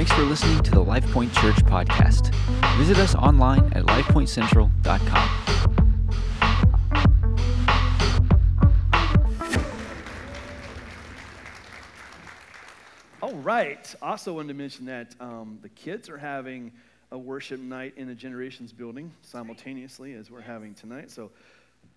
Thanks 0.00 0.12
for 0.12 0.22
listening 0.22 0.62
to 0.62 0.70
the 0.70 0.82
LifePoint 0.82 1.30
Church 1.42 1.62
podcast. 1.66 2.34
Visit 2.78 2.96
us 2.96 3.14
online 3.14 3.70
at 3.74 3.84
lifepointcentral.com. 3.84 5.30
All 13.20 13.34
right. 13.34 13.94
Also 14.00 14.32
wanted 14.32 14.48
to 14.48 14.54
mention 14.54 14.86
that 14.86 15.14
um, 15.20 15.58
the 15.60 15.68
kids 15.68 16.08
are 16.08 16.16
having 16.16 16.72
a 17.10 17.18
worship 17.18 17.60
night 17.60 17.92
in 17.98 18.08
the 18.08 18.14
Generations 18.14 18.72
building 18.72 19.12
simultaneously 19.20 20.14
as 20.14 20.30
we're 20.30 20.40
having 20.40 20.72
tonight. 20.72 21.10
So 21.10 21.30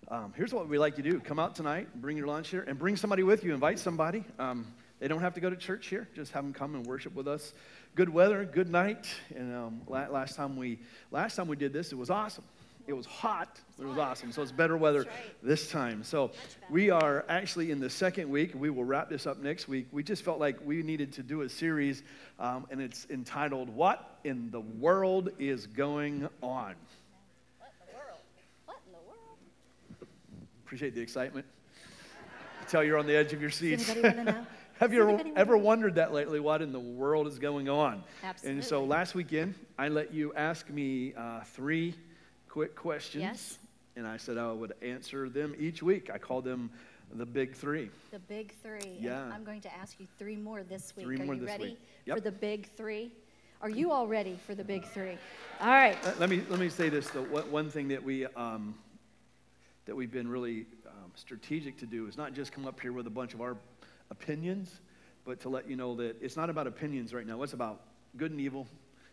um, 0.08 0.34
here's 0.36 0.52
what 0.52 0.68
we 0.68 0.76
like 0.76 0.98
you 0.98 1.04
to 1.04 1.10
do: 1.10 1.20
come 1.20 1.38
out 1.38 1.54
tonight, 1.54 1.88
bring 2.02 2.18
your 2.18 2.26
lunch 2.26 2.50
here, 2.50 2.66
and 2.68 2.78
bring 2.78 2.96
somebody 2.96 3.22
with 3.22 3.44
you. 3.44 3.54
Invite 3.54 3.78
somebody. 3.78 4.24
Um, 4.38 4.66
they 5.00 5.08
don't 5.08 5.20
have 5.20 5.34
to 5.34 5.40
go 5.40 5.50
to 5.50 5.56
church 5.56 5.88
here. 5.88 6.08
Just 6.14 6.32
have 6.32 6.44
them 6.44 6.52
come 6.52 6.74
and 6.74 6.86
worship 6.86 7.14
with 7.14 7.28
us. 7.28 7.52
Good 7.96 8.08
weather, 8.08 8.44
good 8.44 8.68
night. 8.68 9.06
And 9.36 9.54
um, 9.54 9.82
last 9.86 10.34
time 10.34 10.56
we 10.56 10.80
last 11.12 11.36
time 11.36 11.46
we 11.46 11.54
did 11.54 11.72
this, 11.72 11.92
it 11.92 11.94
was 11.94 12.10
awesome. 12.10 12.42
It 12.88 12.92
was 12.92 13.06
hot, 13.06 13.60
but 13.78 13.84
it 13.84 13.86
was 13.86 13.98
awesome. 13.98 14.32
So 14.32 14.42
it's 14.42 14.50
better 14.50 14.76
weather 14.76 15.02
right. 15.02 15.08
this 15.44 15.70
time. 15.70 16.02
So 16.02 16.32
we 16.68 16.90
are 16.90 17.24
actually 17.28 17.70
in 17.70 17.78
the 17.78 17.88
second 17.88 18.28
week. 18.28 18.52
We 18.56 18.68
will 18.68 18.84
wrap 18.84 19.08
this 19.08 19.28
up 19.28 19.38
next 19.38 19.68
week. 19.68 19.86
We 19.92 20.02
just 20.02 20.24
felt 20.24 20.40
like 20.40 20.58
we 20.66 20.82
needed 20.82 21.12
to 21.12 21.22
do 21.22 21.42
a 21.42 21.48
series, 21.48 22.02
um, 22.40 22.66
and 22.68 22.82
it's 22.82 23.06
entitled 23.10 23.68
"What 23.68 24.18
in 24.24 24.50
the 24.50 24.60
World 24.60 25.30
Is 25.38 25.68
Going 25.68 26.28
On." 26.42 26.74
What 27.60 27.70
in 27.80 27.86
the 27.86 27.94
world? 27.94 28.18
What 28.66 28.76
in 28.86 28.92
the 28.92 28.98
world? 29.06 30.08
Appreciate 30.66 30.96
the 30.96 31.00
excitement. 31.00 31.46
I 32.60 32.64
tell 32.64 32.82
you're 32.82 32.98
on 32.98 33.06
the 33.06 33.14
edge 33.14 33.32
of 33.32 33.40
your 33.40 33.50
seats. 33.50 33.88
anybody 33.88 34.18
wanna 34.18 34.32
know? 34.32 34.46
Have 34.80 34.92
you 34.92 35.32
ever 35.36 35.56
wondered 35.56 35.94
that 35.96 36.12
lately? 36.12 36.40
What 36.40 36.60
in 36.60 36.72
the 36.72 36.80
world 36.80 37.26
is 37.26 37.38
going 37.38 37.68
on? 37.68 38.02
Absolutely. 38.22 38.58
And 38.58 38.64
so 38.64 38.84
last 38.84 39.14
weekend, 39.14 39.54
I 39.78 39.88
let 39.88 40.12
you 40.12 40.34
ask 40.34 40.68
me 40.68 41.14
uh, 41.16 41.42
three 41.44 41.94
quick 42.48 42.74
questions. 42.74 43.22
Yes. 43.22 43.58
And 43.96 44.06
I 44.06 44.16
said 44.16 44.36
I 44.36 44.50
would 44.50 44.72
answer 44.82 45.28
them 45.28 45.54
each 45.58 45.82
week. 45.82 46.10
I 46.12 46.18
called 46.18 46.44
them 46.44 46.70
the 47.14 47.24
big 47.24 47.54
three. 47.54 47.90
The 48.10 48.18
big 48.18 48.52
three. 48.62 48.80
And 48.82 49.00
Yeah. 49.00 49.30
I'm 49.32 49.44
going 49.44 49.60
to 49.60 49.72
ask 49.74 50.00
you 50.00 50.08
three 50.18 50.36
more 50.36 50.64
this 50.64 50.92
week. 50.96 51.06
Three 51.06 51.20
Are 51.20 51.24
more 51.24 51.34
you 51.34 51.42
this 51.42 51.50
ready 51.50 51.64
week. 51.64 51.78
Yep. 52.06 52.16
for 52.16 52.20
the 52.22 52.32
big 52.32 52.68
three? 52.76 53.12
Are 53.62 53.70
you 53.70 53.92
all 53.92 54.08
ready 54.08 54.36
for 54.44 54.56
the 54.56 54.64
big 54.64 54.84
three? 54.84 55.16
All 55.60 55.68
right. 55.68 55.96
Let- 56.18 56.28
me, 56.28 56.42
let 56.48 56.58
me 56.58 56.68
say 56.68 56.88
this, 56.88 57.08
though. 57.10 57.22
One 57.22 57.50
one 57.50 57.70
thing 57.70 57.88
that, 57.88 58.02
we, 58.02 58.26
um, 58.26 58.74
that 59.86 59.94
we've 59.94 60.10
been 60.10 60.26
really 60.28 60.66
um, 60.86 61.12
strategic 61.14 61.78
to 61.78 61.86
do 61.86 62.06
is 62.08 62.16
not 62.16 62.34
just 62.34 62.50
come 62.52 62.66
up 62.66 62.80
here 62.80 62.92
with 62.92 63.06
a 63.06 63.10
bunch 63.10 63.34
of 63.34 63.40
our 63.40 63.56
opinions, 64.20 64.80
but 65.24 65.40
to 65.40 65.48
let 65.48 65.68
you 65.68 65.76
know 65.76 65.96
that 65.96 66.16
it's 66.20 66.36
not 66.36 66.50
about 66.50 66.66
opinions 66.66 67.12
right 67.12 67.26
now. 67.26 67.42
It's 67.42 67.52
about 67.52 67.80
good 68.16 68.30
and 68.30 68.40
evil. 68.40 68.66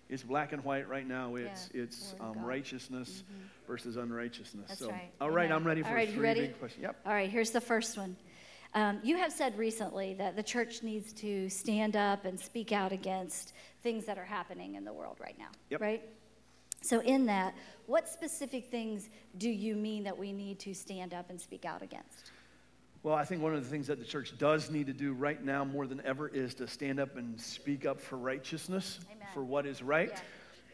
It's 0.10 0.24
black 0.24 0.52
and 0.52 0.64
white 0.64 0.88
right 0.90 1.08
now. 1.08 1.36
It's, 1.36 1.70
Yeah, 1.74 1.84
it's 1.84 2.16
um, 2.20 2.34
God. 2.34 2.46
Mm-hmm. 2.46 3.22
versus 3.68 3.96
unrighteousness. 3.96 4.68
That's 4.68 4.80
so, 4.80 4.90
right. 4.90 5.12
All 5.22 5.30
right, 5.32 5.46
Amen. 5.46 5.58
I'm 5.58 5.66
ready 5.66 5.82
for 5.84 5.90
All 5.90 5.96
right, 5.96 6.10
three 6.10 6.20
ready? 6.22 6.42
big 6.42 6.60
questions. 6.60 6.84
Yep. 6.84 6.96
All 7.06 7.14
right, 7.14 7.30
here's 7.30 7.52
the 7.52 7.62
first 7.62 7.98
one. 7.98 8.16
Um, 8.74 9.00
you 9.04 9.18
have 9.18 9.32
said 9.34 9.58
recently 9.58 10.14
that 10.16 10.36
the 10.36 10.44
church 10.44 10.82
needs 10.84 11.12
to 11.14 11.50
stand 11.50 11.96
up 11.96 12.26
and 12.26 12.40
speak 12.40 12.72
out 12.72 12.92
against 12.92 13.54
things 13.84 14.06
that 14.06 14.18
are 14.18 14.26
happening 14.26 14.76
in 14.76 14.86
the 14.86 14.94
world 14.94 15.18
right 15.20 15.38
now, 15.38 15.50
Yep. 15.70 15.82
right? 15.82 16.02
So, 16.82 17.00
in 17.02 17.26
that, 17.28 17.54
what 17.86 18.08
specific 18.10 18.72
things 18.72 19.10
do 19.38 19.50
you 19.50 19.76
mean 19.76 20.04
that 20.06 20.18
we 20.18 20.32
need 20.34 20.60
to 20.60 20.74
stand 20.74 21.14
up 21.14 21.30
and 21.30 21.40
speak 21.40 21.64
out 21.66 21.82
against? 21.82 22.32
Well, 23.04 23.16
I 23.16 23.26
think 23.26 23.42
one 23.42 23.56
of 23.56 23.64
the 23.64 23.70
things 23.70 23.88
that 23.88 23.98
the 23.98 24.06
church 24.06 24.38
does 24.38 24.70
need 24.70 24.86
to 24.86 24.94
do 24.94 25.14
right 25.14 25.44
now 25.44 25.66
more 25.66 25.88
than 25.88 26.04
ever 26.06 26.28
is 26.28 26.54
to 26.56 26.68
stand 26.68 27.00
up 27.00 27.18
and 27.18 27.40
speak 27.42 27.84
up 27.84 28.00
for 28.00 28.16
righteousness, 28.16 29.00
Amen. 29.12 29.28
for 29.34 29.44
what 29.44 29.66
is 29.66 29.82
right. 29.82 30.22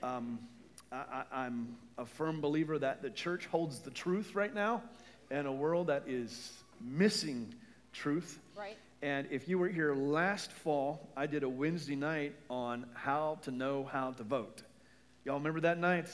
Um, 0.04 0.38
I, 0.92 1.24
I, 1.32 1.46
I'm 1.46 1.78
a 1.98 2.06
firm 2.06 2.42
believer 2.42 2.78
that 2.80 3.02
the 3.02 3.10
church 3.10 3.46
holds 3.46 3.80
the 3.80 3.92
truth 3.92 4.36
right 4.36 4.54
now 4.54 4.84
in 5.32 5.46
a 5.46 5.52
world 5.54 5.88
that 5.88 6.04
is 6.06 6.52
missing 6.82 7.56
truth. 7.94 8.40
Right. 8.58 8.76
And 9.02 9.26
if 9.32 9.48
you 9.48 9.58
were 9.58 9.70
here 9.70 9.96
last 9.96 10.52
fall, 10.52 11.08
I 11.16 11.28
did 11.28 11.44
a 11.44 11.50
Wednesday 11.50 11.96
night 11.96 12.36
on 12.50 12.88
how 12.94 13.38
to 13.44 13.52
know 13.52 13.86
how 13.90 14.12
to 14.12 14.24
vote. 14.24 14.64
Y'all 15.24 15.38
remember 15.38 15.62
that 15.62 15.80
night? 15.80 16.10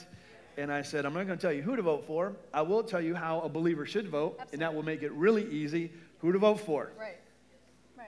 And 0.56 0.72
I 0.72 0.82
said, 0.82 1.04
I'm 1.04 1.14
not 1.14 1.26
going 1.26 1.36
to 1.36 1.42
tell 1.42 1.52
you 1.52 1.62
who 1.62 1.74
to 1.74 1.82
vote 1.82 2.06
for. 2.06 2.36
I 2.52 2.62
will 2.62 2.84
tell 2.84 3.00
you 3.00 3.16
how 3.16 3.40
a 3.40 3.48
believer 3.48 3.84
should 3.84 4.08
vote, 4.08 4.38
and 4.52 4.62
that 4.62 4.72
will 4.72 4.84
make 4.84 5.02
it 5.02 5.10
really 5.10 5.50
easy 5.50 5.90
who 6.24 6.32
to 6.32 6.38
vote 6.38 6.58
for. 6.60 6.90
Right. 6.98 7.18
Right. 7.98 8.06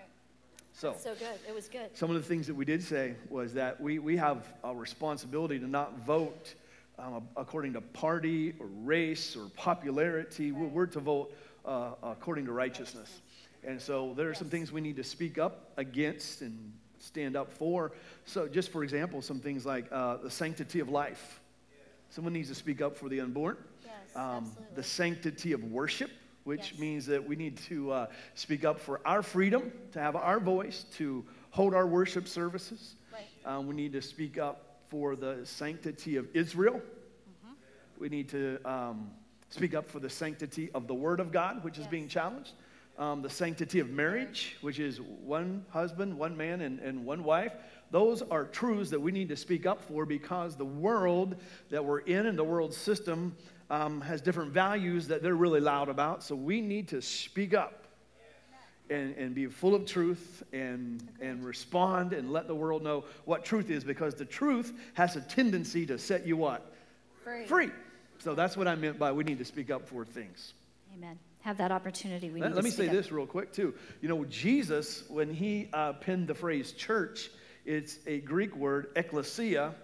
So, 0.72 0.94
So 0.98 1.14
good. 1.14 1.38
It 1.46 1.54
was 1.54 1.68
good. 1.68 1.94
some 1.94 2.08
of 2.08 2.16
the 2.16 2.22
things 2.22 2.46
that 2.46 2.54
we 2.54 2.64
did 2.64 2.82
say 2.82 3.14
was 3.28 3.52
that 3.54 3.78
we, 3.78 3.98
we 3.98 4.16
have 4.16 4.46
a 4.64 4.74
responsibility 4.74 5.58
to 5.58 5.66
not 5.66 5.98
vote 6.06 6.54
um, 6.98 7.28
according 7.36 7.74
to 7.74 7.82
party 7.82 8.54
or 8.58 8.68
race 8.84 9.36
or 9.36 9.50
popularity. 9.54 10.50
We're, 10.50 10.68
we're 10.68 10.86
to 10.86 11.00
vote 11.00 11.36
uh, 11.66 11.90
according 12.02 12.46
to 12.46 12.52
righteousness. 12.52 13.20
And 13.64 13.78
so 13.78 14.14
there 14.16 14.30
are 14.30 14.34
some 14.34 14.48
things 14.48 14.72
we 14.72 14.80
need 14.80 14.96
to 14.96 15.04
speak 15.04 15.36
up 15.36 15.72
against 15.76 16.40
and 16.40 16.72
stand 16.98 17.36
up 17.36 17.52
for. 17.52 17.92
So, 18.24 18.48
just 18.48 18.70
for 18.70 18.82
example, 18.82 19.20
some 19.20 19.40
things 19.40 19.66
like 19.66 19.86
uh, 19.92 20.16
the 20.16 20.30
sanctity 20.30 20.80
of 20.80 20.88
life. 20.88 21.40
Someone 22.08 22.32
needs 22.32 22.48
to 22.48 22.54
speak 22.54 22.80
up 22.80 22.96
for 22.96 23.10
the 23.10 23.20
unborn. 23.20 23.58
Yes, 23.84 23.92
Um, 24.16 24.50
the 24.74 24.82
sanctity 24.82 25.52
of 25.52 25.62
worship, 25.64 26.10
which 26.46 26.70
Yes. 26.70 26.80
means 26.80 27.06
that 27.06 27.26
we 27.26 27.34
need 27.34 27.56
to 27.56 27.90
uh, 27.90 28.06
speak 28.36 28.64
up 28.64 28.78
for 28.78 29.00
our 29.04 29.20
freedom, 29.20 29.72
to 29.90 29.98
have 29.98 30.14
our 30.14 30.38
voice, 30.38 30.84
to 30.92 31.24
hold 31.50 31.74
our 31.74 31.88
worship 31.88 32.28
services. 32.28 32.94
Right. 33.12 33.24
Um, 33.44 33.66
we 33.66 33.74
need 33.74 33.92
to 33.94 34.00
speak 34.00 34.38
up 34.38 34.78
for 34.88 35.16
the 35.16 35.40
sanctity 35.44 36.14
of 36.14 36.28
Israel. 36.36 36.74
Mm-hmm. 36.74 37.54
We 37.98 38.08
need 38.08 38.28
to 38.28 38.60
um, 38.64 39.10
speak 39.50 39.74
up 39.74 39.88
for 39.88 39.98
the 39.98 40.08
sanctity 40.08 40.70
of 40.72 40.86
the 40.86 40.94
Word 40.94 41.18
of 41.18 41.32
God, 41.32 41.64
which 41.64 41.78
is 41.78 41.88
being 41.88 42.06
challenged. 42.06 42.52
Um, 42.96 43.22
the 43.22 43.30
sanctity 43.30 43.80
of 43.80 43.90
marriage, 43.90 44.56
which 44.60 44.78
is 44.78 45.00
one 45.00 45.66
husband, 45.70 46.16
one 46.16 46.36
man, 46.36 46.60
and, 46.60 46.78
and 46.78 47.04
one 47.04 47.24
wife. 47.24 47.54
Those 47.90 48.22
are 48.22 48.44
truths 48.44 48.90
that 48.90 49.00
we 49.00 49.10
need 49.10 49.30
to 49.30 49.36
speak 49.36 49.66
up 49.66 49.82
for 49.82 50.06
because 50.06 50.54
the 50.54 50.64
world 50.64 51.34
that 51.70 51.84
we're 51.84 51.98
in 51.98 52.26
and 52.26 52.38
the 52.38 52.44
world 52.44 52.72
system 52.72 53.36
um, 53.70 54.00
has 54.00 54.20
different 54.20 54.52
values 54.52 55.08
that 55.08 55.22
they're 55.22 55.34
really 55.34 55.60
loud 55.60 55.88
about. 55.88 56.22
So 56.22 56.34
we 56.34 56.60
need 56.60 56.88
to 56.88 57.02
speak 57.02 57.54
up 57.54 57.86
and, 58.88 59.16
and 59.16 59.34
be 59.34 59.46
full 59.46 59.74
of 59.74 59.86
truth 59.86 60.42
and, 60.52 61.06
and 61.20 61.44
respond 61.44 62.12
and 62.12 62.32
let 62.32 62.46
the 62.46 62.54
world 62.54 62.82
know 62.82 63.04
what 63.24 63.44
truth 63.44 63.70
is 63.70 63.84
because 63.84 64.14
the 64.14 64.24
truth 64.24 64.72
has 64.94 65.16
a 65.16 65.20
tendency 65.20 65.86
to 65.86 65.98
set 65.98 66.26
you 66.26 66.36
what? 66.36 66.72
Free. 67.24 67.46
Free. 67.46 67.70
So 68.18 68.34
that's 68.34 68.56
what 68.56 68.68
I 68.68 68.74
meant 68.76 68.98
by 68.98 69.12
we 69.12 69.24
need 69.24 69.38
to 69.38 69.44
speak 69.44 69.70
up 69.70 69.88
for 69.88 70.04
things. 70.04 70.54
Amen. 70.96 71.18
Have 71.40 71.58
that 71.58 71.70
opportunity. 71.70 72.30
We 72.30 72.40
Let, 72.40 72.54
let 72.54 72.64
me 72.64 72.70
say 72.70 72.86
up. 72.86 72.92
this 72.92 73.12
real 73.12 73.26
quick, 73.26 73.52
too. 73.52 73.74
You 74.00 74.08
know, 74.08 74.24
Jesus, 74.24 75.04
when 75.08 75.32
he 75.32 75.68
uh, 75.72 75.92
penned 75.94 76.28
the 76.28 76.34
phrase 76.34 76.72
church, 76.72 77.30
it's 77.64 77.98
a 78.06 78.18
Greek 78.20 78.56
word, 78.56 78.88
ecclesia, 78.96 79.74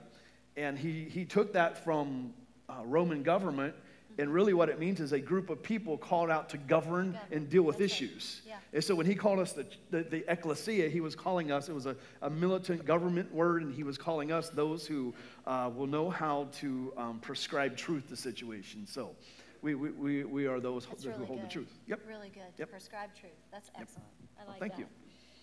and 0.57 0.79
he, 0.79 1.05
he 1.05 1.25
took 1.25 1.53
that 1.53 1.85
from 1.85 2.33
uh, 2.73 2.85
Roman 2.85 3.23
government, 3.23 3.75
and 4.19 4.33
really 4.33 4.53
what 4.53 4.69
it 4.69 4.79
means 4.79 5.01
is 5.01 5.13
a 5.13 5.19
group 5.19 5.51
of 5.51 5.63
people 5.63 5.97
called 5.97 6.31
out 6.31 6.49
to 6.51 6.59
govern 6.59 7.19
and 7.31 7.49
deal 7.49 7.63
with 7.63 7.79
That's 7.79 7.93
right. 7.93 8.03
issues. 8.03 8.43
Yeah. 8.47 8.57
And 8.75 8.85
so 8.85 8.95
when 8.95 9.07
he 9.07 9.15
called 9.15 9.39
us 9.39 9.53
the, 9.53 9.67
the, 9.91 10.03
the 10.03 10.31
ecclesia, 10.31 10.89
he 10.89 11.01
was 11.01 11.15
calling 11.17 11.51
us, 11.51 11.69
it 11.69 11.75
was 11.75 11.87
a, 11.87 11.97
a 12.21 12.29
militant 12.29 12.85
government 12.85 13.33
word, 13.33 13.63
and 13.63 13.75
he 13.75 13.83
was 13.83 13.97
calling 13.97 14.31
us 14.31 14.51
those 14.51 14.87
who 14.87 15.15
uh, 15.47 15.71
will 15.75 15.87
know 15.87 16.11
how 16.11 16.49
to 16.61 16.93
um, 16.97 17.19
prescribe 17.21 17.77
truth 17.77 18.09
to 18.09 18.17
situations. 18.17 18.93
So 18.93 19.15
we, 19.63 19.75
we, 19.75 19.91
we, 19.91 20.25
we 20.25 20.47
are 20.47 20.61
those 20.61 20.87
That's 20.87 21.05
who 21.05 21.11
really 21.11 21.25
hold 21.25 21.41
good. 21.41 21.49
the 21.49 21.53
truth. 21.53 21.73
Yep. 21.87 22.01
Really 22.07 22.29
good. 22.29 22.43
Yep. 22.59 22.71
Prescribe 22.71 23.11
truth. 23.19 23.33
That's 23.51 23.71
excellent. 23.81 24.09
I 24.39 24.51
like 24.51 24.61
thank 24.61 24.73
that. 24.73 24.81
you. 24.81 24.87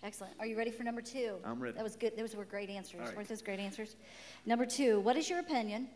Excellent. 0.04 0.34
Are 0.40 0.46
you 0.46 0.58
ready 0.58 0.72
for 0.72 0.84
number 0.84 1.02
two? 1.02 1.36
I'm 1.44 1.60
ready. 1.60 1.76
That 1.76 1.84
was 1.84 1.96
good. 1.96 2.16
Those 2.16 2.36
were 2.36 2.46
great 2.46 2.70
answers. 2.70 3.02
Right. 3.02 3.16
Weren't 3.16 3.28
those 3.28 3.42
great 3.42 3.60
answers? 3.60 3.96
Number 4.46 4.66
two, 4.66 5.02
what 5.02 5.18
is 5.18 5.30
your 5.30 5.40
opinion 5.40 5.90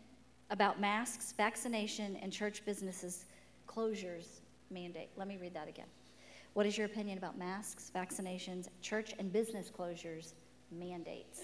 about 0.54 0.80
masks, 0.80 1.34
vaccination, 1.36 2.16
and 2.22 2.32
church 2.32 2.64
businesses 2.64 3.26
closures 3.68 4.40
mandate? 4.70 5.10
Let 5.18 5.28
me 5.28 5.38
read 5.42 5.56
that 5.56 5.68
again. 5.68 5.88
What 6.54 6.68
is 6.68 6.78
your 6.78 6.86
opinion 6.86 7.18
about 7.18 7.40
masks, 7.40 7.92
vaccinations, 7.94 8.68
church 8.80 9.16
and 9.18 9.34
business 9.34 9.72
closures 9.76 10.34
mandates? 10.72 11.42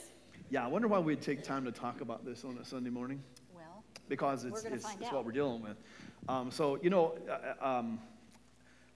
Yeah, 0.51 0.63
I 0.63 0.67
wonder 0.67 0.87
why 0.87 0.99
we'd 0.99 1.21
take 1.21 1.43
time 1.43 1.65
to 1.65 1.71
talk 1.71 2.01
about 2.01 2.23
this 2.23 2.45
on 2.45 2.59
a 2.61 2.65
Sunday 2.65 2.91
morning 2.91 3.19
Well, 3.55 3.83
because 4.07 4.45
it's, 4.45 4.63
it's, 4.63 4.85
it's 5.01 5.11
what 5.11 5.25
we're 5.25 5.31
dealing 5.31 5.63
with. 5.63 5.77
Um, 6.27 6.51
so, 6.51 6.77
you 6.83 6.91
know, 6.91 7.17
uh, 7.27 7.67
um, 7.67 7.99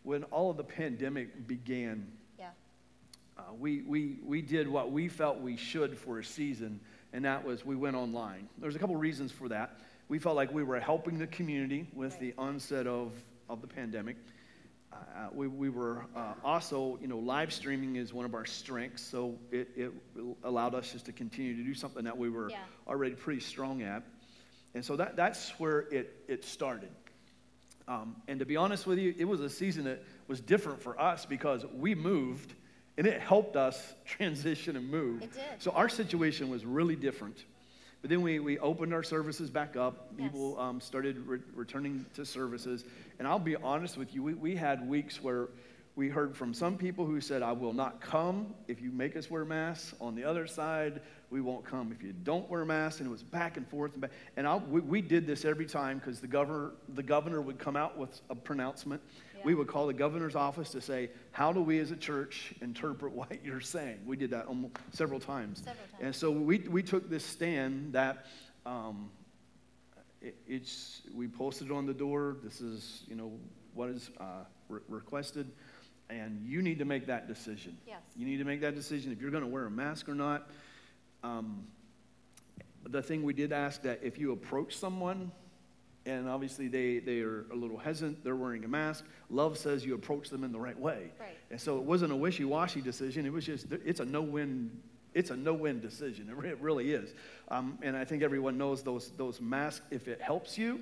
when 0.04 0.26
all 0.26 0.52
of 0.52 0.58
the 0.58 0.64
pandemic 0.64 1.48
began, 1.48 2.06
yeah. 2.38 2.50
uh, 3.36 3.42
we, 3.60 3.82
we, 3.82 4.20
we 4.24 4.44
did 4.44 4.68
what 4.68 4.92
we 4.92 5.08
felt 5.08 5.42
we 5.42 5.58
should 5.58 5.98
for 5.98 6.20
a 6.20 6.24
season, 6.24 6.80
and 7.14 7.26
that 7.26 7.44
was 7.44 7.66
we 7.66 7.76
went 7.76 7.96
online. 7.96 8.48
There's 8.60 8.76
a 8.76 8.80
couple 8.80 8.96
reasons 8.96 9.32
for 9.32 9.50
that. 9.50 9.80
We 10.14 10.20
felt 10.20 10.36
like 10.36 10.54
we 10.54 10.62
were 10.64 10.80
helping 10.80 11.18
the 11.18 11.26
community 11.26 11.88
with 11.92 12.20
the 12.20 12.36
onset 12.38 12.86
of, 12.86 13.14
of 13.50 13.62
the 13.62 13.68
pandemic. 13.68 14.16
uh, 14.94 15.30
we, 15.34 15.48
we 15.48 15.70
were 15.72 16.06
uh, 16.16 16.36
also, 16.44 17.00
you 17.02 17.08
know, 17.08 17.18
live 17.18 17.52
streaming 17.52 17.96
is 17.96 18.14
one 18.14 18.24
of 18.24 18.36
our 18.36 18.46
strengths, 18.46 19.02
so 19.02 19.40
it, 19.52 19.70
it 19.76 19.92
allowed 20.44 20.76
us 20.76 20.92
just 20.92 21.08
to 21.08 21.12
continue 21.12 21.56
to 21.58 21.64
do 21.64 21.74
something 21.74 22.04
that 22.04 22.16
we 22.16 22.30
were 22.30 22.52
Yeah. 22.52 22.58
already 22.88 23.16
pretty 23.16 23.40
strong 23.40 23.82
at. 23.82 24.04
And 24.76 24.86
so 24.86 24.96
that, 24.98 25.16
that's 25.16 25.50
where 25.60 25.80
it, 25.92 26.14
it 26.28 26.46
started. 26.46 26.92
Um, 27.88 28.16
and 28.28 28.38
to 28.38 28.46
be 28.46 28.56
honest 28.56 28.86
with 28.86 29.00
you, 29.00 29.16
it 29.18 29.26
was 29.26 29.40
a 29.40 29.50
season 29.50 29.86
that 29.86 30.04
was 30.28 30.40
different 30.40 30.80
for 30.84 31.02
us 31.02 31.26
because 31.26 31.66
we 31.76 31.96
moved 31.96 32.54
and 33.00 33.08
it 33.08 33.20
helped 33.20 33.56
us 33.56 33.96
transition 34.06 34.76
and 34.76 34.92
move. 34.92 35.24
It 35.24 35.34
did. 35.34 35.42
So 35.58 35.72
our 35.72 35.90
situation 35.90 36.52
was 36.52 36.66
really 36.66 36.96
different. 36.96 37.46
But 38.04 38.10
then 38.10 38.22
we, 38.22 38.40
we 38.40 38.60
opened 38.60 38.94
our 38.94 39.02
services 39.02 39.50
back 39.50 39.78
up. 39.78 40.10
Yes. 40.18 40.28
People 40.28 40.60
um, 40.60 40.82
started 40.82 41.26
re- 41.26 41.40
returning 41.56 42.06
to 42.16 42.26
services. 42.26 42.84
And 43.18 43.26
I'll 43.26 43.40
be 43.40 43.56
honest 43.56 43.98
with 43.98 44.14
you, 44.14 44.22
we, 44.22 44.34
we 44.34 44.56
had 44.58 44.86
weeks 44.86 45.24
where 45.24 45.48
we 45.96 46.10
heard 46.10 46.36
from 46.36 46.54
some 46.54 46.78
people 46.78 47.06
who 47.06 47.22
said, 47.22 47.42
I 47.42 47.54
will 47.54 47.72
not 47.72 48.02
come 48.02 48.54
if 48.68 48.82
you 48.82 48.92
make 48.92 49.16
us 49.16 49.32
wear 49.32 49.46
masks. 49.46 49.96
On 50.02 50.16
the 50.16 50.26
other 50.26 50.48
side, 50.48 51.00
we 51.30 51.40
won't 51.40 51.64
come 51.64 51.94
if 51.98 52.04
you 52.04 52.12
don't 52.12 52.50
wear 52.50 52.66
masks. 52.66 53.00
And 53.00 53.08
it 53.08 53.12
was 53.12 53.24
back 53.24 53.56
and 53.56 53.66
forth. 53.70 53.94
And, 53.94 54.02
back. 54.02 54.12
and 54.36 54.46
I'll, 54.46 54.60
we, 54.60 54.82
we 54.82 55.02
did 55.02 55.26
this 55.26 55.46
every 55.46 55.66
time 55.66 56.00
because 56.00 56.20
the 56.20 56.28
governor, 56.28 56.72
the 56.96 57.04
governor 57.04 57.40
would 57.40 57.58
come 57.58 57.78
out 57.78 57.98
with 57.98 58.20
a 58.30 58.36
pronouncement. 58.36 59.02
We 59.44 59.56
would 59.56 59.68
call 59.68 59.88
the 59.88 59.94
governor's 59.94 60.36
office 60.36 60.70
to 60.72 60.82
say, 60.82 61.10
How 61.32 61.52
do 61.52 61.62
we 61.62 61.80
as 61.80 61.92
a 61.92 61.96
church 61.96 62.54
interpret 62.62 63.12
what 63.14 63.44
you're 63.44 63.62
saying? 63.62 64.00
We 64.06 64.18
did 64.18 64.32
that 64.32 64.46
almost 64.46 64.76
several 64.92 65.20
times. 65.20 65.60
Several 65.60 65.76
times. 65.76 66.02
And 66.02 66.16
so 66.16 66.32
we, 66.32 66.60
we 66.60 66.84
took 66.84 67.10
this 67.10 67.26
stand 67.26 67.94
that 67.94 68.26
um, 68.66 69.10
it, 70.22 70.36
it's, 70.48 71.02
we 71.14 71.28
posted 71.28 71.72
on 71.72 71.86
the 71.86 71.94
door, 71.94 72.38
this 72.44 72.62
is, 72.62 73.04
you 73.08 73.16
know, 73.16 73.34
what 73.74 73.90
is 73.90 74.10
uh, 74.20 74.46
re- 74.70 74.82
requested, 74.88 75.52
and 76.10 76.42
you 76.46 76.62
need 76.62 76.80
to 76.80 76.86
make 76.86 77.08
that 77.08 77.28
decision. 77.28 77.78
Yes. 77.88 78.02
You 78.16 78.26
need 78.26 78.38
to 78.38 78.46
make 78.46 78.62
that 78.62 78.76
decision 78.76 79.12
if 79.12 79.22
you're 79.22 79.32
going 79.32 79.44
to 79.44 79.50
wear 79.50 79.66
a 79.66 79.72
mask 79.72 80.08
or 80.08 80.16
not. 80.16 80.50
Um, 81.24 81.66
the 82.86 83.02
thing 83.02 83.24
we 83.24 83.34
did 83.34 83.52
ask 83.52 83.82
that 83.84 84.02
if 84.04 84.18
you 84.18 84.32
approach 84.32 84.78
someone, 84.78 85.32
and 86.06 86.28
obviously 86.28 86.68
they, 86.68 87.00
they 87.00 87.22
are 87.22 87.46
a 87.52 87.56
little 87.56 87.78
hesitant, 87.78 88.24
they're 88.24 88.36
wearing 88.36 88.66
a 88.66 88.68
mask, 88.68 89.06
love 89.30 89.58
says 89.58 89.86
you 89.86 89.96
approach 89.96 90.30
them 90.30 90.44
in 90.44 90.52
the 90.52 90.60
right 90.60 90.78
way. 90.78 91.12
Right. 91.20 91.38
And 91.50 91.60
so 91.60 91.78
it 91.78 91.84
wasn't 91.84 92.12
a 92.12 92.16
wishy-washy 92.16 92.82
decision. 92.82 93.26
It 93.26 93.32
was 93.32 93.46
just, 93.46 93.68
it's 93.72 94.00
a 94.00 94.06
no-win, 94.06 94.72
it's 95.14 95.30
a 95.30 95.36
no-win 95.38 95.80
decision. 95.80 96.30
It 96.30 96.36
re- 96.36 96.50
it 96.50 96.60
really 96.60 96.92
is. 96.92 97.14
Um, 97.50 97.78
and 97.82 97.96
I 97.96 98.04
think 98.06 98.24
everyone 98.24 98.58
knows 98.58 98.84
those, 98.84 99.12
those 99.18 99.40
masks, 99.40 99.86
if 99.92 100.08
it 100.08 100.22
helps 100.22 100.58
you, 100.58 100.82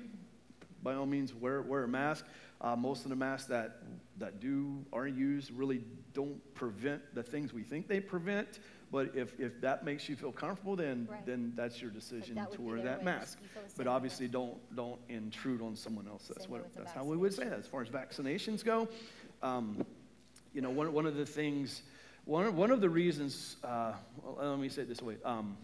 by 0.82 0.94
all 0.94 1.06
means, 1.06 1.32
wear, 1.32 1.62
wear 1.62 1.84
a 1.84 1.88
mask. 1.88 2.24
Uh, 2.60 2.76
most 2.76 3.04
of 3.04 3.10
the 3.10 3.16
masks 3.16 3.48
that, 3.48 3.78
that 4.18 4.40
do, 4.40 4.84
are 4.92 5.06
used 5.06 5.50
really 5.52 5.82
don't 6.14 6.40
prevent 6.54 7.02
the 7.14 7.22
things 7.22 7.52
we 7.52 7.62
think 7.62 7.86
they 7.88 8.00
prevent. 8.00 8.58
But 8.92 9.16
if, 9.16 9.40
if 9.40 9.58
that 9.62 9.86
makes 9.86 10.06
you 10.06 10.16
feel 10.16 10.32
comfortable, 10.32 10.76
then, 10.76 11.08
Right. 11.10 11.24
then 11.24 11.54
that's 11.56 11.80
your 11.80 11.90
decision 11.90 12.34
that 12.34 12.52
to 12.52 12.60
wear 12.60 12.82
that 12.82 13.02
mask. 13.02 13.38
You 13.40 13.48
feel 13.48 13.62
the 13.62 13.68
same 13.70 13.76
But 13.78 13.86
obviously, 13.86 14.28
don't, 14.28 14.76
don't 14.76 15.00
intrude 15.08 15.62
on 15.62 15.74
someone 15.74 16.06
else. 16.06 16.28
That's, 16.28 16.46
what, 16.46 16.72
that's 16.74 16.92
how 16.92 17.02
we 17.02 17.16
would 17.16 17.32
say 17.32 17.44
it. 17.44 17.52
As 17.54 17.66
far 17.66 17.80
as 17.80 17.88
vaccinations 17.88 18.62
go, 18.62 18.86
um, 19.42 19.84
you 20.52 20.60
know, 20.60 20.68
one, 20.68 20.92
one 20.92 21.06
of 21.06 21.16
the 21.16 21.24
things, 21.24 21.82
one, 22.26 22.54
one 22.54 22.70
of 22.70 22.82
the 22.82 22.90
reasons, 22.90 23.56
uh, 23.64 23.94
well, 24.22 24.50
let 24.50 24.58
me 24.58 24.68
say 24.68 24.82
it 24.82 24.88
this 24.90 25.00
way. 25.00 25.16
Um, 25.24 25.56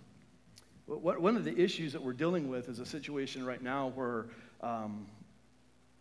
one 0.87 1.21
one 1.21 1.37
of 1.37 1.45
the 1.45 1.55
issues 1.61 1.93
that 1.93 2.03
we're 2.03 2.15
dealing 2.15 2.49
with 2.49 2.71
is 2.71 2.79
a 2.79 2.87
situation 2.87 3.45
right 3.45 3.63
now 3.63 3.89
where 3.95 4.25
um, 4.63 5.07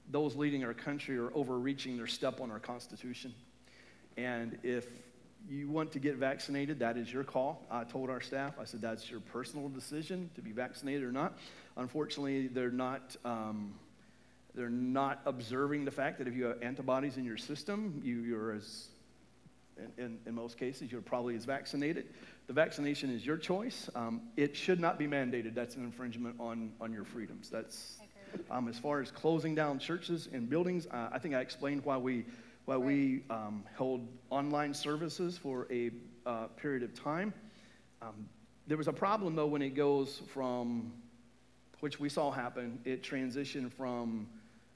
those 0.09 0.37
leading 0.37 0.63
our 0.63 0.73
country 0.73 1.17
are 1.17 1.29
overreaching 1.33 1.97
their 1.97 2.07
step 2.07 2.39
on 2.39 2.51
our 2.51 2.59
Constitution. 2.59 3.33
And 4.15 4.57
if 4.63 4.87
you 5.49 5.69
want 5.69 5.91
to 5.93 5.99
get 5.99 6.15
vaccinated, 6.15 6.79
that 6.79 6.97
is 6.97 7.11
your 7.11 7.23
call. 7.23 7.65
I 7.71 7.83
told 7.83 8.09
our 8.09 8.21
staff, 8.21 8.55
I 8.59 8.65
said, 8.65 8.81
that's 8.81 9.09
your 9.09 9.19
personal 9.19 9.69
decision 9.69 10.29
to 10.35 10.41
be 10.41 10.51
vaccinated 10.51 11.03
or 11.03 11.11
not. 11.11 11.37
Unfortunately, 11.75 12.47
they're 12.47 12.71
not. 12.71 13.15
Um, 13.23 13.73
they're 14.55 14.69
not 14.69 15.21
observing 15.27 15.85
the 15.85 15.91
fact 15.91 16.17
that 16.17 16.27
if 16.27 16.35
you 16.35 16.45
have 16.45 16.63
antibodies 16.63 17.17
in 17.17 17.23
your 17.23 17.37
system, 17.37 18.01
you, 18.03 18.21
you're 18.21 18.53
as, 18.53 18.87
in, 19.77 20.03
in, 20.03 20.17
in 20.25 20.33
most 20.33 20.57
cases, 20.57 20.91
you're 20.91 20.99
probably 20.99 21.35
as 21.35 21.45
vaccinated. 21.45 22.07
The 22.47 22.53
vaccination 22.53 23.11
is 23.11 23.23
your 23.23 23.37
choice. 23.37 23.87
Um, 23.93 24.21
it 24.35 24.55
should 24.55 24.79
not 24.79 24.97
be 24.97 25.05
mandated. 25.05 25.53
That's 25.53 25.75
an 25.75 25.83
infringement 25.83 26.37
on, 26.39 26.71
on 26.81 26.91
your 26.91 27.05
freedoms. 27.05 27.51
That's, 27.51 27.99
um, 28.49 28.67
as 28.67 28.79
far 28.79 28.99
as 28.99 29.11
closing 29.11 29.53
down 29.53 29.77
churches 29.77 30.27
and 30.33 30.49
buildings, 30.49 30.87
uh, 30.87 31.09
I 31.11 31.19
think 31.19 31.35
I 31.35 31.41
explained 31.41 31.85
why 31.85 31.97
we, 31.97 32.25
why 32.67 32.75
we 32.75 33.23
um, 33.29 33.63
held 33.77 34.05
online 34.29 34.73
services 34.73 35.37
for 35.37 35.67
a 35.71 35.89
uh, 36.25 36.47
period 36.57 36.83
of 36.83 36.93
time. 36.93 37.33
Um, 38.01 38.27
there 38.67 38.75
was 38.75 38.89
a 38.89 38.93
problem, 38.93 39.37
though, 39.37 39.47
when 39.47 39.61
it 39.61 39.69
goes 39.69 40.21
from 40.27 40.91
which 41.79 41.97
we 41.97 42.09
saw 42.09 42.29
happen. 42.29 42.77
It 42.83 43.01
transitioned 43.01 43.71
from 43.71 44.27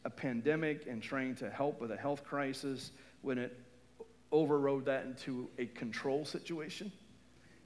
a 0.06 0.10
pandemic 0.10 0.88
and 0.88 1.04
trying 1.04 1.36
to 1.36 1.50
help 1.50 1.82
with 1.82 1.92
a 1.92 1.98
health 1.98 2.24
crisis 2.24 2.92
when 3.24 3.38
it 3.38 3.60
overrode 4.32 4.86
that 4.86 5.04
into 5.04 5.50
a 5.58 5.66
control 5.66 6.24
situation. 6.24 6.94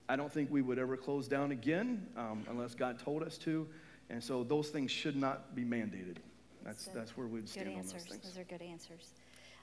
I 0.10 0.16
don't 0.16 0.34
think 0.34 0.50
we 0.50 0.64
would 0.64 0.80
ever 0.80 0.98
close 0.98 1.28
down 1.28 1.52
again 1.52 2.08
um, 2.18 2.44
unless 2.50 2.74
God 2.74 2.98
told 2.98 3.22
us 3.22 3.38
to. 3.40 3.68
And 4.10 4.24
so 4.24 4.44
those 4.44 4.70
things 4.70 4.90
should 4.90 5.16
not 5.16 5.54
be 5.54 5.64
mandated. 5.64 6.18
That's, 6.64 6.86
that's 6.88 7.16
where 7.16 7.28
we'd 7.28 7.48
stand 7.48 7.68
on 7.68 7.76
those 7.76 7.94
answers. 7.94 8.10
things. 8.10 8.24
Those 8.24 8.40
are 8.40 8.44
good 8.44 8.64
answers. 8.64 9.12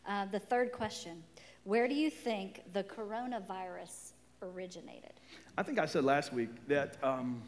Uh, 0.07 0.27
the 0.27 0.39
third 0.39 0.73
question 0.73 1.23
Where 1.65 1.89
do 1.89 1.95
you 1.95 2.11
think 2.11 2.63
the 2.73 2.85
coronavirus 2.85 4.13
originated? 4.43 5.13
I 5.57 5.63
think 5.63 5.79
I 5.79 5.87
said 5.87 6.05
last 6.05 6.33
week 6.33 6.51
that 6.69 6.97
um, 7.03 7.43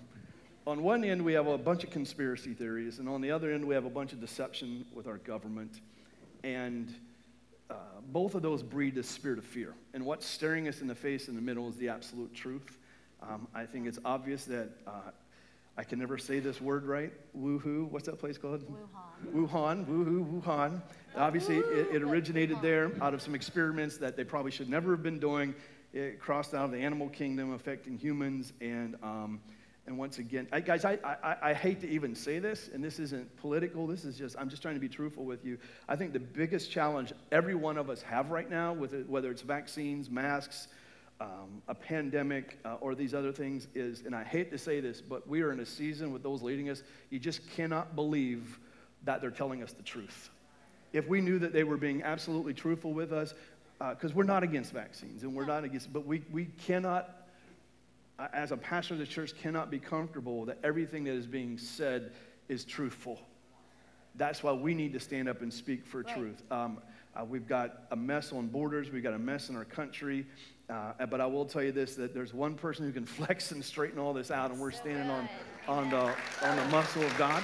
on 0.66 0.82
one 0.82 1.04
end 1.04 1.24
we 1.24 1.32
have 1.32 1.46
a 1.46 1.58
bunch 1.58 1.84
of 1.84 1.90
conspiracy 1.90 2.54
theories, 2.54 2.98
and 2.98 3.08
on 3.08 3.20
the 3.20 3.30
other 3.30 3.52
end 3.52 3.64
we 3.64 3.74
have 3.74 3.84
a 3.84 3.90
bunch 3.90 4.12
of 4.12 4.20
deception 4.20 4.84
with 4.94 5.06
our 5.06 5.18
government. 5.18 5.80
And 6.42 6.94
uh, 7.70 7.74
both 8.12 8.34
of 8.34 8.42
those 8.42 8.62
breed 8.62 8.94
the 8.94 9.02
spirit 9.02 9.38
of 9.38 9.44
fear. 9.44 9.74
And 9.94 10.04
what's 10.04 10.26
staring 10.26 10.68
us 10.68 10.80
in 10.80 10.86
the 10.86 10.94
face 10.94 11.28
in 11.28 11.34
the 11.34 11.40
middle 11.40 11.68
is 11.68 11.76
the 11.76 11.88
absolute 11.88 12.34
truth. 12.34 12.78
Um, 13.22 13.48
I 13.54 13.64
think 13.64 13.86
it's 13.86 13.98
obvious 14.04 14.44
that 14.44 14.68
uh, 14.86 14.90
I 15.76 15.82
can 15.82 15.98
never 15.98 16.18
say 16.18 16.38
this 16.38 16.60
word 16.60 16.84
right. 16.84 17.12
Woohoo. 17.36 17.90
What's 17.90 18.06
that 18.06 18.20
place 18.20 18.38
called? 18.38 18.64
Wuhan. 18.64 19.48
Wuhan, 19.48 19.86
woohoo, 19.86 20.42
Wuhan. 20.42 20.82
Obviously, 21.16 21.56
it, 21.56 21.96
it 21.96 22.02
originated 22.02 22.58
there 22.62 22.92
out 23.02 23.12
of 23.12 23.20
some 23.20 23.34
experiments 23.34 23.96
that 23.98 24.16
they 24.16 24.24
probably 24.24 24.52
should 24.52 24.68
never 24.68 24.92
have 24.92 25.02
been 25.02 25.18
doing. 25.18 25.54
It 25.92 26.20
crossed 26.20 26.54
out 26.54 26.66
of 26.66 26.70
the 26.70 26.78
animal 26.78 27.08
kingdom, 27.08 27.52
affecting 27.52 27.98
humans. 27.98 28.52
And, 28.60 28.96
um, 29.02 29.40
and 29.86 29.98
once 29.98 30.18
again, 30.18 30.46
I, 30.52 30.60
guys, 30.60 30.84
I, 30.84 30.98
I, 31.02 31.50
I 31.50 31.54
hate 31.54 31.80
to 31.80 31.88
even 31.88 32.14
say 32.14 32.38
this, 32.38 32.70
and 32.72 32.82
this 32.82 33.00
isn't 33.00 33.36
political. 33.36 33.86
This 33.86 34.04
is 34.04 34.16
just, 34.16 34.36
I'm 34.38 34.48
just 34.48 34.62
trying 34.62 34.74
to 34.74 34.80
be 34.80 34.88
truthful 34.88 35.24
with 35.24 35.44
you. 35.44 35.58
I 35.88 35.96
think 35.96 36.12
the 36.12 36.20
biggest 36.20 36.70
challenge 36.70 37.12
every 37.32 37.54
one 37.56 37.78
of 37.78 37.90
us 37.90 38.00
have 38.02 38.30
right 38.30 38.48
now, 38.48 38.72
with 38.72 38.94
it, 38.94 39.08
whether 39.08 39.30
it's 39.30 39.42
vaccines, 39.42 40.08
masks, 40.08 40.68
um, 41.20 41.62
a 41.68 41.74
pandemic, 41.74 42.58
uh, 42.64 42.76
or 42.80 42.94
these 42.94 43.14
other 43.14 43.32
things, 43.32 43.68
is, 43.74 44.02
and 44.04 44.14
I 44.14 44.24
hate 44.24 44.50
to 44.50 44.58
say 44.58 44.80
this, 44.80 45.00
but 45.00 45.28
we 45.28 45.42
are 45.42 45.52
in 45.52 45.60
a 45.60 45.66
season 45.66 46.12
with 46.12 46.22
those 46.22 46.42
leading 46.42 46.70
us, 46.70 46.82
you 47.10 47.18
just 47.18 47.48
cannot 47.50 47.94
believe 47.94 48.58
that 49.04 49.20
they're 49.20 49.30
telling 49.30 49.62
us 49.62 49.72
the 49.72 49.82
truth. 49.82 50.30
If 50.92 51.08
we 51.08 51.20
knew 51.20 51.38
that 51.38 51.52
they 51.52 51.64
were 51.64 51.76
being 51.76 52.02
absolutely 52.02 52.54
truthful 52.54 52.92
with 52.92 53.12
us, 53.12 53.34
because 53.78 54.14
we're 54.14 54.24
not 54.24 54.42
against 54.42 54.72
vaccines 54.72 55.24
and 55.24 55.34
we're 55.34 55.46
not 55.46 55.64
against, 55.64 55.92
but 55.92 56.06
we, 56.06 56.22
we 56.32 56.46
cannot, 56.66 57.26
uh, 58.18 58.28
as 58.32 58.52
a 58.52 58.56
pastor 58.56 58.94
of 58.94 59.00
the 59.00 59.06
church, 59.06 59.36
cannot 59.36 59.70
be 59.70 59.78
comfortable 59.78 60.44
that 60.46 60.58
everything 60.62 61.04
that 61.04 61.14
is 61.14 61.26
being 61.26 61.58
said 61.58 62.12
is 62.48 62.64
truthful. 62.64 63.20
That's 64.14 64.42
why 64.42 64.52
we 64.52 64.74
need 64.74 64.92
to 64.92 65.00
stand 65.00 65.28
up 65.28 65.42
and 65.42 65.52
speak 65.52 65.84
for 65.86 66.02
Right. 66.02 66.14
truth. 66.14 66.42
Um, 66.50 66.78
uh, 67.14 67.24
we've 67.24 67.48
got 67.48 67.82
a 67.90 67.96
mess 67.96 68.32
on 68.32 68.46
borders, 68.46 68.90
we've 68.90 69.02
got 69.02 69.14
a 69.14 69.18
mess 69.18 69.48
in 69.48 69.56
our 69.56 69.64
country. 69.64 70.26
Uh, 70.70 71.06
but 71.06 71.20
I 71.20 71.26
will 71.26 71.44
tell 71.44 71.62
you 71.62 71.72
this 71.72 71.94
that 71.96 72.14
there's 72.14 72.32
one 72.32 72.54
person 72.54 72.86
who 72.86 72.92
can 72.92 73.04
flex 73.06 73.52
and 73.52 73.64
straighten 73.64 73.98
all 73.98 74.12
this 74.12 74.30
out, 74.30 74.50
and 74.50 74.60
we're 74.60 74.70
standing 74.70 75.10
on, 75.10 75.28
on, 75.68 75.90
the, 75.90 76.14
on 76.46 76.56
the 76.56 76.64
muscle 76.70 77.02
of 77.02 77.16
God. 77.18 77.42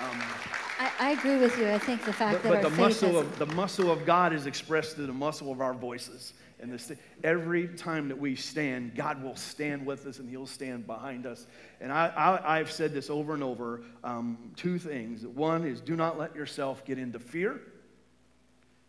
Um, 0.00 0.22
I, 0.78 0.90
I 1.00 1.10
agree 1.12 1.36
with 1.36 1.56
you. 1.58 1.70
I 1.70 1.78
think 1.78 2.04
the 2.04 2.12
fact 2.12 2.34
but, 2.34 2.42
that 2.42 2.48
but 2.48 2.56
our 2.56 2.62
the 2.64 2.70
faith 2.70 2.78
muscle 2.78 3.20
is, 3.20 3.26
of 3.26 3.38
the 3.38 3.46
muscle 3.46 3.90
of 3.90 4.04
God 4.04 4.32
is 4.32 4.46
expressed 4.46 4.96
through 4.96 5.06
the 5.06 5.12
muscle 5.12 5.50
of 5.50 5.60
our 5.60 5.72
voices. 5.72 6.34
And 6.58 6.72
this, 6.72 6.90
every 7.22 7.68
time 7.68 8.08
that 8.08 8.18
we 8.18 8.34
stand, 8.34 8.94
God 8.94 9.22
will 9.22 9.36
stand 9.36 9.84
with 9.84 10.06
us 10.06 10.18
and 10.18 10.28
He'll 10.28 10.46
stand 10.46 10.86
behind 10.86 11.26
us. 11.26 11.46
And 11.80 11.92
I, 11.92 12.08
I, 12.08 12.58
I've 12.58 12.70
said 12.70 12.92
this 12.92 13.10
over 13.10 13.34
and 13.34 13.42
over. 13.42 13.82
Um, 14.04 14.52
two 14.56 14.78
things. 14.78 15.26
One 15.26 15.66
is 15.66 15.80
do 15.80 15.96
not 15.96 16.18
let 16.18 16.34
yourself 16.34 16.84
get 16.84 16.98
into 16.98 17.18
fear, 17.18 17.60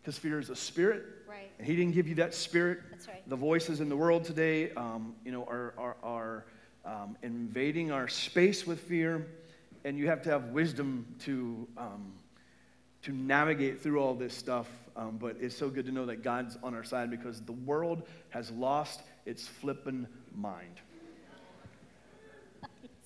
because 0.01 0.17
fear 0.17 0.39
is 0.39 0.49
a 0.49 0.55
spirit. 0.55 1.03
Right. 1.27 1.51
And 1.57 1.67
He 1.67 1.75
didn't 1.75 1.93
give 1.93 2.07
you 2.07 2.15
that 2.15 2.33
spirit. 2.33 2.79
That's 2.89 3.07
right. 3.07 3.27
The 3.29 3.35
voices 3.35 3.81
in 3.81 3.89
the 3.89 3.97
world 3.97 4.23
today, 4.23 4.71
um, 4.71 5.15
you 5.25 5.31
know, 5.31 5.43
are, 5.43 5.73
are, 5.77 5.97
are 6.03 6.45
um, 6.85 7.17
invading 7.21 7.91
our 7.91 8.07
space 8.07 8.65
with 8.65 8.79
fear, 8.79 9.27
and 9.83 9.97
you 9.97 10.07
have 10.07 10.21
to 10.23 10.29
have 10.29 10.45
wisdom 10.45 11.05
to, 11.19 11.67
um, 11.77 12.13
to 13.03 13.11
navigate 13.11 13.81
through 13.81 13.99
all 13.99 14.13
this 14.15 14.33
stuff 14.33 14.67
Um, 14.95 15.17
but 15.17 15.37
it's 15.39 15.55
so 15.55 15.69
good 15.69 15.85
to 15.85 15.91
know 15.91 16.07
that 16.07 16.23
God's 16.23 16.57
on 16.63 16.73
our 16.73 16.83
side 16.83 17.11
because 17.11 17.41
the 17.41 17.51
world 17.51 18.01
has 18.29 18.49
lost 18.51 19.01
its 19.25 19.47
flippin' 19.47 20.07
mind. 20.35 20.81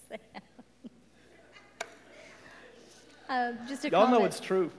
Uh, 3.30 3.54
just 3.68 3.86
a 3.86 3.90
Y'all 3.90 4.12
know 4.12 4.26
it's 4.26 4.42
true. 4.42 4.70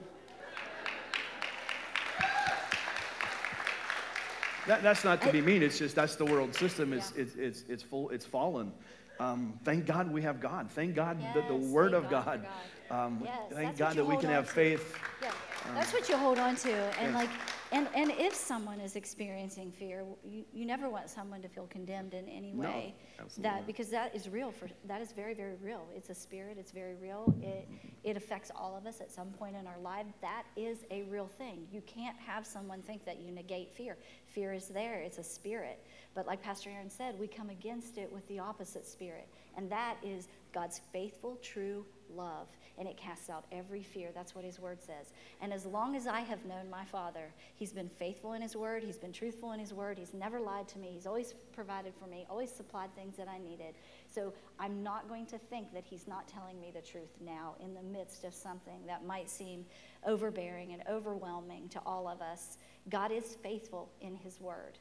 That, 4.67 4.81
that's 4.81 5.03
not 5.03 5.21
to 5.23 5.31
be 5.31 5.41
mean. 5.41 5.61
It's 5.61 5.77
just 5.77 5.95
that's 5.95 6.15
the 6.15 6.25
world 6.25 6.55
system. 6.55 6.93
It's, 6.93 7.11
Yeah. 7.15 7.23
it's, 7.23 7.35
it's, 7.35 7.63
it's 7.69 7.83
full. 7.83 8.09
It's 8.09 8.25
fallen. 8.25 8.71
Um, 9.19 9.59
thank 9.63 9.85
God 9.85 10.11
we 10.11 10.21
have 10.23 10.39
God. 10.39 10.71
Thank 10.71 10.95
God 10.95 11.19
that 11.35 11.47
the 11.47 11.55
Word 11.55 11.93
of 11.93 12.09
God 12.09 12.45
God. 12.89 13.05
Um, 13.05 13.21
Yes, 13.23 13.37
thank 13.51 13.77
God 13.77 13.95
that 13.95 14.05
we 14.05 14.17
can 14.17 14.29
have 14.29 14.49
faith. 14.49 14.95
Yeah, 15.21 15.31
that's 15.75 15.93
what 15.93 16.09
you 16.09 16.17
hold 16.17 16.39
on 16.39 16.55
to. 16.57 16.71
And 16.99 17.11
Yeah. 17.11 17.17
like, 17.19 17.29
and, 17.73 17.87
and 17.95 18.11
if 18.11 18.33
someone 18.33 18.79
is 18.79 18.95
experiencing 18.95 19.71
fear, 19.71 20.03
you, 20.23 20.45
you 20.53 20.65
never 20.65 20.89
want 20.89 21.09
someone 21.09 21.41
to 21.41 21.47
feel 21.49 21.67
condemned 21.67 22.13
in 22.13 22.29
any 22.29 22.53
No, 22.53 22.69
way. 22.69 22.95
absolutely 23.19 23.43
That 23.43 23.67
because 23.67 23.89
that 23.89 24.15
is 24.15 24.29
real 24.29 24.51
for 24.51 24.69
that 24.85 25.01
is 25.01 25.11
very 25.11 25.33
very 25.33 25.55
real. 25.61 25.87
It's 25.95 26.09
a 26.09 26.15
spirit. 26.15 26.57
It's 26.59 26.71
very 26.71 26.95
real. 26.95 27.33
It 27.41 27.67
it 28.03 28.17
affects 28.17 28.51
all 28.55 28.77
of 28.77 28.85
us 28.85 29.01
at 29.01 29.11
some 29.11 29.29
point 29.31 29.55
in 29.55 29.65
our 29.67 29.79
life. 29.79 30.05
That 30.21 30.43
is 30.55 30.85
a 30.91 31.03
real 31.03 31.27
thing. 31.27 31.67
You 31.71 31.81
can't 31.81 32.17
have 32.17 32.45
someone 32.45 32.81
think 32.81 33.05
that 33.05 33.19
you 33.19 33.31
negate 33.31 33.71
fear. 33.71 33.97
Fear 34.27 34.53
is 34.53 34.67
there. 34.67 35.01
It's 35.01 35.17
a 35.17 35.23
spirit. 35.23 35.85
But 36.13 36.27
like 36.27 36.41
Pastor 36.41 36.69
Aaron 36.69 36.89
said, 36.89 37.17
we 37.19 37.27
come 37.27 37.49
against 37.49 37.97
it 37.97 38.11
with 38.11 38.27
the 38.27 38.39
opposite 38.39 38.85
spirit, 38.85 39.27
and 39.57 39.69
that 39.71 39.97
is 40.03 40.27
God's 40.53 40.79
faithful, 40.91 41.37
true 41.41 41.85
love, 42.15 42.47
and 42.77 42.87
it 42.87 42.97
casts 42.97 43.29
out 43.29 43.45
every 43.51 43.83
fear. 43.83 44.09
That's 44.13 44.35
what 44.35 44.43
His 44.45 44.59
Word 44.59 44.81
says. 44.81 45.13
And 45.41 45.53
as 45.53 45.65
long 45.65 45.95
as 45.95 46.07
I 46.07 46.21
have 46.21 46.43
known 46.45 46.69
my 46.69 46.85
Father, 46.85 47.33
He's 47.55 47.73
been 47.73 47.89
faithful 47.89 48.33
in 48.33 48.41
His 48.41 48.55
Word, 48.55 48.83
He's 48.83 48.97
been 48.97 49.11
truthful 49.11 49.51
in 49.51 49.59
His 49.59 49.73
Word, 49.73 49.97
He's 49.97 50.13
never 50.13 50.39
lied 50.39 50.67
to 50.69 50.79
me, 50.79 50.91
He's 50.93 51.07
always 51.07 51.33
provided 51.53 51.93
for 51.95 52.07
me, 52.07 52.25
always 52.29 52.51
supplied 52.51 52.93
things 52.95 53.17
that 53.17 53.27
I 53.27 53.37
needed. 53.37 53.75
So 54.13 54.33
I'm 54.59 54.83
not 54.83 55.07
going 55.07 55.25
to 55.27 55.37
think 55.37 55.73
that 55.73 55.83
He's 55.85 56.07
not 56.07 56.27
telling 56.27 56.59
me 56.59 56.71
the 56.73 56.81
truth 56.81 57.15
now 57.23 57.55
in 57.59 57.73
the 57.73 57.83
midst 57.83 58.23
of 58.23 58.33
something 58.33 58.85
that 58.87 59.05
might 59.05 59.29
seem 59.29 59.65
overbearing 60.05 60.73
and 60.73 60.83
overwhelming 60.89 61.69
to 61.69 61.81
all 61.85 62.07
of 62.07 62.21
us. 62.21 62.57
God 62.89 63.11
is 63.11 63.37
faithful 63.41 63.89
in 64.01 64.15
His 64.15 64.39
Word 64.39 64.77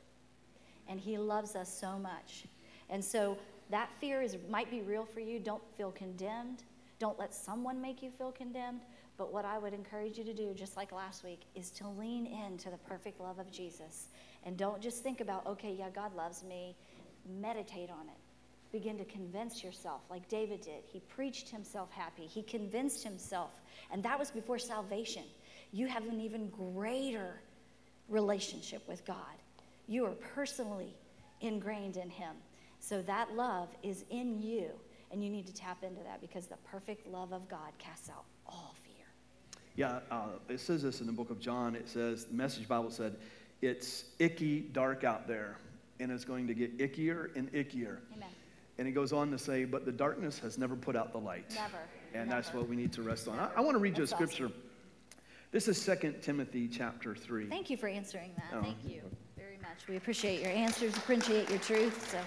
and 0.89 1.01
he 1.01 1.19
loves 1.19 1.57
us 1.57 1.73
so 1.73 1.99
much. 1.99 2.45
And 2.91 3.05
so 3.05 3.39
that 3.71 3.91
fear 4.01 4.23
is 4.23 4.37
might 4.51 4.71
be 4.71 4.83
real 4.83 5.05
for 5.05 5.21
you. 5.21 5.39
Don't 5.39 5.63
feel 5.77 5.91
condemned. 5.93 6.63
Don't 7.03 7.19
let 7.19 7.35
someone 7.35 7.83
make 7.83 8.01
you 8.01 8.13
feel 8.13 8.31
condemned. 8.31 8.83
But 9.19 9.33
what 9.33 9.45
I 9.45 9.59
would 9.59 9.75
encourage 9.75 10.19
you 10.19 10.23
to 10.23 10.33
do, 10.33 10.55
just 10.55 10.77
like 10.77 10.93
last 10.93 11.25
week, 11.25 11.41
is 11.57 11.69
to 11.73 11.89
lean 11.89 12.27
into 12.27 12.71
the 12.71 12.77
perfect 12.77 13.19
love 13.19 13.41
of 13.41 13.51
Jesus. 13.51 14.07
And 14.45 14.57
don't 14.57 14.81
just 14.81 15.03
think 15.03 15.21
about, 15.21 15.45
okay, 15.45 15.75
yeah, 15.77 15.91
God 15.91 16.15
loves 16.15 16.45
me. 16.45 16.77
Meditate 17.41 17.91
on 17.91 18.07
it. 18.07 18.21
Begin 18.71 18.99
to 18.99 19.05
convince 19.05 19.65
yourself, 19.65 20.03
like 20.11 20.29
David 20.29 20.61
did. 20.61 20.85
He 20.87 21.01
preached 21.01 21.49
himself 21.49 21.91
happy, 21.91 22.23
he 22.23 22.41
convinced 22.41 23.03
himself. 23.03 23.51
And 23.91 24.01
that 24.05 24.17
was 24.17 24.31
before 24.31 24.61
salvation. 24.61 25.25
You 25.73 25.89
have 25.89 26.07
an 26.07 26.21
even 26.21 26.51
greater 26.51 27.41
relationship 28.09 28.87
with 28.87 29.05
God. 29.05 29.17
You 29.89 30.07
are 30.07 30.15
personally 30.37 30.95
ingrained 31.41 31.97
in 31.97 32.11
Him. 32.11 32.37
So 32.79 33.03
that 33.03 33.35
love 33.35 33.71
is 33.83 34.05
in 34.11 34.41
you, 34.41 34.71
and 35.13 35.23
you 35.23 35.31
need 35.31 35.47
to 35.47 35.53
tap 35.53 35.85
into 35.85 36.03
that 36.03 36.21
because 36.21 36.47
the 36.47 36.57
perfect 36.71 37.07
love 37.07 37.33
of 37.33 37.49
God 37.49 37.73
casts 37.79 38.09
out 38.09 38.25
all 38.47 38.75
fear. 38.83 39.07
Yeah, 39.77 40.01
uh, 40.11 40.29
it 40.49 40.59
says 40.59 40.83
this 40.83 41.01
in 41.01 41.07
the 41.07 41.13
book 41.13 41.31
of 41.31 41.39
John. 41.39 41.77
It 41.77 41.89
says, 41.89 42.25
the 42.25 42.35
Message 42.35 42.67
Bible 42.67 42.91
said, 42.91 43.17
it's 43.61 44.05
icky 44.19 44.61
dark 44.61 45.05
out 45.05 45.29
there, 45.29 45.57
and 46.01 46.11
it's 46.11 46.25
going 46.25 46.47
to 46.49 46.55
get 46.55 46.79
ickier 46.79 47.35
and 47.37 47.53
ickier. 47.53 47.99
Amen. 48.15 48.29
And 48.79 48.89
it 48.89 48.93
goes 48.93 49.13
on 49.13 49.31
to 49.31 49.39
say, 49.39 49.65
but 49.65 49.85
the 49.85 49.93
darkness 49.93 50.39
has 50.41 50.59
never 50.59 50.75
put 50.75 50.97
out 50.97 51.13
the 51.13 51.19
light. 51.19 51.55
Never, 51.55 51.79
And 52.15 52.31
that's 52.31 52.53
what 52.53 52.69
we 52.69 52.75
need 52.75 52.93
to 52.95 53.03
rest 53.03 53.29
on. 53.29 53.39
I, 53.39 53.51
I 53.57 53.61
want 53.61 53.75
to 53.75 53.79
read 53.79 53.97
you 53.97 54.05
a 54.05 54.07
That's 54.07 54.15
awesome. 54.15 54.29
scripture. 54.29 54.55
This 55.53 55.69
is 55.69 55.85
2 55.85 56.15
Timothy 56.23 56.67
chapter 56.67 57.15
3. 57.15 57.47
Thank 57.47 57.69
you 57.69 57.77
for 57.77 57.87
answering 57.87 58.33
that. 58.37 58.59
Oh. 58.59 58.63
Thank 58.63 58.79
you 58.85 59.03
very 59.37 59.59
much. 59.59 59.87
We 59.87 59.97
appreciate 59.97 60.41
your 60.41 60.51
answers, 60.51 60.97
appreciate 60.97 61.51
your 61.51 61.59
truth. 61.59 62.11
So, 62.11 62.19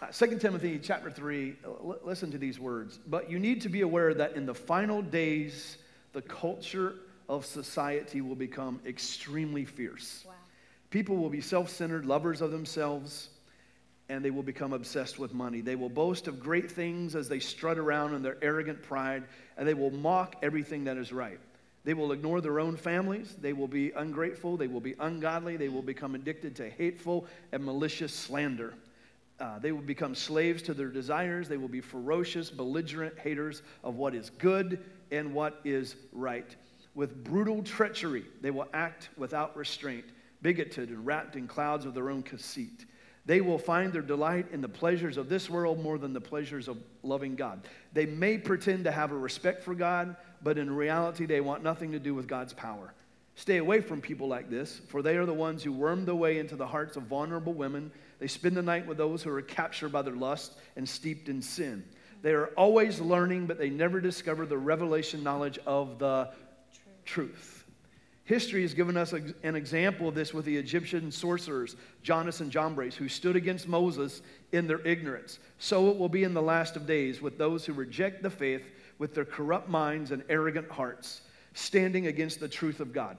Uh, 0.00 0.06
2 0.12 0.38
Timothy 0.38 0.78
chapter 0.78 1.10
3, 1.10 1.56
uh, 1.64 1.68
l- 1.68 1.98
listen 2.04 2.30
to 2.30 2.38
these 2.38 2.60
words. 2.60 3.00
But 3.06 3.28
you 3.30 3.38
need 3.40 3.60
to 3.62 3.68
be 3.68 3.80
aware 3.80 4.14
that 4.14 4.34
in 4.34 4.46
the 4.46 4.54
final 4.54 5.02
days, 5.02 5.78
the 6.12 6.22
culture 6.22 6.94
of 7.28 7.44
society 7.44 8.20
will 8.20 8.36
become 8.36 8.80
extremely 8.86 9.64
fierce. 9.64 10.24
wow. 10.26 10.34
People 10.90 11.16
will 11.16 11.28
be 11.30 11.40
self 11.40 11.68
centered, 11.68 12.06
lovers 12.06 12.40
of 12.40 12.52
themselves, 12.52 13.30
and 14.08 14.24
they 14.24 14.30
will 14.30 14.44
become 14.44 14.72
obsessed 14.72 15.18
with 15.18 15.34
money. 15.34 15.60
They 15.60 15.74
will 15.74 15.90
boast 15.90 16.28
of 16.28 16.40
great 16.40 16.70
things 16.70 17.16
as 17.16 17.28
they 17.28 17.40
strut 17.40 17.76
around 17.76 18.14
in 18.14 18.22
their 18.22 18.38
arrogant 18.40 18.82
pride, 18.82 19.24
and 19.56 19.66
they 19.66 19.74
will 19.74 19.90
mock 19.90 20.36
everything 20.42 20.84
that 20.84 20.96
is 20.96 21.12
right. 21.12 21.40
They 21.84 21.94
will 21.94 22.12
ignore 22.12 22.40
their 22.40 22.60
own 22.60 22.76
families. 22.76 23.34
They 23.40 23.52
will 23.52 23.68
be 23.68 23.90
ungrateful. 23.90 24.56
They 24.56 24.68
will 24.68 24.80
be 24.80 24.94
ungodly. 25.00 25.56
They 25.56 25.68
will 25.68 25.82
become 25.82 26.14
addicted 26.14 26.54
to 26.56 26.70
hateful 26.70 27.26
and 27.52 27.64
malicious 27.64 28.14
slander. 28.14 28.74
Uh, 29.40 29.58
they 29.58 29.72
will 29.72 29.82
become 29.82 30.14
slaves 30.14 30.62
to 30.62 30.74
their 30.74 30.88
desires. 30.88 31.48
They 31.48 31.56
will 31.56 31.68
be 31.68 31.80
ferocious, 31.80 32.50
belligerent 32.50 33.18
haters 33.18 33.62
of 33.84 33.96
what 33.96 34.14
is 34.14 34.30
good 34.30 34.84
and 35.10 35.32
what 35.32 35.60
is 35.64 35.96
right. 36.12 36.56
With 36.94 37.22
brutal 37.22 37.62
treachery, 37.62 38.24
they 38.40 38.50
will 38.50 38.66
act 38.74 39.10
without 39.16 39.56
restraint, 39.56 40.04
bigoted 40.42 40.88
and 40.88 41.06
wrapped 41.06 41.36
in 41.36 41.46
clouds 41.46 41.84
of 41.84 41.94
their 41.94 42.10
own 42.10 42.22
conceit. 42.22 42.86
They 43.26 43.40
will 43.40 43.58
find 43.58 43.92
their 43.92 44.02
delight 44.02 44.46
in 44.52 44.60
the 44.60 44.68
pleasures 44.68 45.18
of 45.18 45.28
this 45.28 45.50
world 45.50 45.82
more 45.82 45.98
than 45.98 46.14
the 46.14 46.20
pleasures 46.20 46.66
of 46.66 46.78
loving 47.02 47.36
God. 47.36 47.60
They 47.92 48.06
may 48.06 48.38
pretend 48.38 48.84
to 48.84 48.90
have 48.90 49.12
a 49.12 49.18
respect 49.18 49.62
for 49.62 49.74
God, 49.74 50.16
but 50.42 50.56
in 50.56 50.74
reality, 50.74 51.26
they 51.26 51.42
want 51.42 51.62
nothing 51.62 51.92
to 51.92 51.98
do 51.98 52.14
with 52.14 52.26
God's 52.26 52.54
power. 52.54 52.94
Stay 53.34 53.58
away 53.58 53.80
from 53.80 54.00
people 54.00 54.26
like 54.26 54.50
this, 54.50 54.80
for 54.88 55.02
they 55.02 55.16
are 55.16 55.26
the 55.26 55.32
ones 55.34 55.62
who 55.62 55.72
worm 55.72 56.04
their 56.04 56.14
way 56.14 56.38
into 56.38 56.56
the 56.56 56.66
hearts 56.66 56.96
of 56.96 57.04
vulnerable 57.04 57.52
women. 57.52 57.92
They 58.18 58.26
spend 58.26 58.56
the 58.56 58.62
night 58.62 58.86
with 58.86 58.98
those 58.98 59.22
who 59.22 59.30
are 59.30 59.42
captured 59.42 59.90
by 59.90 60.02
their 60.02 60.14
lust 60.14 60.54
and 60.76 60.88
steeped 60.88 61.28
in 61.28 61.40
sin. 61.40 61.84
They 62.22 62.32
are 62.32 62.48
always 62.56 63.00
learning, 63.00 63.46
but 63.46 63.58
they 63.58 63.70
never 63.70 64.00
discover 64.00 64.44
the 64.44 64.58
revelation 64.58 65.22
knowledge 65.22 65.58
of 65.66 65.98
the 65.98 66.30
truth. 67.04 67.64
History 68.24 68.60
has 68.60 68.74
given 68.74 68.98
us 68.98 69.14
an 69.14 69.56
example 69.56 70.08
of 70.08 70.14
this 70.14 70.34
with 70.34 70.44
the 70.44 70.56
Egyptian 70.56 71.10
sorcerers, 71.10 71.76
Jannes 72.02 72.42
and 72.42 72.50
Jambres, 72.50 72.94
who 72.94 73.08
stood 73.08 73.36
against 73.36 73.66
Moses 73.66 74.20
in 74.52 74.66
their 74.66 74.80
ignorance. 74.86 75.38
So 75.58 75.88
it 75.88 75.96
will 75.96 76.10
be 76.10 76.24
in 76.24 76.34
the 76.34 76.42
last 76.42 76.76
of 76.76 76.86
days 76.86 77.22
with 77.22 77.38
those 77.38 77.64
who 77.64 77.72
reject 77.72 78.22
the 78.22 78.28
faith 78.28 78.70
with 78.98 79.14
their 79.14 79.24
corrupt 79.24 79.70
minds 79.70 80.10
and 80.10 80.22
arrogant 80.28 80.70
hearts, 80.70 81.22
standing 81.54 82.08
against 82.08 82.38
the 82.38 82.48
truth 82.48 82.80
of 82.80 82.92
God. 82.92 83.16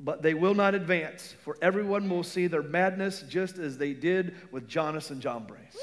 But 0.00 0.22
they 0.22 0.34
will 0.34 0.54
not 0.54 0.74
advance, 0.74 1.34
for 1.42 1.56
everyone 1.60 2.08
will 2.08 2.22
see 2.22 2.46
their 2.46 2.62
madness 2.62 3.22
just 3.28 3.58
as 3.58 3.78
they 3.78 3.94
did 3.94 4.34
with 4.52 4.68
Jannes 4.68 5.10
and 5.10 5.20
Jambres. 5.20 5.76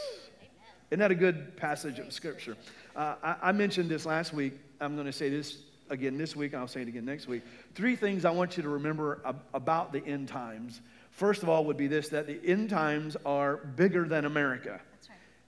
Isn't 0.90 1.00
that 1.00 1.12
a 1.12 1.16
good 1.16 1.58
passage 1.58 2.00
of 2.00 2.14
scripture? 2.14 2.56
Uh, 2.96 3.16
I, 3.22 3.36
I 3.44 3.52
mentioned 3.52 3.90
this 3.90 4.06
last 4.06 4.34
week. 4.34 4.54
I'm 4.80 4.96
going 4.96 5.08
to 5.08 5.12
say 5.12 5.30
this 5.30 5.64
again 5.90 6.18
this 6.18 6.36
week, 6.36 6.54
and 6.54 6.62
I'll 6.62 6.68
say 6.68 6.82
it 6.82 6.88
again 6.88 7.06
next 7.06 7.28
week. 7.28 7.44
Three 7.74 7.96
things 7.96 8.24
I 8.24 8.32
want 8.32 8.56
you 8.56 8.64
to 8.64 8.70
remember 8.70 9.22
ab- 9.26 9.42
about 9.54 9.92
the 9.92 10.06
end 10.06 10.28
times. 10.30 10.82
First 11.12 11.44
of 11.44 11.50
all, 11.50 11.66
would 11.66 11.78
be 11.78 11.88
this 11.88 12.10
that 12.10 12.28
the 12.28 12.40
end 12.46 12.70
times 12.70 13.18
are 13.26 13.58
bigger 13.58 14.08
than 14.08 14.26
America. 14.26 14.80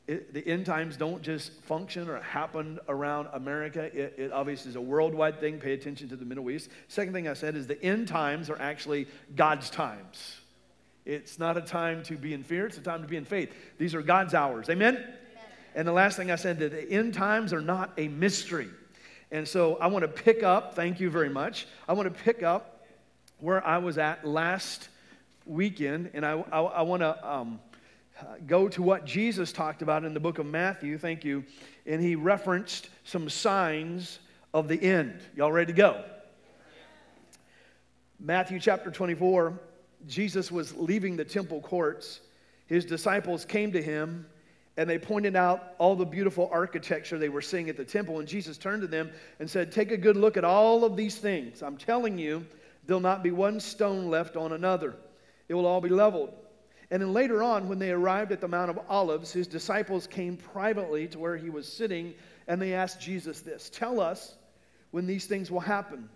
It, 0.07 0.33
the 0.33 0.47
end 0.47 0.65
times 0.65 0.95
don't 0.95 1.21
just 1.21 1.51
function 1.63 2.09
or 2.09 2.21
happen 2.21 2.79
around 2.87 3.27
America. 3.33 3.83
It, 3.83 4.15
it 4.17 4.31
obviously 4.31 4.69
is 4.69 4.77
a 4.77 4.81
worldwide 4.81 5.39
thing. 5.41 5.59
Pay 5.59 5.73
attention 5.73 6.07
to 6.09 6.15
the 6.15 6.23
Middle 6.23 6.49
East. 6.49 6.69
Second 6.87 7.13
thing 7.13 7.27
I 7.27 7.33
said 7.33 7.57
is 7.57 7.67
the 7.67 7.81
end 7.83 8.07
times 8.07 8.49
are 8.49 8.59
actually 8.61 9.07
God's 9.35 9.69
times. 9.69 10.37
It's 11.05 11.39
not 11.39 11.57
a 11.57 11.61
time 11.61 12.03
to 12.03 12.17
be 12.17 12.33
in 12.33 12.43
fear, 12.43 12.65
it's 12.65 12.77
a 12.77 12.81
time 12.81 13.01
to 13.01 13.07
be 13.07 13.17
in 13.17 13.25
faith. 13.25 13.53
These 13.77 13.95
are 13.95 14.01
God's 14.01 14.33
hours. 14.33 14.69
Amen? 14.69 15.05
And 15.75 15.87
the 15.87 15.93
last 15.93 16.17
thing 16.17 16.31
I 16.31 16.35
said 16.35 16.59
that 16.59 16.71
the 16.71 16.91
end 16.91 17.13
times 17.13 17.53
are 17.53 17.61
not 17.61 17.91
a 17.97 18.07
mystery. 18.07 18.67
And 19.31 19.47
so 19.47 19.75
I 19.75 19.87
want 19.87 20.03
to 20.03 20.07
pick 20.07 20.41
up, 20.41 20.73
thank 20.73 20.99
you 20.99 21.09
very 21.09 21.29
much. 21.29 21.67
I 21.87 21.93
want 21.93 22.13
to 22.13 22.23
pick 22.23 22.43
up 22.43 22.85
where 23.39 23.65
I 23.65 23.77
was 23.77 23.97
at 23.97 24.25
last 24.25 24.89
weekend, 25.45 26.11
and 26.13 26.25
I, 26.25 26.31
I, 26.51 26.61
I 26.61 26.81
want 26.81 27.01
to 27.01 27.29
um, 27.29 27.59
go 28.45 28.67
to 28.69 28.81
what 28.81 29.05
Jesus 29.05 29.51
talked 29.51 29.81
about 29.81 30.03
in 30.03 30.13
the 30.13 30.19
book 30.19 30.39
of 30.39 30.45
Matthew. 30.45 30.97
Thank 30.97 31.23
you. 31.23 31.43
And 31.85 32.01
he 32.01 32.15
referenced 32.15 32.89
some 33.03 33.29
signs 33.29 34.19
of 34.53 34.67
the 34.67 34.81
end. 34.81 35.19
Y'all 35.35 35.51
ready 35.51 35.71
to 35.73 35.77
go? 35.77 36.03
Matthew 38.19 38.59
chapter 38.59 38.89
24, 38.89 39.59
Jesus 40.07 40.51
was 40.51 40.75
leaving 40.75 41.15
the 41.15 41.25
temple 41.25 41.61
courts. 41.61 42.21
His 42.65 42.85
disciples 42.85 43.45
came 43.45 43.71
to 43.71 43.81
him 43.81 44.25
and 44.75 44.89
they 44.89 44.99
pointed 44.99 45.35
out 45.35 45.73
all 45.77 45.95
the 45.95 46.05
beautiful 46.05 46.49
architecture 46.51 47.17
they 47.17 47.29
were 47.29 47.41
seeing 47.41 47.69
at 47.69 47.77
the 47.77 47.85
temple. 47.85 48.19
And 48.19 48.27
Jesus 48.27 48.57
turned 48.57 48.81
to 48.81 48.87
them 48.87 49.11
and 49.39 49.49
said, 49.49 49.71
Take 49.71 49.91
a 49.91 49.97
good 49.97 50.17
look 50.17 50.37
at 50.37 50.43
all 50.43 50.83
of 50.83 50.95
these 50.95 51.15
things. 51.15 51.63
I'm 51.63 51.77
telling 51.77 52.17
you, 52.17 52.45
There'll 52.87 53.01
not 53.01 53.21
be 53.21 53.31
one 53.31 53.59
stone 53.59 54.09
left 54.09 54.37
on 54.37 54.53
another, 54.53 54.95
it 55.47 55.53
will 55.53 55.67
all 55.67 55.81
be 55.81 55.89
leveled. 55.89 56.33
And 56.89 57.01
then 57.01 57.13
later 57.13 57.43
on, 57.43 57.67
when 57.67 57.79
they 57.79 57.91
arrived 57.91 58.31
at 58.31 58.39
the 58.39 58.47
Mount 58.47 58.69
of 58.69 58.79
Olives, 58.87 59.31
his 59.31 59.47
disciples 59.47 60.07
came 60.07 60.37
privately 60.37 61.07
to 61.09 61.19
where 61.19 61.35
he 61.35 61.49
was 61.49 61.67
sitting 61.67 62.13
and 62.47 62.61
they 62.61 62.73
asked 62.73 63.01
Jesus 63.01 63.41
this 63.41 63.69
Tell 63.69 63.99
us 63.99 64.35
when 64.91 65.05
these 65.05 65.25
things 65.25 65.51
will 65.51 65.59
happen. 65.59 66.09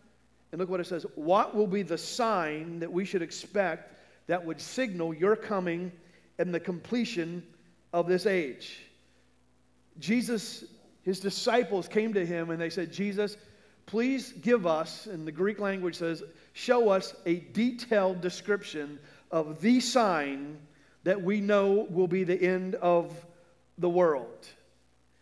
And 0.52 0.60
look 0.60 0.70
what 0.70 0.80
it 0.80 0.88
says 0.88 1.06
What 1.16 1.56
will 1.56 1.68
be 1.68 1.84
the 1.84 1.98
sign 1.98 2.80
that 2.80 2.92
we 2.92 3.06
should 3.06 3.22
expect 3.22 3.94
that 4.28 4.46
would 4.46 4.62
signal 4.62 5.14
your 5.14 5.36
coming 5.36 5.92
and 6.40 6.54
the 6.54 6.60
completion 6.60 7.44
of 7.92 8.08
this 8.08 8.26
age? 8.26 8.80
Jesus, 10.00 10.64
his 11.04 11.20
disciples 11.20 11.88
came 11.88 12.14
to 12.14 12.26
him 12.26 12.50
and 12.50 12.62
they 12.62 12.70
said, 12.70 12.94
Jesus, 12.94 13.36
please 13.86 14.32
give 14.32 14.66
us, 14.66 15.06
and 15.06 15.28
the 15.28 15.32
Greek 15.34 15.60
language 15.60 15.96
says, 15.96 16.24
show 16.54 16.90
us 16.90 17.14
a 17.26 17.42
detailed 17.52 18.22
description 18.22 19.00
of 19.32 19.62
the 19.62 19.80
sign 19.80 20.60
that 21.04 21.22
we 21.22 21.42
know 21.42 21.88
will 21.90 22.08
be 22.08 22.24
the 22.24 22.40
end 22.40 22.76
of 22.76 23.14
the 23.78 23.90
world. 23.90 24.48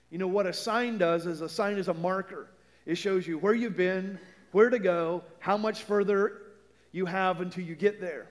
You 0.09 0.17
know 0.17 0.27
what 0.27 0.45
a 0.45 0.53
sign 0.53 0.97
does 0.97 1.25
is 1.25 1.41
a 1.41 1.49
sign 1.49 1.77
is 1.77 1.87
a 1.87 1.93
marker. 1.93 2.47
It 2.85 2.95
shows 2.95 3.27
you 3.27 3.37
where 3.37 3.53
you've 3.53 3.77
been, 3.77 4.19
where 4.51 4.69
to 4.69 4.79
go, 4.79 5.23
how 5.39 5.57
much 5.57 5.83
further 5.83 6.41
you 6.91 7.05
have 7.05 7.41
until 7.41 7.63
you 7.63 7.75
get 7.75 8.01
there. 8.01 8.27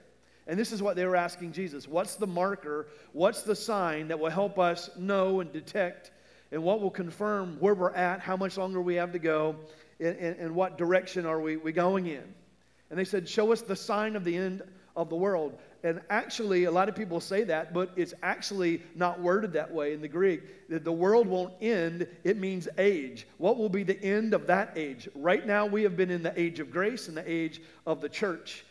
And 0.46 0.58
this 0.58 0.72
is 0.72 0.82
what 0.82 0.96
they 0.96 1.04
were 1.04 1.16
asking 1.16 1.52
Jesus. 1.52 1.86
What's 1.86 2.16
the 2.16 2.26
marker? 2.26 2.88
What's 3.12 3.42
the 3.42 3.54
sign 3.54 4.08
that 4.08 4.18
will 4.18 4.30
help 4.30 4.58
us 4.58 4.90
know 4.96 5.40
and 5.40 5.52
detect 5.52 6.10
and 6.50 6.62
what 6.62 6.80
will 6.80 6.90
confirm 6.90 7.58
where 7.60 7.74
we're 7.74 7.92
at, 7.92 8.20
how 8.20 8.36
much 8.36 8.56
longer 8.56 8.80
we 8.80 8.94
have 8.94 9.12
to 9.12 9.18
go, 9.18 9.56
and, 10.00 10.16
and, 10.16 10.36
and 10.38 10.54
what 10.54 10.78
direction 10.78 11.26
are 11.26 11.38
we, 11.40 11.58
we 11.58 11.72
going 11.72 12.06
in? 12.06 12.24
And 12.90 12.98
they 12.98 13.04
said, 13.04 13.28
Show 13.28 13.52
us 13.52 13.60
the 13.60 13.76
sign 13.76 14.16
of 14.16 14.24
the 14.24 14.36
end 14.36 14.62
of 14.96 15.10
the 15.10 15.16
world. 15.16 15.58
And 15.84 16.00
actually, 16.10 16.64
a 16.64 16.70
lot 16.70 16.88
of 16.88 16.96
people 16.96 17.20
say 17.20 17.44
that, 17.44 17.72
but 17.72 17.92
it's 17.94 18.14
actually 18.22 18.82
not 18.96 19.20
worded 19.20 19.52
that 19.52 19.72
way 19.72 19.92
in 19.92 20.00
the 20.00 20.08
Greek. 20.08 20.68
That 20.68 20.84
the 20.84 20.92
world 20.92 21.28
won't 21.28 21.54
end, 21.60 22.08
it 22.24 22.36
means 22.36 22.68
age. 22.78 23.28
What 23.38 23.58
will 23.58 23.68
be 23.68 23.84
the 23.84 24.02
end 24.02 24.34
of 24.34 24.48
that 24.48 24.72
age? 24.76 25.08
Right 25.14 25.46
now, 25.46 25.66
we 25.66 25.84
have 25.84 25.96
been 25.96 26.10
in 26.10 26.22
the 26.22 26.38
age 26.38 26.58
of 26.58 26.70
grace 26.70 27.06
and 27.06 27.16
the 27.16 27.30
age 27.30 27.62
of 27.86 28.00
the 28.00 28.08
church. 28.08 28.64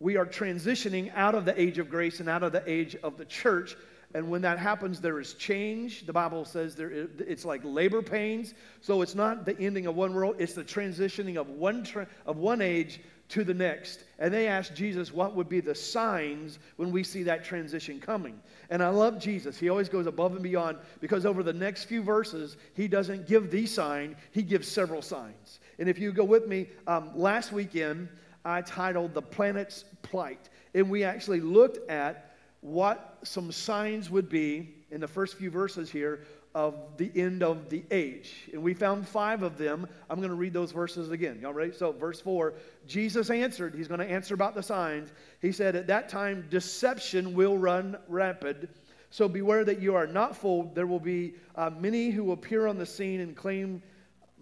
We 0.00 0.16
are 0.16 0.26
transitioning 0.26 1.10
out 1.14 1.34
of 1.34 1.44
the 1.44 1.58
age 1.60 1.78
of 1.78 1.88
grace 1.88 2.20
and 2.20 2.28
out 2.28 2.42
of 2.42 2.52
the 2.52 2.62
age 2.66 2.94
of 2.96 3.16
the 3.16 3.24
church. 3.24 3.74
And 4.14 4.30
when 4.30 4.42
that 4.42 4.58
happens, 4.58 5.00
there 5.00 5.20
is 5.20 5.34
change. 5.34 6.06
The 6.06 6.12
Bible 6.12 6.44
says 6.44 6.74
there, 6.76 6.90
it's 6.90 7.44
like 7.44 7.62
labor 7.64 8.02
pains. 8.02 8.54
So 8.80 9.02
it's 9.02 9.14
not 9.14 9.44
the 9.44 9.58
ending 9.58 9.86
of 9.86 9.96
one 9.96 10.14
world, 10.14 10.36
it's 10.38 10.54
the 10.54 10.64
transitioning 10.64 11.36
of 11.36 11.48
one, 11.48 11.84
tra- 11.84 12.06
of 12.26 12.36
one 12.36 12.60
age 12.60 13.00
to 13.28 13.44
the 13.44 13.54
next. 13.54 14.04
And 14.18 14.32
they 14.32 14.48
asked 14.48 14.74
Jesus 14.74 15.12
what 15.12 15.34
would 15.36 15.48
be 15.48 15.60
the 15.60 15.74
signs 15.74 16.58
when 16.76 16.90
we 16.90 17.04
see 17.04 17.22
that 17.24 17.44
transition 17.44 18.00
coming. 18.00 18.40
And 18.70 18.82
I 18.82 18.88
love 18.88 19.18
Jesus. 19.18 19.58
He 19.58 19.68
always 19.68 19.88
goes 19.88 20.06
above 20.06 20.32
and 20.32 20.42
beyond 20.42 20.78
because 21.00 21.26
over 21.26 21.42
the 21.42 21.52
next 21.52 21.84
few 21.84 22.02
verses, 22.02 22.56
he 22.74 22.88
doesn't 22.88 23.26
give 23.26 23.50
the 23.50 23.66
sign, 23.66 24.16
he 24.32 24.42
gives 24.42 24.66
several 24.66 25.02
signs. 25.02 25.60
And 25.78 25.88
if 25.88 25.98
you 25.98 26.12
go 26.12 26.24
with 26.24 26.46
me, 26.46 26.68
um, 26.86 27.10
last 27.14 27.52
weekend, 27.52 28.08
I 28.44 28.62
titled 28.62 29.14
The 29.14 29.22
Planet's 29.22 29.84
Plight. 30.02 30.48
And 30.74 30.90
we 30.90 31.04
actually 31.04 31.40
looked 31.40 31.88
at 31.90 32.34
what 32.60 33.18
some 33.22 33.52
signs 33.52 34.10
would 34.10 34.28
be 34.28 34.74
in 34.90 35.00
the 35.00 35.08
first 35.08 35.36
few 35.36 35.50
verses 35.50 35.90
here 35.90 36.24
of 36.54 36.96
the 36.96 37.10
end 37.14 37.42
of 37.42 37.68
the 37.68 37.84
age. 37.90 38.48
And 38.52 38.62
we 38.62 38.74
found 38.74 39.06
five 39.06 39.42
of 39.42 39.58
them. 39.58 39.86
I'm 40.08 40.18
going 40.18 40.30
to 40.30 40.34
read 40.34 40.52
those 40.52 40.72
verses 40.72 41.10
again. 41.10 41.38
Y'all 41.40 41.52
ready? 41.52 41.72
So, 41.72 41.92
verse 41.92 42.20
4 42.20 42.54
Jesus 42.86 43.30
answered, 43.30 43.74
He's 43.74 43.88
going 43.88 44.00
to 44.00 44.10
answer 44.10 44.34
about 44.34 44.54
the 44.54 44.62
signs. 44.62 45.12
He 45.40 45.52
said, 45.52 45.76
At 45.76 45.86
that 45.88 46.08
time, 46.08 46.46
deception 46.50 47.34
will 47.34 47.58
run 47.58 47.96
rapid. 48.08 48.68
So 49.10 49.28
beware 49.28 49.64
that 49.64 49.80
you 49.80 49.94
are 49.94 50.06
not 50.06 50.36
fooled. 50.36 50.74
There 50.74 50.86
will 50.86 51.00
be 51.00 51.34
uh, 51.54 51.70
many 51.78 52.10
who 52.10 52.32
appear 52.32 52.66
on 52.66 52.76
the 52.76 52.86
scene 52.86 53.20
and 53.20 53.34
claim 53.34 53.82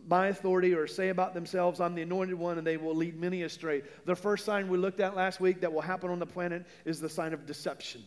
my 0.08 0.28
authority 0.28 0.72
or 0.72 0.86
say 0.86 1.08
about 1.08 1.34
themselves, 1.34 1.80
I'm 1.80 1.94
the 1.94 2.02
anointed 2.02 2.36
one, 2.36 2.58
and 2.58 2.66
they 2.66 2.76
will 2.76 2.94
lead 2.94 3.18
many 3.18 3.42
astray. 3.42 3.82
The 4.04 4.14
first 4.14 4.44
sign 4.44 4.68
we 4.68 4.78
looked 4.78 5.00
at 5.00 5.16
last 5.16 5.40
week 5.40 5.60
that 5.60 5.72
will 5.72 5.80
happen 5.80 6.10
on 6.10 6.18
the 6.18 6.26
planet 6.26 6.64
is 6.84 7.00
the 7.00 7.08
sign 7.08 7.32
of 7.32 7.46
deception. 7.46 8.04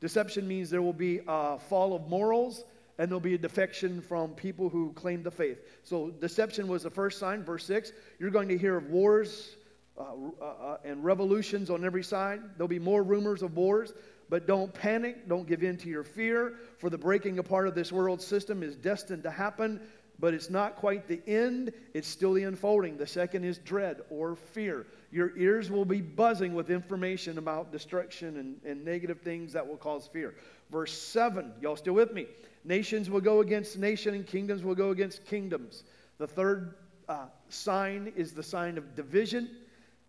Deception 0.00 0.46
means 0.46 0.70
there 0.70 0.82
will 0.82 0.92
be 0.92 1.20
a 1.26 1.58
fall 1.58 1.94
of 1.94 2.08
morals 2.08 2.64
and 2.98 3.08
there'll 3.08 3.20
be 3.20 3.34
a 3.34 3.38
defection 3.38 4.00
from 4.00 4.32
people 4.32 4.68
who 4.68 4.92
claim 4.92 5.22
the 5.22 5.30
faith. 5.30 5.58
So, 5.82 6.10
deception 6.10 6.68
was 6.68 6.82
the 6.82 6.90
first 6.90 7.18
sign. 7.18 7.44
Verse 7.44 7.64
6 7.64 7.92
you're 8.18 8.30
going 8.30 8.48
to 8.48 8.58
hear 8.58 8.76
of 8.76 8.90
wars 8.90 9.56
uh, 9.98 10.04
uh, 10.40 10.44
uh, 10.44 10.76
and 10.84 11.04
revolutions 11.04 11.68
on 11.68 11.84
every 11.84 12.02
side. 12.02 12.40
There'll 12.56 12.68
be 12.68 12.78
more 12.78 13.02
rumors 13.02 13.42
of 13.42 13.56
wars. 13.56 13.92
But 14.30 14.46
don't 14.46 14.72
panic, 14.72 15.28
don't 15.28 15.46
give 15.46 15.62
in 15.62 15.76
to 15.76 15.90
your 15.90 16.04
fear, 16.04 16.54
for 16.78 16.88
the 16.88 16.96
breaking 16.96 17.38
apart 17.38 17.68
of 17.68 17.74
this 17.74 17.92
world 17.92 18.22
system 18.22 18.62
is 18.62 18.74
destined 18.74 19.24
to 19.24 19.30
happen, 19.30 19.78
but 20.18 20.32
it's 20.32 20.48
not 20.48 20.76
quite 20.76 21.06
the 21.06 21.20
end, 21.26 21.70
it's 21.92 22.08
still 22.08 22.32
the 22.32 22.44
unfolding. 22.44 22.96
The 22.96 23.06
second 23.06 23.44
is 23.44 23.58
dread 23.58 24.00
or 24.08 24.36
fear. 24.36 24.86
Your 25.10 25.36
ears 25.36 25.70
will 25.70 25.84
be 25.84 26.00
buzzing 26.00 26.54
with 26.54 26.70
information 26.70 27.36
about 27.36 27.72
destruction 27.72 28.38
and, 28.38 28.56
and 28.64 28.82
negative 28.82 29.20
things 29.20 29.52
that 29.52 29.68
will 29.68 29.76
cause 29.76 30.08
fear. 30.10 30.34
Verse 30.70 30.92
7, 30.92 31.52
y'all 31.60 31.76
still 31.76 31.92
with 31.92 32.14
me? 32.14 32.26
Nations 32.64 33.10
will 33.10 33.20
go 33.20 33.40
against 33.40 33.78
nation 33.78 34.14
and 34.14 34.26
kingdoms 34.26 34.62
will 34.62 34.74
go 34.74 34.90
against 34.90 35.24
kingdoms. 35.26 35.84
The 36.18 36.26
third 36.26 36.74
uh, 37.08 37.26
sign 37.48 38.12
is 38.16 38.32
the 38.32 38.42
sign 38.42 38.78
of 38.78 38.94
division. 38.94 39.50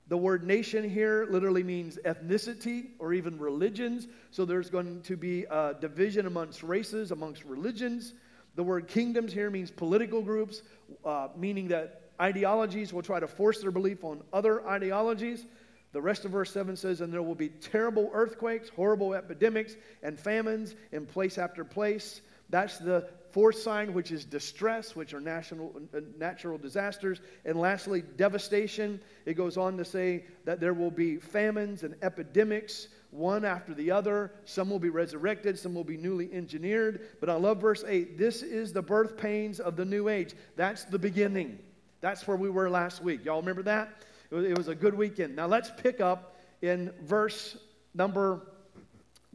The 0.07 0.17
word 0.17 0.43
nation 0.43 0.87
here 0.87 1.25
literally 1.29 1.63
means 1.63 1.97
ethnicity 2.05 2.89
or 2.99 3.13
even 3.13 3.39
religions. 3.39 4.07
So 4.31 4.45
there's 4.45 4.69
going 4.69 5.01
to 5.03 5.17
be 5.17 5.45
a 5.45 5.75
division 5.79 6.27
amongst 6.27 6.61
races, 6.61 7.11
amongst 7.11 7.43
religions. 7.45 8.13
The 8.55 8.63
word 8.63 8.87
kingdoms 8.87 9.33
here 9.33 9.49
means 9.49 9.71
political 9.71 10.21
groups, 10.21 10.61
uh, 11.03 11.29
meaning 11.35 11.69
that 11.69 12.01
ideologies 12.21 12.93
will 12.93 13.01
try 13.01 13.19
to 13.19 13.27
force 13.27 13.61
their 13.61 13.71
belief 13.71 14.03
on 14.03 14.21
other 14.31 14.67
ideologies. 14.67 15.45
The 15.93 16.01
rest 16.01 16.25
of 16.25 16.31
verse 16.31 16.51
7 16.51 16.75
says, 16.75 17.01
And 17.01 17.13
there 17.13 17.23
will 17.23 17.33
be 17.35 17.49
terrible 17.49 18.11
earthquakes, 18.13 18.69
horrible 18.69 19.13
epidemics, 19.13 19.75
and 20.01 20.19
famines 20.19 20.75
in 20.91 21.05
place 21.05 21.37
after 21.37 21.63
place. 21.63 22.21
That's 22.53 22.77
the 22.77 23.07
fourth 23.31 23.57
sign, 23.57 23.95
which 23.95 24.11
is 24.11 24.25
distress, 24.25 24.95
which 24.95 25.15
are 25.15 25.19
national, 25.19 25.73
uh, 25.91 26.01
natural 26.19 26.59
disasters. 26.59 27.19
And 27.45 27.59
lastly, 27.59 28.03
devastation. 28.15 29.01
It 29.25 29.33
goes 29.33 29.57
on 29.57 29.75
to 29.77 29.83
say 29.83 30.25
that 30.45 30.59
there 30.59 30.75
will 30.75 30.91
be 30.91 31.17
famines 31.17 31.81
and 31.81 31.95
epidemics, 32.03 32.89
one 33.09 33.43
after 33.43 33.73
the 33.73 33.89
other. 33.89 34.33
Some 34.45 34.69
will 34.69 34.77
be 34.77 34.91
resurrected, 34.91 35.57
some 35.57 35.73
will 35.73 35.83
be 35.83 35.97
newly 35.97 36.31
engineered. 36.31 37.07
But 37.19 37.31
I 37.31 37.33
love 37.33 37.59
verse 37.59 37.83
8. 37.87 38.19
This 38.19 38.43
is 38.43 38.71
the 38.71 38.83
birth 38.83 39.17
pains 39.17 39.59
of 39.59 39.75
the 39.75 39.85
new 39.85 40.07
age. 40.07 40.35
That's 40.55 40.83
the 40.83 40.99
beginning. 40.99 41.57
That's 42.01 42.27
where 42.27 42.37
we 42.37 42.51
were 42.51 42.69
last 42.69 43.01
week. 43.01 43.25
Y'all 43.25 43.39
remember 43.39 43.63
that? 43.63 44.03
It 44.29 44.55
was, 44.55 44.67
a 44.67 44.75
good 44.75 44.93
weekend. 44.93 45.35
Now 45.35 45.47
let's 45.47 45.71
pick 45.71 46.01
up 46.01 46.37
in 46.61 46.93
verse 47.01 47.57
number 47.95 48.41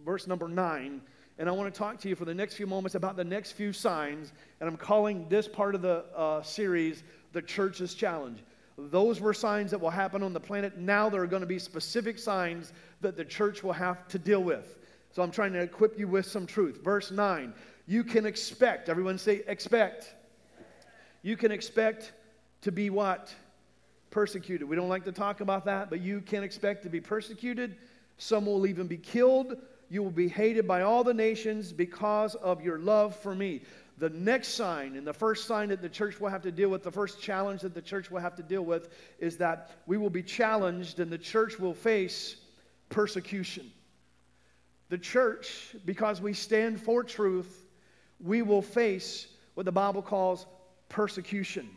verse 0.05 0.29
number 0.29 0.47
9 0.47 1.01
and 1.39 1.49
I 1.49 1.53
want 1.53 1.73
to 1.73 1.79
talk 1.79 2.01
to 2.01 2.09
you 2.09 2.17
for 2.17 2.25
the 2.25 2.35
next 2.35 2.55
few 2.55 2.67
moments 2.67 2.95
about 2.97 3.17
the 3.17 3.25
next 3.25 3.53
few 3.53 3.73
signs. 3.73 4.33
And 4.61 4.69
I'm 4.69 4.77
calling 4.77 5.29
this 5.29 5.47
part 5.47 5.75
of 5.75 5.83
the 5.83 6.05
uh, 6.17 6.43
series 6.43 7.05
the 7.33 7.43
Church's 7.43 7.95
Challenge. 7.95 8.39
Those 8.77 9.21
were 9.21 9.35
signs 9.35 9.71
that 9.71 9.81
will 9.81 9.91
happen 9.91 10.23
on 10.23 10.33
the 10.33 10.41
planet. 10.41 10.79
Now 10.79 11.09
there 11.09 11.23
are 11.23 11.27
going 11.27 11.43
to 11.43 11.47
be 11.47 11.59
specific 11.59 12.19
signs 12.19 12.73
that 13.01 13.17
the 13.17 13.25
church 13.25 13.63
will 13.63 13.73
have 13.73 14.09
to 14.09 14.19
deal 14.19 14.43
with. 14.43 14.77
So 15.13 15.23
I'm 15.23 15.31
trying 15.31 15.53
to 15.53 15.61
equip 15.61 15.99
you 15.99 16.09
with 16.09 16.27
some 16.27 16.47
truth. 16.47 16.83
Verse 16.83 17.11
9 17.11 17.55
you 17.89 18.05
can 18.05 18.27
expect, 18.27 18.91
everyone 18.91 19.17
say, 19.17 19.43
expect. 19.47 20.15
You 21.23 21.39
can 21.39 21.51
expect 21.51 22.13
to 22.61 22.71
be 22.71 22.91
what? 22.91 23.35
Persecuted. 24.11 24.69
We 24.69 24.77
don't 24.77 24.91
like 24.91 25.07
to 25.07 25.13
talk 25.13 25.41
about 25.41 25.65
that, 25.65 25.89
but 25.89 26.03
you 26.03 26.21
can 26.21 26.45
expect 26.45 26.83
to 26.83 26.91
be 26.91 27.01
persecuted. 27.01 27.77
Some 28.19 28.45
will 28.45 28.67
even 28.67 28.89
be 28.89 28.99
killed. 28.99 29.57
You 29.91 30.03
will 30.03 30.11
be 30.11 30.29
hated 30.29 30.69
by 30.69 30.83
all 30.83 31.03
the 31.03 31.15
nations 31.15 31.73
because 31.73 32.35
of 32.35 32.63
your 32.63 32.79
love 32.79 33.17
for 33.17 33.35
me. 33.35 33.63
The 33.99 34.11
next 34.11 34.49
sign, 34.49 34.97
and 34.97 35.07
the 35.07 35.13
first 35.13 35.47
sign 35.47 35.71
that 35.71 35.83
the 35.83 35.89
church 35.89 36.21
will 36.21 36.29
have 36.29 36.43
to 36.43 36.53
deal 36.53 36.69
with, 36.69 36.85
the 36.85 36.93
first 36.93 37.21
challenge 37.21 37.63
that 37.63 37.75
the 37.75 37.83
church 37.83 38.11
will 38.11 38.21
have 38.21 38.37
to 38.37 38.43
deal 38.43 38.63
with, 38.63 38.91
is 39.19 39.39
that 39.39 39.71
we 39.87 39.97
will 39.97 40.11
be 40.11 40.23
challenged 40.23 41.01
and 41.01 41.11
the 41.11 41.19
church 41.19 41.59
will 41.59 41.75
face 41.75 42.37
persecution. 42.91 43.71
The 44.91 44.99
church, 44.99 45.75
because 45.85 46.21
we 46.21 46.33
stand 46.33 46.81
for 46.81 47.03
truth, 47.03 47.67
we 48.21 48.43
will 48.43 48.63
face 48.63 49.27
what 49.55 49.67
the 49.67 49.73
Bible 49.73 50.03
calls 50.03 50.47
persecution. 50.89 51.69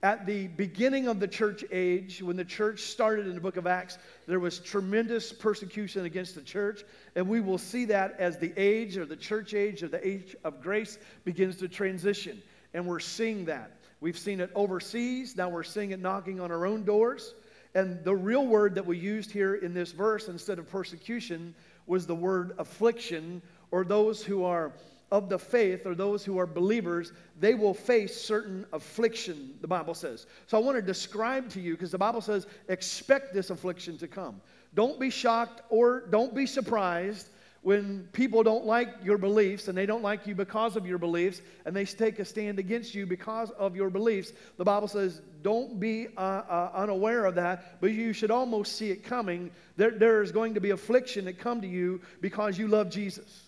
At 0.00 0.26
the 0.26 0.46
beginning 0.46 1.08
of 1.08 1.18
the 1.18 1.26
church 1.26 1.64
age, 1.72 2.22
when 2.22 2.36
the 2.36 2.44
church 2.44 2.82
started 2.82 3.26
in 3.26 3.34
the 3.34 3.40
book 3.40 3.56
of 3.56 3.66
Acts, 3.66 3.98
there 4.28 4.38
was 4.38 4.60
tremendous 4.60 5.32
persecution 5.32 6.04
against 6.04 6.36
the 6.36 6.40
church. 6.40 6.84
And 7.16 7.28
we 7.28 7.40
will 7.40 7.58
see 7.58 7.84
that 7.86 8.14
as 8.20 8.38
the 8.38 8.52
age 8.56 8.96
or 8.96 9.04
the 9.04 9.16
church 9.16 9.54
age 9.54 9.82
or 9.82 9.88
the 9.88 10.06
age 10.06 10.36
of 10.44 10.62
grace 10.62 10.98
begins 11.24 11.56
to 11.56 11.68
transition. 11.68 12.40
And 12.74 12.86
we're 12.86 13.00
seeing 13.00 13.46
that. 13.46 13.72
We've 14.00 14.18
seen 14.18 14.38
it 14.40 14.52
overseas. 14.54 15.36
Now 15.36 15.48
we're 15.48 15.64
seeing 15.64 15.90
it 15.90 15.98
knocking 15.98 16.38
on 16.38 16.52
our 16.52 16.64
own 16.64 16.84
doors. 16.84 17.34
And 17.74 18.04
the 18.04 18.14
real 18.14 18.46
word 18.46 18.76
that 18.76 18.86
we 18.86 18.96
used 18.96 19.32
here 19.32 19.56
in 19.56 19.74
this 19.74 19.90
verse 19.90 20.28
instead 20.28 20.60
of 20.60 20.70
persecution 20.70 21.56
was 21.88 22.06
the 22.06 22.14
word 22.14 22.52
affliction, 22.58 23.42
or 23.72 23.84
those 23.84 24.22
who 24.22 24.44
are 24.44 24.72
of 25.10 25.28
the 25.28 25.38
faith 25.38 25.86
or 25.86 25.94
those 25.94 26.24
who 26.24 26.38
are 26.38 26.46
believers, 26.46 27.12
they 27.40 27.54
will 27.54 27.74
face 27.74 28.20
certain 28.20 28.66
affliction, 28.72 29.54
the 29.60 29.68
Bible 29.68 29.94
says. 29.94 30.26
So 30.46 30.58
I 30.58 30.60
want 30.60 30.76
to 30.76 30.82
describe 30.82 31.48
to 31.50 31.60
you, 31.60 31.72
because 31.72 31.92
the 31.92 31.98
Bible 31.98 32.20
says, 32.20 32.46
expect 32.68 33.32
this 33.32 33.50
affliction 33.50 33.96
to 33.98 34.08
come. 34.08 34.40
Don't 34.74 35.00
be 35.00 35.10
shocked 35.10 35.62
or 35.70 36.00
don't 36.10 36.34
be 36.34 36.46
surprised 36.46 37.28
when 37.62 38.08
people 38.12 38.42
don't 38.42 38.66
like 38.66 38.88
your 39.02 39.18
beliefs 39.18 39.66
and 39.66 39.76
they 39.76 39.86
don't 39.86 40.02
like 40.02 40.26
you 40.26 40.34
because 40.34 40.76
of 40.76 40.86
your 40.86 40.98
beliefs 40.98 41.40
and 41.66 41.74
they 41.74 41.84
take 41.84 42.18
a 42.18 42.24
stand 42.24 42.58
against 42.58 42.94
you 42.94 43.04
because 43.04 43.50
of 43.52 43.74
your 43.74 43.90
beliefs. 43.90 44.32
The 44.58 44.64
Bible 44.64 44.88
says, 44.88 45.20
don't 45.42 45.80
be 45.80 46.08
uh, 46.16 46.20
uh, 46.20 46.70
unaware 46.74 47.24
of 47.24 47.34
that, 47.34 47.80
but 47.80 47.92
you 47.92 48.12
should 48.12 48.30
almost 48.30 48.76
see 48.76 48.90
it 48.90 49.04
coming. 49.04 49.50
There, 49.76 49.90
there 49.90 50.22
is 50.22 50.32
going 50.32 50.54
to 50.54 50.60
be 50.60 50.70
affliction 50.70 51.24
that 51.24 51.38
come 51.38 51.62
to 51.62 51.66
you 51.66 52.00
because 52.20 52.58
you 52.58 52.68
love 52.68 52.90
Jesus. 52.90 53.47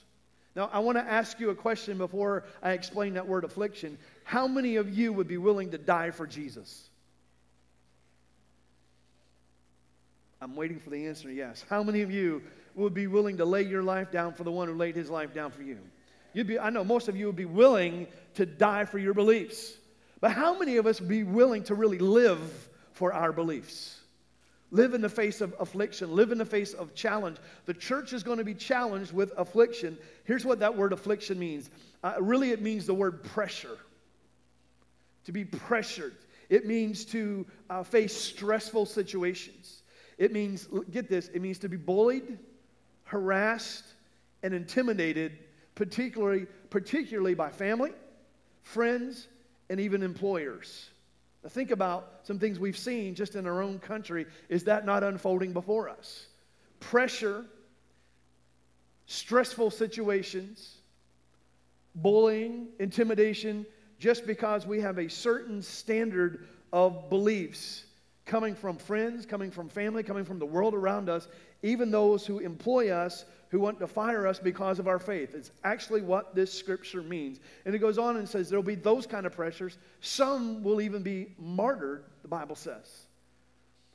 Now, 0.56 0.68
I 0.72 0.80
want 0.80 0.98
to 0.98 1.04
ask 1.04 1.38
you 1.38 1.50
a 1.50 1.54
question 1.54 1.98
before 1.98 2.44
I 2.62 2.72
explain 2.72 3.14
that 3.14 3.26
word 3.26 3.44
affliction. 3.44 3.98
How 4.24 4.48
many 4.48 4.76
of 4.76 4.96
you 4.96 5.12
would 5.12 5.28
be 5.28 5.36
willing 5.36 5.70
to 5.70 5.78
die 5.78 6.10
for 6.10 6.26
Jesus? 6.26 6.88
I'm 10.40 10.56
waiting 10.56 10.80
for 10.80 10.90
the 10.90 11.06
answer 11.06 11.30
yes. 11.30 11.64
How 11.68 11.82
many 11.82 12.00
of 12.02 12.10
you 12.10 12.42
would 12.74 12.94
be 12.94 13.06
willing 13.06 13.36
to 13.36 13.44
lay 13.44 13.62
your 13.62 13.82
life 13.82 14.10
down 14.10 14.32
for 14.32 14.42
the 14.42 14.50
one 14.50 14.68
who 14.68 14.74
laid 14.74 14.96
his 14.96 15.10
life 15.10 15.34
down 15.34 15.50
for 15.50 15.62
you? 15.62 15.78
You'd 16.32 16.46
be, 16.46 16.58
I 16.58 16.70
know 16.70 16.84
most 16.84 17.08
of 17.08 17.16
you 17.16 17.26
would 17.26 17.36
be 17.36 17.44
willing 17.44 18.06
to 18.34 18.46
die 18.46 18.84
for 18.86 18.98
your 18.98 19.14
beliefs. 19.14 19.76
But 20.20 20.32
how 20.32 20.58
many 20.58 20.76
of 20.78 20.86
us 20.86 21.00
would 21.00 21.08
be 21.08 21.24
willing 21.24 21.64
to 21.64 21.74
really 21.74 21.98
live 21.98 22.40
for 22.92 23.12
our 23.12 23.32
beliefs? 23.32 23.99
Live 24.72 24.94
in 24.94 25.00
the 25.00 25.08
face 25.08 25.40
of 25.40 25.54
affliction, 25.58 26.14
live 26.14 26.30
in 26.30 26.38
the 26.38 26.44
face 26.44 26.74
of 26.74 26.94
challenge. 26.94 27.38
The 27.66 27.74
church 27.74 28.12
is 28.12 28.22
going 28.22 28.38
to 28.38 28.44
be 28.44 28.54
challenged 28.54 29.12
with 29.12 29.32
affliction. 29.36 29.98
Here's 30.24 30.44
what 30.44 30.60
that 30.60 30.76
word 30.76 30.92
affliction 30.92 31.38
means 31.38 31.70
uh, 32.04 32.14
really, 32.20 32.50
it 32.50 32.62
means 32.62 32.86
the 32.86 32.94
word 32.94 33.24
pressure. 33.24 33.76
To 35.24 35.32
be 35.32 35.44
pressured, 35.44 36.14
it 36.48 36.66
means 36.66 37.04
to 37.06 37.46
uh, 37.68 37.82
face 37.82 38.16
stressful 38.16 38.86
situations. 38.86 39.82
It 40.18 40.32
means, 40.32 40.68
get 40.90 41.08
this, 41.08 41.28
it 41.28 41.42
means 41.42 41.58
to 41.60 41.68
be 41.68 41.76
bullied, 41.76 42.38
harassed, 43.04 43.84
and 44.42 44.54
intimidated, 44.54 45.32
particularly, 45.74 46.46
particularly 46.70 47.34
by 47.34 47.50
family, 47.50 47.92
friends, 48.62 49.26
and 49.68 49.80
even 49.80 50.02
employers. 50.02 50.90
Now, 51.42 51.48
think 51.48 51.70
about 51.70 52.20
some 52.22 52.38
things 52.38 52.58
we've 52.58 52.76
seen 52.76 53.14
just 53.14 53.34
in 53.34 53.46
our 53.46 53.62
own 53.62 53.78
country. 53.78 54.26
Is 54.48 54.64
that 54.64 54.84
not 54.84 55.02
unfolding 55.02 55.52
before 55.52 55.88
us? 55.88 56.26
Pressure, 56.80 57.44
stressful 59.06 59.70
situations, 59.70 60.76
bullying, 61.94 62.68
intimidation, 62.78 63.66
just 63.98 64.26
because 64.26 64.66
we 64.66 64.80
have 64.80 64.98
a 64.98 65.08
certain 65.08 65.62
standard 65.62 66.46
of 66.72 67.08
beliefs 67.10 67.84
coming 68.26 68.54
from 68.54 68.76
friends, 68.76 69.26
coming 69.26 69.50
from 69.50 69.68
family, 69.68 70.02
coming 70.02 70.24
from 70.24 70.38
the 70.38 70.46
world 70.46 70.74
around 70.74 71.08
us, 71.08 71.26
even 71.62 71.90
those 71.90 72.24
who 72.24 72.38
employ 72.38 72.90
us 72.90 73.24
who 73.50 73.60
want 73.60 73.80
to 73.80 73.86
fire 73.86 74.26
us 74.26 74.38
because 74.38 74.78
of 74.78 74.88
our 74.88 74.98
faith. 74.98 75.34
It's 75.34 75.50
actually 75.64 76.02
what 76.02 76.34
this 76.34 76.52
scripture 76.52 77.02
means. 77.02 77.40
And 77.64 77.74
it 77.74 77.78
goes 77.78 77.98
on 77.98 78.16
and 78.16 78.28
says 78.28 78.48
there'll 78.48 78.62
be 78.62 78.76
those 78.76 79.06
kind 79.06 79.26
of 79.26 79.32
pressures. 79.32 79.76
Some 80.00 80.62
will 80.62 80.80
even 80.80 81.02
be 81.02 81.34
martyred, 81.38 82.04
the 82.22 82.28
Bible 82.28 82.54
says. 82.54 83.06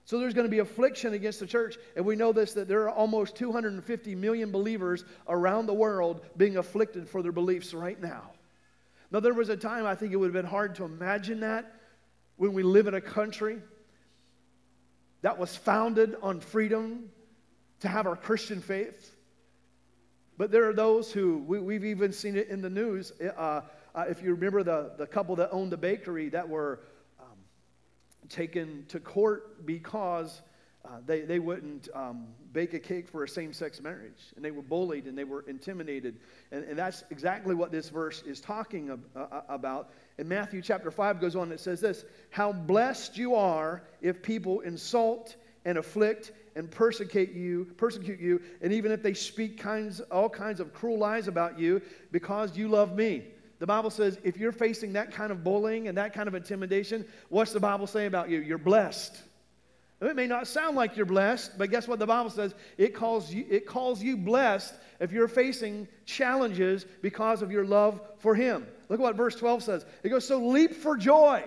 So 0.03 0.19
there's 0.19 0.33
going 0.33 0.45
to 0.45 0.51
be 0.51 0.59
affliction 0.59 1.13
against 1.13 1.39
the 1.39 1.47
church. 1.47 1.77
And 1.95 2.05
we 2.05 2.15
know 2.15 2.31
this 2.31 2.53
that 2.53 2.67
there 2.67 2.83
are 2.83 2.91
almost 2.91 3.35
250 3.37 4.13
million 4.13 4.51
believers 4.51 5.03
around 5.27 5.65
the 5.65 5.73
world 5.73 6.23
being 6.37 6.57
afflicted 6.57 7.09
for 7.09 7.23
their 7.23 7.31
beliefs 7.31 7.73
right 7.73 7.99
now. 7.99 8.31
Now, 9.11 9.21
there 9.21 9.33
was 9.33 9.49
a 9.49 9.57
time 9.57 9.85
I 9.85 9.95
think 9.95 10.11
it 10.11 10.17
would 10.17 10.27
have 10.27 10.33
been 10.33 10.45
hard 10.45 10.75
to 10.75 10.83
imagine 10.83 11.39
that 11.39 11.73
when 12.35 12.53
we 12.53 12.63
live 12.63 12.87
in 12.87 12.93
a 12.93 13.01
country 13.01 13.57
that 15.21 15.39
was 15.39 15.55
founded 15.55 16.15
on 16.21 16.41
freedom 16.41 17.09
to 17.79 17.87
have 17.87 18.05
our 18.05 18.15
Christian 18.15 18.61
faith. 18.61 19.14
But 20.37 20.51
there 20.51 20.67
are 20.67 20.73
those 20.73 21.11
who, 21.11 21.37
we, 21.37 21.73
have 21.75 21.85
even 21.85 22.11
seen 22.11 22.35
it 22.35 22.49
in 22.49 22.61
the 22.61 22.69
news. 22.69 23.13
Uh, 23.21 23.61
uh, 23.93 24.05
if 24.09 24.21
you 24.21 24.33
remember 24.33 24.63
the, 24.63 24.91
the 24.97 25.07
couple 25.07 25.35
that 25.37 25.49
owned 25.51 25.71
the 25.71 25.77
bakery 25.77 26.29
that 26.29 26.47
were 26.47 26.81
um, 27.19 27.37
taken 28.27 28.85
to 28.89 28.99
court 28.99 29.65
because 29.65 30.41
uh, 30.83 30.89
they, 31.05 31.21
they 31.21 31.39
wouldn't 31.39 31.87
um, 31.95 32.27
bake 32.51 32.73
a 32.73 32.79
cake 32.79 33.07
for 33.07 33.23
a 33.23 33.27
same 33.27 33.53
sex 33.53 33.81
marriage. 33.81 34.21
And 34.35 34.43
they 34.43 34.51
were 34.51 34.61
bullied 34.61 35.05
and 35.05 35.17
they 35.17 35.23
were 35.23 35.43
intimidated. 35.47 36.17
And, 36.51 36.63
and 36.65 36.77
that's 36.77 37.03
exactly 37.09 37.55
what 37.55 37.71
this 37.71 37.89
verse 37.89 38.21
is 38.23 38.41
talking 38.41 38.89
ab- 38.89 39.05
uh, 39.15 39.19
uh, 39.19 39.41
about. 39.49 39.91
And 40.17 40.27
Matthew 40.27 40.61
chapter 40.61 40.91
5 40.91 41.21
goes 41.21 41.35
on, 41.35 41.51
it 41.51 41.59
says 41.59 41.79
this 41.79 42.03
How 42.29 42.51
blessed 42.51 43.17
you 43.17 43.35
are 43.35 43.83
if 44.01 44.21
people 44.21 44.59
insult 44.59 45.37
and 45.63 45.77
afflict 45.77 46.33
and 46.55 46.71
persecute 46.71 47.31
you, 47.33 47.65
persecute 47.77 48.19
you, 48.19 48.41
and 48.61 48.71
even 48.71 48.91
if 48.91 49.03
they 49.03 49.13
speak 49.13 49.57
kinds, 49.57 49.99
all 49.99 50.29
kinds 50.29 50.59
of 50.59 50.73
cruel 50.73 50.97
lies 50.97 51.27
about 51.27 51.59
you 51.59 51.81
because 52.11 52.57
you 52.57 52.67
love 52.67 52.95
me. 52.95 53.23
The 53.59 53.67
Bible 53.67 53.89
says 53.89 54.19
if 54.23 54.37
you're 54.37 54.51
facing 54.51 54.93
that 54.93 55.11
kind 55.11 55.31
of 55.31 55.43
bullying 55.43 55.87
and 55.87 55.97
that 55.97 56.13
kind 56.13 56.27
of 56.27 56.35
intimidation, 56.35 57.05
what's 57.29 57.51
the 57.51 57.59
Bible 57.59 57.87
say 57.87 58.05
about 58.05 58.29
you? 58.29 58.39
You're 58.39 58.57
blessed. 58.57 59.21
It 60.01 60.15
may 60.15 60.27
not 60.27 60.47
sound 60.47 60.75
like 60.75 60.97
you're 60.97 61.05
blessed, 61.05 61.57
but 61.57 61.71
guess 61.71 61.87
what 61.87 61.99
the 61.99 62.05
Bible 62.05 62.29
says? 62.29 62.53
It 62.77 62.93
calls 62.93 63.33
you, 63.33 63.45
it 63.49 63.65
calls 63.65 64.03
you 64.03 64.17
blessed 64.17 64.73
if 64.99 65.11
you're 65.11 65.29
facing 65.29 65.87
challenges 66.05 66.85
because 67.01 67.41
of 67.41 67.51
your 67.51 67.65
love 67.65 68.01
for 68.17 68.35
Him. 68.35 68.67
Look 68.89 68.99
what 68.99 69.15
verse 69.15 69.35
12 69.35 69.63
says. 69.63 69.85
It 70.03 70.09
goes, 70.09 70.27
So 70.27 70.45
leap 70.45 70.73
for 70.73 70.97
joy. 70.97 71.43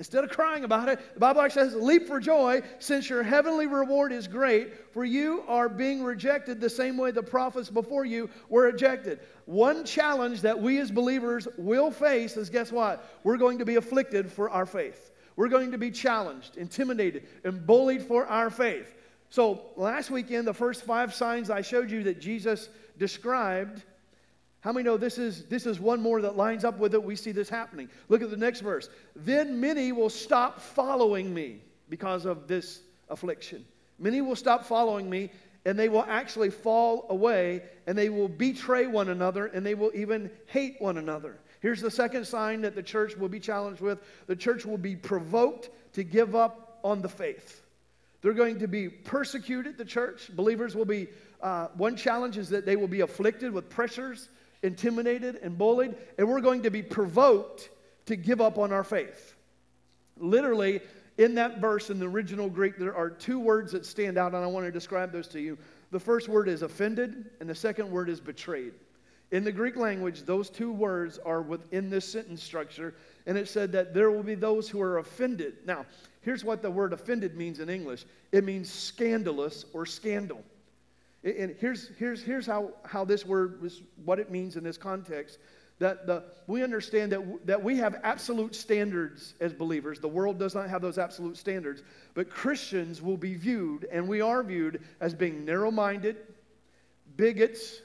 Instead 0.00 0.24
of 0.24 0.30
crying 0.30 0.64
about 0.64 0.88
it, 0.88 0.98
the 1.12 1.20
Bible 1.20 1.42
actually 1.42 1.62
says, 1.62 1.74
Leap 1.74 2.06
for 2.06 2.20
joy, 2.20 2.62
since 2.78 3.10
your 3.10 3.22
heavenly 3.22 3.66
reward 3.66 4.12
is 4.12 4.26
great, 4.26 4.94
for 4.94 5.04
you 5.04 5.44
are 5.46 5.68
being 5.68 6.02
rejected 6.02 6.58
the 6.58 6.70
same 6.70 6.96
way 6.96 7.10
the 7.10 7.22
prophets 7.22 7.68
before 7.68 8.06
you 8.06 8.30
were 8.48 8.62
rejected. 8.62 9.20
One 9.44 9.84
challenge 9.84 10.40
that 10.40 10.58
we 10.58 10.80
as 10.80 10.90
believers 10.90 11.46
will 11.58 11.90
face 11.90 12.38
is 12.38 12.48
guess 12.48 12.72
what? 12.72 13.20
We're 13.24 13.36
going 13.36 13.58
to 13.58 13.66
be 13.66 13.74
afflicted 13.76 14.32
for 14.32 14.48
our 14.48 14.64
faith. 14.64 15.10
We're 15.36 15.48
going 15.48 15.72
to 15.72 15.78
be 15.78 15.90
challenged, 15.90 16.56
intimidated, 16.56 17.26
and 17.44 17.66
bullied 17.66 18.00
for 18.00 18.24
our 18.24 18.48
faith. 18.48 18.94
So, 19.28 19.66
last 19.76 20.10
weekend, 20.10 20.46
the 20.46 20.54
first 20.54 20.82
five 20.82 21.12
signs 21.12 21.50
I 21.50 21.60
showed 21.60 21.90
you 21.90 22.04
that 22.04 22.22
Jesus 22.22 22.70
described 22.96 23.82
how 24.60 24.72
many 24.72 24.84
know 24.84 24.98
this 24.98 25.16
is, 25.16 25.44
this 25.44 25.64
is 25.64 25.80
one 25.80 26.02
more 26.02 26.20
that 26.20 26.36
lines 26.36 26.64
up 26.64 26.78
with 26.78 26.92
it? 26.92 27.02
We 27.02 27.16
see 27.16 27.32
this 27.32 27.48
happening. 27.48 27.88
Look 28.08 28.22
at 28.22 28.30
the 28.30 28.36
next 28.36 28.60
verse. 28.60 28.90
Then 29.16 29.58
many 29.60 29.92
will 29.92 30.10
stop 30.10 30.60
following 30.60 31.32
me 31.32 31.62
because 31.88 32.26
of 32.26 32.46
this 32.46 32.80
affliction. 33.08 33.64
Many 33.98 34.20
will 34.20 34.36
stop 34.36 34.66
following 34.66 35.08
me, 35.08 35.30
and 35.64 35.78
they 35.78 35.88
will 35.88 36.04
actually 36.04 36.50
fall 36.50 37.06
away, 37.08 37.62
and 37.86 37.96
they 37.96 38.10
will 38.10 38.28
betray 38.28 38.86
one 38.86 39.08
another, 39.08 39.46
and 39.46 39.64
they 39.64 39.74
will 39.74 39.92
even 39.94 40.30
hate 40.46 40.76
one 40.78 40.98
another. 40.98 41.38
Here's 41.60 41.80
the 41.80 41.90
second 41.90 42.26
sign 42.26 42.62
that 42.62 42.74
the 42.74 42.82
church 42.82 43.16
will 43.16 43.28
be 43.28 43.40
challenged 43.40 43.80
with 43.80 44.02
the 44.26 44.36
church 44.36 44.64
will 44.64 44.78
be 44.78 44.96
provoked 44.96 45.70
to 45.94 46.02
give 46.02 46.34
up 46.34 46.78
on 46.82 47.02
the 47.02 47.08
faith. 47.08 47.62
They're 48.22 48.34
going 48.34 48.58
to 48.58 48.68
be 48.68 48.88
persecuted, 48.88 49.78
the 49.78 49.84
church. 49.84 50.30
Believers 50.34 50.74
will 50.74 50.84
be, 50.84 51.08
uh, 51.42 51.68
one 51.74 51.96
challenge 51.96 52.36
is 52.36 52.50
that 52.50 52.66
they 52.66 52.76
will 52.76 52.88
be 52.88 53.00
afflicted 53.00 53.52
with 53.52 53.70
pressures 53.70 54.28
intimidated 54.62 55.36
and 55.42 55.56
bullied, 55.56 55.94
and 56.18 56.28
we're 56.28 56.40
going 56.40 56.62
to 56.62 56.70
be 56.70 56.82
provoked 56.82 57.70
to 58.06 58.16
give 58.16 58.40
up 58.40 58.58
on 58.58 58.72
our 58.72 58.84
faith. 58.84 59.34
Literally, 60.16 60.80
in 61.18 61.34
that 61.34 61.60
verse 61.60 61.90
in 61.90 61.98
the 61.98 62.08
original 62.08 62.48
Greek, 62.48 62.78
there 62.78 62.94
are 62.94 63.10
two 63.10 63.38
words 63.38 63.72
that 63.72 63.84
stand 63.86 64.18
out, 64.18 64.34
and 64.34 64.42
I 64.42 64.46
want 64.46 64.66
to 64.66 64.72
describe 64.72 65.12
those 65.12 65.28
to 65.28 65.40
you. 65.40 65.58
The 65.90 66.00
first 66.00 66.28
word 66.28 66.48
is 66.48 66.62
offended, 66.62 67.30
and 67.40 67.48
the 67.48 67.54
second 67.54 67.90
word 67.90 68.08
is 68.08 68.20
betrayed. 68.20 68.72
In 69.30 69.44
the 69.44 69.52
Greek 69.52 69.76
language, 69.76 70.22
those 70.22 70.50
two 70.50 70.72
words 70.72 71.18
are 71.18 71.40
within 71.40 71.88
this 71.88 72.10
sentence 72.10 72.42
structure, 72.42 72.94
and 73.26 73.38
it 73.38 73.48
said 73.48 73.70
that 73.72 73.94
there 73.94 74.10
will 74.10 74.24
be 74.24 74.34
those 74.34 74.68
who 74.68 74.80
are 74.80 74.98
offended. 74.98 75.58
Now, 75.66 75.86
here's 76.22 76.44
what 76.44 76.62
the 76.62 76.70
word 76.70 76.92
offended 76.92 77.36
means 77.36 77.60
in 77.60 77.68
English 77.68 78.04
it 78.32 78.44
means 78.44 78.70
scandalous 78.70 79.64
or 79.72 79.86
scandal. 79.86 80.42
And 81.22 81.54
here's, 81.58 81.90
here's, 81.98 82.22
here's 82.22 82.46
how, 82.46 82.70
how 82.84 83.04
this 83.04 83.26
word 83.26 83.60
was, 83.60 83.82
what 84.04 84.18
it 84.18 84.30
means 84.30 84.56
in 84.56 84.64
this 84.64 84.78
context. 84.78 85.38
That 85.78 86.06
the, 86.06 86.24
we 86.46 86.62
understand 86.62 87.12
that, 87.12 87.46
that 87.46 87.62
we 87.62 87.76
have 87.78 87.96
absolute 88.02 88.54
standards 88.54 89.34
as 89.40 89.52
believers. 89.52 89.98
The 89.98 90.08
world 90.08 90.38
does 90.38 90.54
not 90.54 90.68
have 90.68 90.82
those 90.82 90.98
absolute 90.98 91.36
standards. 91.36 91.82
But 92.14 92.28
Christians 92.30 93.00
will 93.00 93.16
be 93.16 93.34
viewed, 93.34 93.86
and 93.90 94.06
we 94.06 94.20
are 94.20 94.42
viewed, 94.42 94.82
as 95.00 95.14
being 95.14 95.44
narrow 95.44 95.70
minded, 95.70 96.16
bigots, 97.16 97.80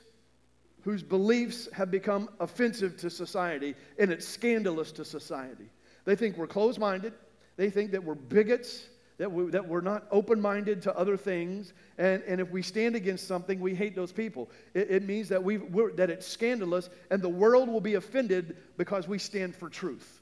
whose 0.84 1.04
beliefs 1.04 1.68
have 1.74 1.90
become 1.90 2.30
offensive 2.40 2.96
to 2.98 3.10
society, 3.10 3.76
and 3.98 4.12
it's 4.12 4.28
scandalous 4.28 4.92
to 4.94 5.04
society. 5.04 5.66
They 6.04 6.16
think 6.16 6.38
we're 6.38 6.48
closed 6.48 6.80
minded, 6.80 7.14
They 7.58 7.70
think 7.70 7.92
that 7.92 8.04
we're 8.04 8.16
bigots, 8.16 8.88
that, 9.18 9.32
we, 9.32 9.46
that 9.52 9.68
we're 9.68 9.82
not 9.82 10.06
open 10.12 10.42
minded 10.42 10.82
to 10.84 10.98
other 10.98 11.18
things. 11.18 11.74
And, 11.98 12.22
and 12.24 12.42
if 12.42 12.52
we 12.52 12.62
stand 12.62 12.96
against 12.96 13.28
something, 13.28 13.60
we 13.60 13.76
hate 13.76 13.96
those 13.96 14.12
people. 14.12 14.50
It, 14.74 14.92
it 14.92 15.04
means 15.04 15.30
that, 15.30 15.44
we 15.44 15.58
that 15.96 16.10
it's 16.10 16.28
scandalous 16.28 16.90
and 17.10 17.22
the 17.22 17.30
world 17.30 17.70
will 17.70 17.82
be 17.82 17.96
offended 17.96 18.58
because 18.78 19.08
we 19.08 19.20
stand 19.20 19.56
for 19.56 19.70
truth. 19.70 20.22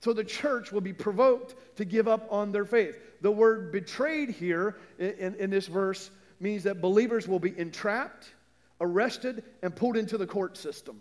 So 0.00 0.12
the 0.12 0.24
church 0.24 0.72
will 0.72 0.80
be 0.80 0.94
provoked 0.94 1.54
to 1.76 1.84
give 1.84 2.08
up 2.08 2.26
on 2.30 2.52
their 2.52 2.64
faith. 2.64 2.96
The 3.20 3.30
word 3.30 3.70
betrayed 3.70 4.30
here 4.30 4.76
in, 4.98 5.34
in 5.34 5.50
this 5.50 5.66
verse 5.66 6.10
means 6.38 6.62
that 6.62 6.80
believers 6.80 7.28
will 7.28 7.38
be 7.38 7.56
entrapped, 7.58 8.32
arrested, 8.80 9.44
and 9.62 9.76
pulled 9.76 9.98
into 9.98 10.16
the 10.16 10.26
court 10.26 10.56
system. 10.56 11.00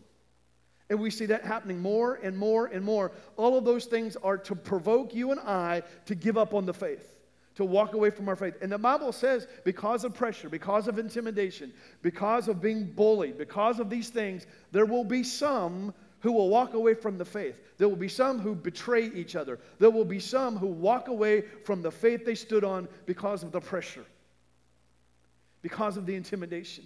And 0.90 1.00
we 1.00 1.12
see 1.12 1.28
that 1.28 1.46
happening 1.46 1.80
more 1.80 2.16
and 2.16 2.36
more 2.38 2.66
and 2.66 2.84
more. 2.84 3.12
All 3.38 3.58
of 3.58 3.66
those 3.66 3.86
things 3.86 4.16
are 4.18 4.38
to 4.40 4.56
provoke 4.56 5.14
you 5.14 5.32
and 5.32 5.40
I 5.40 5.84
to 6.08 6.16
give 6.16 6.38
up 6.38 6.54
on 6.54 6.66
the 6.66 6.74
faith, 6.74 7.16
to 7.56 7.66
walk 7.66 7.94
away 7.94 8.10
from 8.10 8.28
our 8.28 8.36
faith. 8.36 8.56
And 8.62 8.72
the 8.72 8.80
Bible 8.80 9.12
says 9.12 9.48
because 9.64 10.04
of 10.04 10.16
pressure, 10.16 10.50
because 10.50 10.88
of 10.88 10.98
intimidation, 10.98 11.72
because 12.02 12.48
of 12.48 12.60
being 12.60 12.86
bullied, 12.86 13.38
because 13.38 13.80
of 13.80 13.90
these 13.90 14.10
things, 14.10 14.48
there 14.72 14.86
will 14.86 15.04
be 15.04 15.24
some 15.24 15.94
who 16.22 16.32
will 16.32 16.50
walk 16.50 16.74
away 16.74 16.96
from 16.96 17.18
the 17.18 17.26
faith. 17.26 17.56
There 17.78 17.88
will 17.88 17.96
be 17.96 18.10
some 18.10 18.40
who 18.40 18.56
betray 18.56 19.06
each 19.14 19.36
other. 19.36 19.60
There 19.78 19.92
will 19.92 20.06
be 20.06 20.20
some 20.20 20.58
who 20.58 20.68
walk 20.68 21.08
away 21.08 21.44
from 21.66 21.84
the 21.84 21.92
faith 21.92 22.26
they 22.26 22.36
stood 22.36 22.64
on 22.64 22.88
because 23.06 23.44
of 23.44 23.52
the 23.52 23.62
pressure, 23.62 24.06
because 25.62 25.98
of 25.98 26.08
the 26.08 26.16
intimidation 26.16 26.86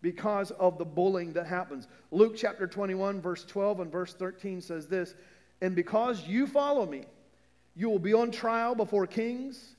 because 0.00 0.50
of 0.52 0.78
the 0.78 0.84
bullying 0.84 1.32
that 1.32 1.46
happens. 1.46 1.88
Luke 2.10 2.34
chapter 2.36 2.66
21, 2.66 3.20
verse 3.20 3.44
12 3.44 3.80
and 3.80 3.92
verse 3.92 4.14
13 4.14 4.60
says 4.60 4.86
this 4.86 5.14
And 5.60 5.74
because 5.74 6.26
you 6.26 6.46
follow 6.46 6.86
me, 6.86 7.04
you 7.74 7.88
will 7.90 7.98
be 7.98 8.14
on 8.14 8.30
trial 8.30 8.74
before 8.74 9.06
kings, 9.06 9.76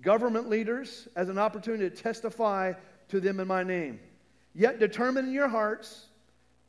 government 0.00 0.48
leaders, 0.48 1.08
as 1.16 1.28
an 1.28 1.38
opportunity 1.38 1.88
to 1.88 2.02
testify 2.02 2.72
to 3.08 3.20
them 3.20 3.40
in 3.40 3.48
my 3.48 3.62
name. 3.62 4.00
Yet 4.54 4.78
determine 4.78 5.26
in 5.26 5.32
your 5.32 5.48
hearts 5.48 6.06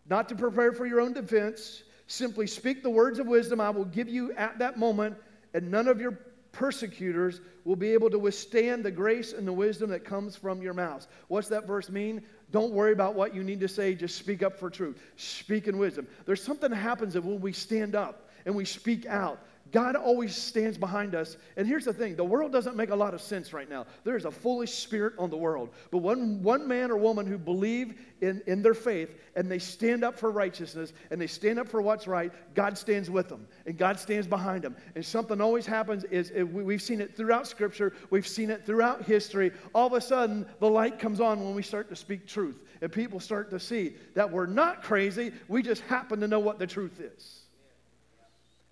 not 0.09 0.29
to 0.29 0.35
prepare 0.35 0.71
for 0.73 0.85
your 0.85 1.01
own 1.01 1.13
defense. 1.13 1.83
Simply 2.07 2.47
speak 2.47 2.83
the 2.83 2.89
words 2.89 3.19
of 3.19 3.27
wisdom 3.27 3.61
I 3.61 3.69
will 3.69 3.85
give 3.85 4.09
you 4.09 4.33
at 4.33 4.59
that 4.59 4.77
moment, 4.77 5.15
and 5.53 5.71
none 5.71 5.87
of 5.87 6.01
your 6.01 6.19
persecutors 6.51 7.41
will 7.65 7.75
be 7.75 7.91
able 7.91 8.09
to 8.09 8.19
withstand 8.19 8.83
the 8.83 8.91
grace 8.91 9.33
and 9.33 9.47
the 9.47 9.53
wisdom 9.53 9.89
that 9.89 10.05
comes 10.05 10.35
from 10.35 10.61
your 10.61 10.73
mouths. 10.73 11.07
What's 11.27 11.47
that 11.49 11.65
verse 11.65 11.89
mean? 11.89 12.23
Don't 12.53 12.71
worry 12.71 12.93
about 12.93 13.15
what 13.15 13.33
you 13.33 13.43
need 13.43 13.59
to 13.61 13.67
say, 13.67 13.95
just 13.95 14.15
speak 14.15 14.43
up 14.43 14.59
for 14.59 14.69
truth. 14.69 15.01
Speak 15.17 15.67
in 15.67 15.79
wisdom. 15.79 16.07
There's 16.25 16.41
something 16.41 16.69
that 16.69 16.75
happens 16.77 17.15
that 17.15 17.23
when 17.23 17.41
we 17.41 17.51
stand 17.51 17.95
up 17.95 18.29
and 18.45 18.55
we 18.55 18.63
speak 18.63 19.07
out, 19.07 19.39
God 19.73 19.95
always 19.95 20.35
stands 20.35 20.77
behind 20.77 21.15
us. 21.15 21.35
And 21.57 21.67
here's 21.67 21.85
the 21.85 21.93
thing 21.93 22.15
the 22.15 22.23
world 22.23 22.51
doesn't 22.51 22.77
make 22.77 22.91
a 22.91 22.95
lot 22.95 23.15
of 23.15 23.21
sense 23.21 23.53
right 23.53 23.67
now. 23.67 23.87
There's 24.03 24.25
a 24.25 24.31
foolish 24.31 24.71
spirit 24.71 25.15
on 25.17 25.31
the 25.31 25.35
world. 25.35 25.71
But 25.89 25.97
one, 25.97 26.43
one 26.43 26.67
man 26.67 26.91
or 26.91 26.97
woman 26.97 27.25
who 27.25 27.39
believe 27.39 27.95
in, 28.21 28.43
in 28.45 28.61
their 28.61 28.75
faith 28.75 29.17
and 29.35 29.51
they 29.51 29.57
stand 29.57 30.03
up 30.03 30.17
for 30.17 30.29
righteousness 30.29 30.93
and 31.09 31.19
they 31.19 31.25
stand 31.25 31.57
up 31.57 31.67
for 31.67 31.81
what's 31.81 32.07
right, 32.07 32.31
God 32.53 32.77
stands 32.77 33.09
with 33.09 33.27
them 33.27 33.47
and 33.65 33.75
God 33.75 33.99
stands 33.99 34.27
behind 34.27 34.63
them. 34.63 34.75
And 34.93 35.03
something 35.03 35.41
always 35.41 35.65
happens 35.65 36.03
is 36.05 36.31
we've 36.31 36.81
seen 36.81 37.01
it 37.01 37.17
throughout 37.17 37.47
Scripture, 37.47 37.93
we've 38.11 38.27
seen 38.27 38.51
it 38.51 38.67
throughout 38.67 39.03
history. 39.03 39.51
All 39.73 39.87
of 39.87 39.93
a 39.93 40.01
sudden, 40.01 40.45
the 40.59 40.69
light 40.69 40.99
comes 40.99 41.19
on 41.19 41.43
when 41.43 41.55
we 41.55 41.63
start 41.63 41.89
to 41.89 41.95
speak 41.95 42.27
truth 42.27 42.61
and 42.81 42.91
people 42.91 43.19
start 43.19 43.49
to 43.49 43.59
see 43.59 43.95
that 44.13 44.31
we're 44.31 44.45
not 44.45 44.83
crazy, 44.83 45.31
we 45.47 45.63
just 45.63 45.81
happen 45.83 46.19
to 46.19 46.27
know 46.27 46.39
what 46.39 46.59
the 46.59 46.67
truth 46.67 46.99
is. 46.99 47.42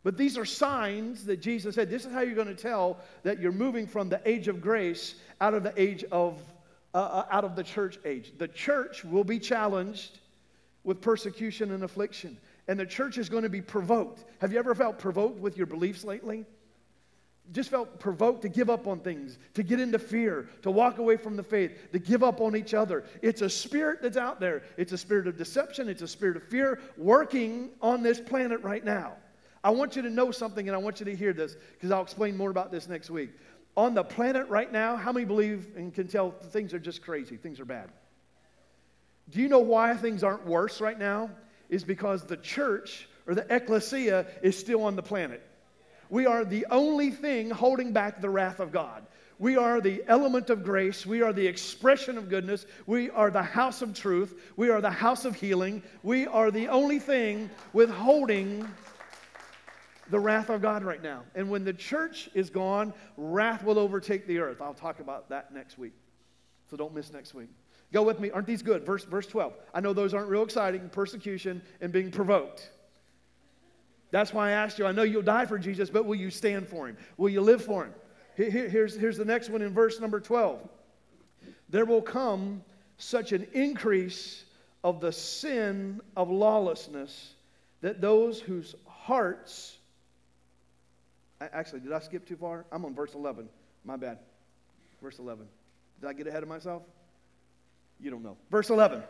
But 0.04 0.18
these 0.18 0.38
are 0.38 0.46
signs 0.46 1.26
that 1.26 1.42
Jesus 1.42 1.76
said, 1.76 1.90
this 1.90 2.06
is 2.06 2.12
how 2.12 2.22
you're 2.22 2.36
going 2.36 2.48
to 2.48 2.56
tell 2.56 2.98
that 3.24 3.40
you're 3.40 3.52
moving 3.52 3.86
from 3.86 4.10
the 4.10 4.20
age 4.26 4.48
of 4.48 4.60
grace 4.62 5.16
out 5.40 5.54
of 5.54 5.64
the 5.64 5.74
age 5.80 6.04
of, 6.12 6.40
uh, 6.94 6.98
uh, 6.98 7.26
out 7.30 7.44
of 7.44 7.56
the 7.56 7.64
church 7.64 8.00
age. 8.04 8.34
The 8.38 8.48
church 8.48 9.04
will 9.04 9.24
be 9.24 9.38
challenged 9.38 10.20
with 10.84 11.02
persecution 11.02 11.72
and 11.72 11.84
affliction. 11.84 12.38
And 12.68 12.80
the 12.80 12.86
church 12.86 13.20
is 13.20 13.30
going 13.30 13.44
to 13.44 13.50
be 13.50 13.62
provoked. 13.62 14.24
Have 14.40 14.52
you 14.52 14.60
ever 14.60 14.74
felt 14.74 14.98
provoked 14.98 15.40
with 15.40 15.56
your 15.56 15.68
beliefs 15.68 16.04
lately? 16.04 16.46
Just 17.52 17.70
felt 17.70 18.00
provoked 18.00 18.44
to 18.44 18.50
give 18.50 18.70
up 18.70 18.88
on 18.88 19.02
things, 19.02 19.38
to 19.56 19.64
get 19.64 19.80
into 19.80 20.00
fear, 20.00 20.48
to 20.62 20.72
walk 20.72 21.00
away 21.00 21.18
from 21.18 21.36
the 21.36 21.44
faith, 21.44 21.92
to 21.92 22.00
give 22.00 22.24
up 22.24 22.40
on 22.40 22.56
each 22.56 22.74
other. 22.74 23.04
It's 23.22 23.42
a 23.42 23.50
spirit 23.50 24.02
that's 24.02 24.18
out 24.18 24.40
there. 24.40 24.64
It's 24.78 24.94
a 24.94 24.98
spirit 24.98 25.28
of 25.28 25.38
deception, 25.38 25.90
it's 25.90 26.02
a 26.02 26.08
spirit 26.08 26.38
of 26.38 26.44
fear 26.44 26.80
working 26.98 27.72
on 27.82 28.04
this 28.04 28.20
planet 28.20 28.62
right 28.62 28.86
now. 28.86 29.14
I 29.64 29.70
want 29.70 29.96
you 29.96 30.02
to 30.02 30.10
know 30.10 30.32
something 30.32 30.68
and 30.68 30.76
I 30.76 30.80
want 30.80 31.00
you 31.00 31.06
to 31.06 31.16
hear 31.16 31.34
this 31.34 31.56
because 31.74 31.92
I'll 31.92 32.02
explain 32.02 32.36
more 32.36 32.50
about 32.50 32.72
this 32.72 32.88
next 32.88 33.10
week. 33.10 33.32
On 33.78 33.94
the 33.94 34.04
planet 34.04 34.50
right 34.50 34.72
now, 34.72 34.96
how 34.96 35.12
many 35.12 35.26
believe 35.26 35.68
and 35.76 35.94
can 35.94 36.08
tell 36.08 36.32
things 36.32 36.74
are 36.74 36.80
just 36.80 37.02
crazy, 37.02 37.38
things 37.38 37.60
are 37.60 37.66
bad? 37.66 37.90
Do 39.30 39.40
you 39.40 39.48
know 39.48 39.60
why 39.60 39.96
things 39.96 40.24
aren't 40.24 40.46
worse 40.46 40.82
right 40.82 40.98
now? 40.98 41.30
Is 41.70 41.84
because 41.84 42.24
the 42.24 42.38
church 42.38 43.08
or 43.28 43.36
the 43.36 43.46
ecclesia 43.54 44.26
is 44.42 44.58
still 44.58 44.84
on 44.84 44.96
the 44.96 45.04
planet. 45.04 45.42
We 46.10 46.26
are 46.26 46.44
the 46.44 46.66
only 46.70 47.12
thing 47.12 47.50
holding 47.50 47.94
back 47.94 48.20
the 48.20 48.30
wrath 48.30 48.60
of 48.60 48.74
God. 48.74 49.06
We 49.40 49.56
are 49.56 49.80
the 49.80 50.04
element 50.08 50.50
of 50.50 50.64
grace. 50.64 51.06
We 51.06 51.22
are 51.22 51.34
the 51.34 51.48
expression 51.48 52.18
of 52.18 52.30
goodness. 52.30 52.66
We 52.86 53.10
are 53.10 53.32
the 53.32 53.42
house 53.42 53.82
of 53.82 53.96
truth. 53.96 54.40
We 54.58 54.70
are 54.70 54.82
the 54.82 54.92
house 54.92 55.24
of 55.26 55.36
healing. 55.36 55.82
We 56.04 56.28
are 56.28 56.52
the 56.52 56.68
only 56.68 57.00
thing 57.00 57.50
withholding 57.74 58.68
the 60.12 60.20
wrath 60.20 60.50
of 60.50 60.62
God 60.62 60.84
right 60.84 61.02
now. 61.02 61.24
And 61.34 61.50
when 61.50 61.64
the 61.64 61.74
church 61.74 62.30
is 62.34 62.50
gone, 62.50 62.94
wrath 63.18 63.64
will 63.64 63.80
overtake 63.80 64.28
the 64.28 64.40
earth. 64.40 64.62
I'll 64.62 64.74
talk 64.74 65.00
about 65.00 65.30
that 65.30 65.54
next 65.54 65.80
week. 65.80 65.94
So 66.70 66.78
don't 66.78 66.94
miss 66.94 67.12
next 67.12 67.34
week. 67.34 67.50
Go 67.92 68.04
with 68.04 68.20
me. 68.20 68.30
Aren't 68.30 68.48
these 68.48 68.62
good? 68.62 68.86
Verse, 68.86 69.06
verse 69.06 69.26
12. 69.26 69.54
I 69.74 69.80
know 69.80 69.94
those 69.94 70.14
aren't 70.14 70.30
real 70.30 70.44
exciting 70.44 70.90
persecution 70.90 71.62
and 71.80 71.92
being 71.92 72.12
provoked. 72.12 72.70
That's 74.12 74.34
why 74.34 74.50
I 74.50 74.52
asked 74.52 74.78
you. 74.78 74.86
I 74.86 74.92
know 74.92 75.04
you'll 75.04 75.22
die 75.22 75.46
for 75.46 75.58
Jesus, 75.58 75.90
but 75.90 76.06
will 76.06 76.16
you 76.16 76.30
stand 76.30 76.68
for 76.68 76.88
him? 76.88 76.98
Will 77.18 77.30
you 77.30 77.42
live 77.42 77.64
for 77.64 77.86
him? 77.86 77.94
Here, 78.36 78.70
here's, 78.70 78.96
here's 78.96 79.18
the 79.18 79.26
next 79.26 79.50
one 79.50 79.62
in 79.62 79.74
verse 79.74 80.00
number 80.00 80.20
12. 80.20 80.60
There 81.70 81.86
will 81.86 82.02
come 82.02 82.64
such 82.98 83.32
an 83.32 83.48
increase 83.54 84.44
of 84.84 85.00
the 85.00 85.12
sin 85.12 86.02
of 86.18 86.30
lawlessness 86.30 87.34
that 87.82 88.02
those 88.02 88.40
whose 88.40 88.76
hearts 88.86 89.78
Actually, 91.54 91.80
did 91.82 91.92
I 91.92 92.00
skip 92.00 92.28
too 92.28 92.36
far? 92.36 92.66
I'm 92.72 92.86
on 92.86 92.94
verse 92.94 93.14
11. 93.16 93.50
My 93.84 93.98
bad. 93.98 94.20
Verse 95.02 95.18
11. 95.18 95.48
Did 96.00 96.08
I 96.08 96.14
get 96.14 96.28
ahead 96.28 96.44
of 96.44 96.50
myself? 96.50 96.84
You 98.00 98.12
don't 98.12 98.24
know. 98.24 98.38
Verse 98.50 98.70
11. 98.70 99.04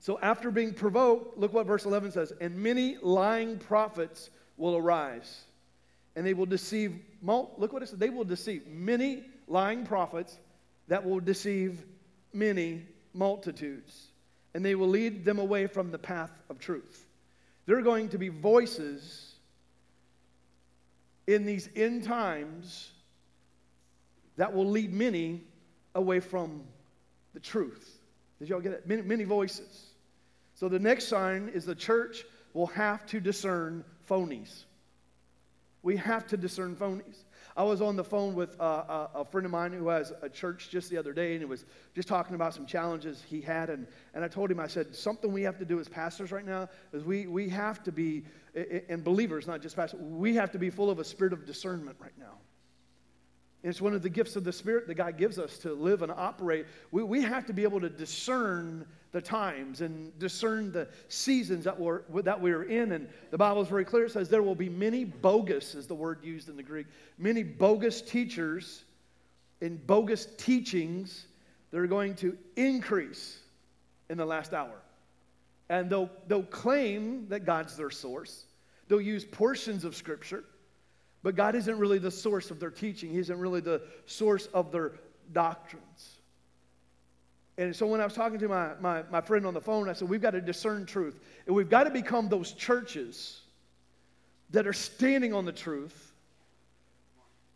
So 0.00 0.18
after 0.20 0.50
being 0.50 0.72
provoked, 0.72 1.38
look 1.38 1.52
what 1.52 1.66
verse 1.66 1.84
11 1.84 2.12
says. 2.12 2.32
And 2.40 2.56
many 2.56 2.96
lying 3.02 3.58
prophets 3.58 4.30
will 4.56 4.76
arise, 4.76 5.42
and 6.16 6.26
they 6.26 6.34
will 6.34 6.46
deceive. 6.46 6.94
Look 7.22 7.72
what 7.72 7.82
it 7.82 7.88
says. 7.88 7.98
They 7.98 8.10
will 8.10 8.24
deceive 8.24 8.66
many 8.66 9.24
lying 9.46 9.84
prophets 9.84 10.38
that 10.88 11.04
will 11.04 11.20
deceive 11.20 11.82
many 12.32 12.86
multitudes, 13.12 14.08
and 14.54 14.64
they 14.64 14.74
will 14.74 14.88
lead 14.88 15.24
them 15.24 15.38
away 15.38 15.66
from 15.66 15.90
the 15.90 15.98
path 15.98 16.30
of 16.48 16.58
truth. 16.58 17.06
There 17.66 17.78
are 17.78 17.82
going 17.82 18.08
to 18.10 18.18
be 18.18 18.28
voices 18.28 19.29
in 21.30 21.46
these 21.46 21.68
end 21.76 22.04
times 22.04 22.90
that 24.36 24.52
will 24.52 24.68
lead 24.68 24.92
many 24.92 25.42
away 25.94 26.20
from 26.20 26.62
the 27.34 27.40
truth. 27.40 27.98
Did 28.38 28.48
y'all 28.48 28.60
get 28.60 28.72
it? 28.72 28.86
Many, 28.86 29.02
many 29.02 29.24
voices. 29.24 29.86
So 30.54 30.68
the 30.68 30.78
next 30.78 31.08
sign 31.08 31.50
is 31.54 31.64
the 31.64 31.74
church 31.74 32.24
will 32.52 32.66
have 32.68 33.06
to 33.06 33.20
discern 33.20 33.84
phonies. 34.08 34.64
We 35.82 35.96
have 35.96 36.26
to 36.28 36.36
discern 36.36 36.74
phonies. 36.74 37.16
I 37.60 37.62
was 37.62 37.82
on 37.82 37.94
the 37.94 38.04
phone 38.04 38.34
with 38.34 38.58
uh, 38.58 39.08
a, 39.14 39.22
friend 39.22 39.44
of 39.44 39.52
mine 39.52 39.74
who 39.74 39.88
has 39.88 40.14
a 40.22 40.30
church 40.30 40.70
just 40.70 40.88
the 40.88 40.96
other 40.96 41.12
day, 41.12 41.32
and 41.32 41.40
he 41.40 41.44
was 41.44 41.66
just 41.94 42.08
talking 42.08 42.34
about 42.34 42.54
some 42.54 42.64
challenges 42.64 43.22
he 43.28 43.42
had. 43.42 43.68
And, 43.68 43.86
and 44.14 44.24
I 44.24 44.28
told 44.28 44.50
him, 44.50 44.58
I 44.58 44.66
said, 44.66 44.94
something 44.94 45.30
we 45.30 45.42
have 45.42 45.58
to 45.58 45.66
do 45.66 45.78
as 45.78 45.86
pastors 45.86 46.32
right 46.32 46.46
now 46.46 46.70
is 46.94 47.04
we, 47.04 47.26
we 47.26 47.50
have 47.50 47.82
to 47.82 47.92
be, 47.92 48.24
and 48.88 49.04
believers, 49.04 49.46
not 49.46 49.60
just 49.60 49.76
pastors, 49.76 50.00
we 50.00 50.34
have 50.36 50.50
to 50.52 50.58
be 50.58 50.70
full 50.70 50.88
of 50.88 51.00
a 51.00 51.04
spirit 51.04 51.34
of 51.34 51.44
discernment 51.44 51.98
right 52.00 52.16
now. 52.18 52.38
And 53.62 53.68
it's 53.68 53.82
one 53.82 53.92
of 53.92 54.00
the 54.00 54.08
gifts 54.08 54.36
of 54.36 54.44
the 54.44 54.54
Spirit 54.54 54.86
that 54.86 54.94
God 54.94 55.18
gives 55.18 55.38
us 55.38 55.58
to 55.58 55.74
live 55.74 56.00
and 56.00 56.10
operate. 56.10 56.64
We, 56.92 57.02
we 57.02 57.20
have 57.20 57.44
to 57.44 57.52
be 57.52 57.64
able 57.64 57.80
to 57.82 57.90
discern 57.90 58.86
the 59.12 59.20
times 59.20 59.80
and 59.80 60.16
discern 60.18 60.70
the 60.70 60.88
seasons 61.08 61.64
that 61.64 61.78
we're, 61.78 62.02
that 62.22 62.40
we're 62.40 62.62
in. 62.64 62.92
And 62.92 63.08
the 63.30 63.38
Bible 63.38 63.60
is 63.62 63.68
very 63.68 63.84
clear. 63.84 64.04
It 64.04 64.12
says 64.12 64.28
there 64.28 64.42
will 64.42 64.54
be 64.54 64.68
many 64.68 65.04
bogus, 65.04 65.74
is 65.74 65.86
the 65.86 65.94
word 65.94 66.22
used 66.22 66.48
in 66.48 66.56
the 66.56 66.62
Greek, 66.62 66.86
many 67.18 67.42
bogus 67.42 68.00
teachers 68.02 68.84
and 69.60 69.84
bogus 69.86 70.26
teachings 70.36 71.26
that 71.70 71.78
are 71.78 71.86
going 71.86 72.14
to 72.16 72.36
increase 72.56 73.38
in 74.08 74.16
the 74.16 74.24
last 74.24 74.54
hour. 74.54 74.80
And 75.68 75.90
they'll, 75.90 76.10
they'll 76.26 76.42
claim 76.42 77.28
that 77.28 77.44
God's 77.44 77.76
their 77.76 77.90
source. 77.90 78.46
They'll 78.88 79.00
use 79.00 79.24
portions 79.24 79.84
of 79.84 79.94
Scripture. 79.94 80.44
but 81.22 81.36
God 81.36 81.54
isn't 81.54 81.78
really 81.78 81.98
the 81.98 82.10
source 82.10 82.50
of 82.50 82.60
their 82.60 82.70
teaching. 82.70 83.10
He 83.10 83.18
isn't 83.18 83.38
really 83.38 83.60
the 83.60 83.82
source 84.06 84.46
of 84.46 84.72
their 84.72 84.92
doctrines. 85.32 86.19
And 87.60 87.76
so 87.76 87.86
when 87.86 88.00
I 88.00 88.04
was 88.04 88.14
talking 88.14 88.38
to 88.38 88.48
my, 88.48 88.70
my, 88.80 89.02
my 89.10 89.20
friend 89.20 89.44
on 89.44 89.52
the 89.52 89.60
phone, 89.60 89.86
I 89.90 89.92
said, 89.92 90.08
We've 90.08 90.22
got 90.22 90.30
to 90.30 90.40
discern 90.40 90.86
truth. 90.86 91.20
And 91.46 91.54
we've 91.54 91.68
got 91.68 91.84
to 91.84 91.90
become 91.90 92.30
those 92.30 92.52
churches 92.52 93.42
that 94.48 94.66
are 94.66 94.72
standing 94.72 95.34
on 95.34 95.44
the 95.44 95.52
truth. 95.52 96.12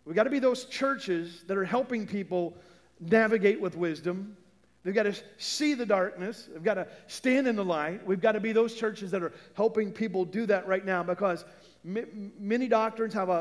We've 0.04 0.14
got 0.14 0.24
to 0.24 0.30
be 0.30 0.40
those 0.40 0.66
churches 0.66 1.42
that 1.46 1.56
are 1.56 1.64
helping 1.64 2.06
people 2.06 2.54
navigate 3.00 3.58
with 3.58 3.78
wisdom. 3.78 4.36
They've 4.82 4.94
got 4.94 5.04
to 5.04 5.14
see 5.38 5.72
the 5.72 5.86
darkness. 5.86 6.50
They've 6.52 6.62
got 6.62 6.74
to 6.74 6.86
stand 7.06 7.48
in 7.48 7.56
the 7.56 7.64
light. 7.64 8.06
We've 8.06 8.20
got 8.20 8.32
to 8.32 8.40
be 8.40 8.52
those 8.52 8.74
churches 8.74 9.10
that 9.12 9.22
are 9.22 9.32
helping 9.54 9.90
people 9.90 10.26
do 10.26 10.44
that 10.44 10.68
right 10.68 10.84
now 10.84 11.02
because 11.02 11.46
many 11.82 12.68
doctrines 12.68 13.14
have 13.14 13.30
a, 13.30 13.32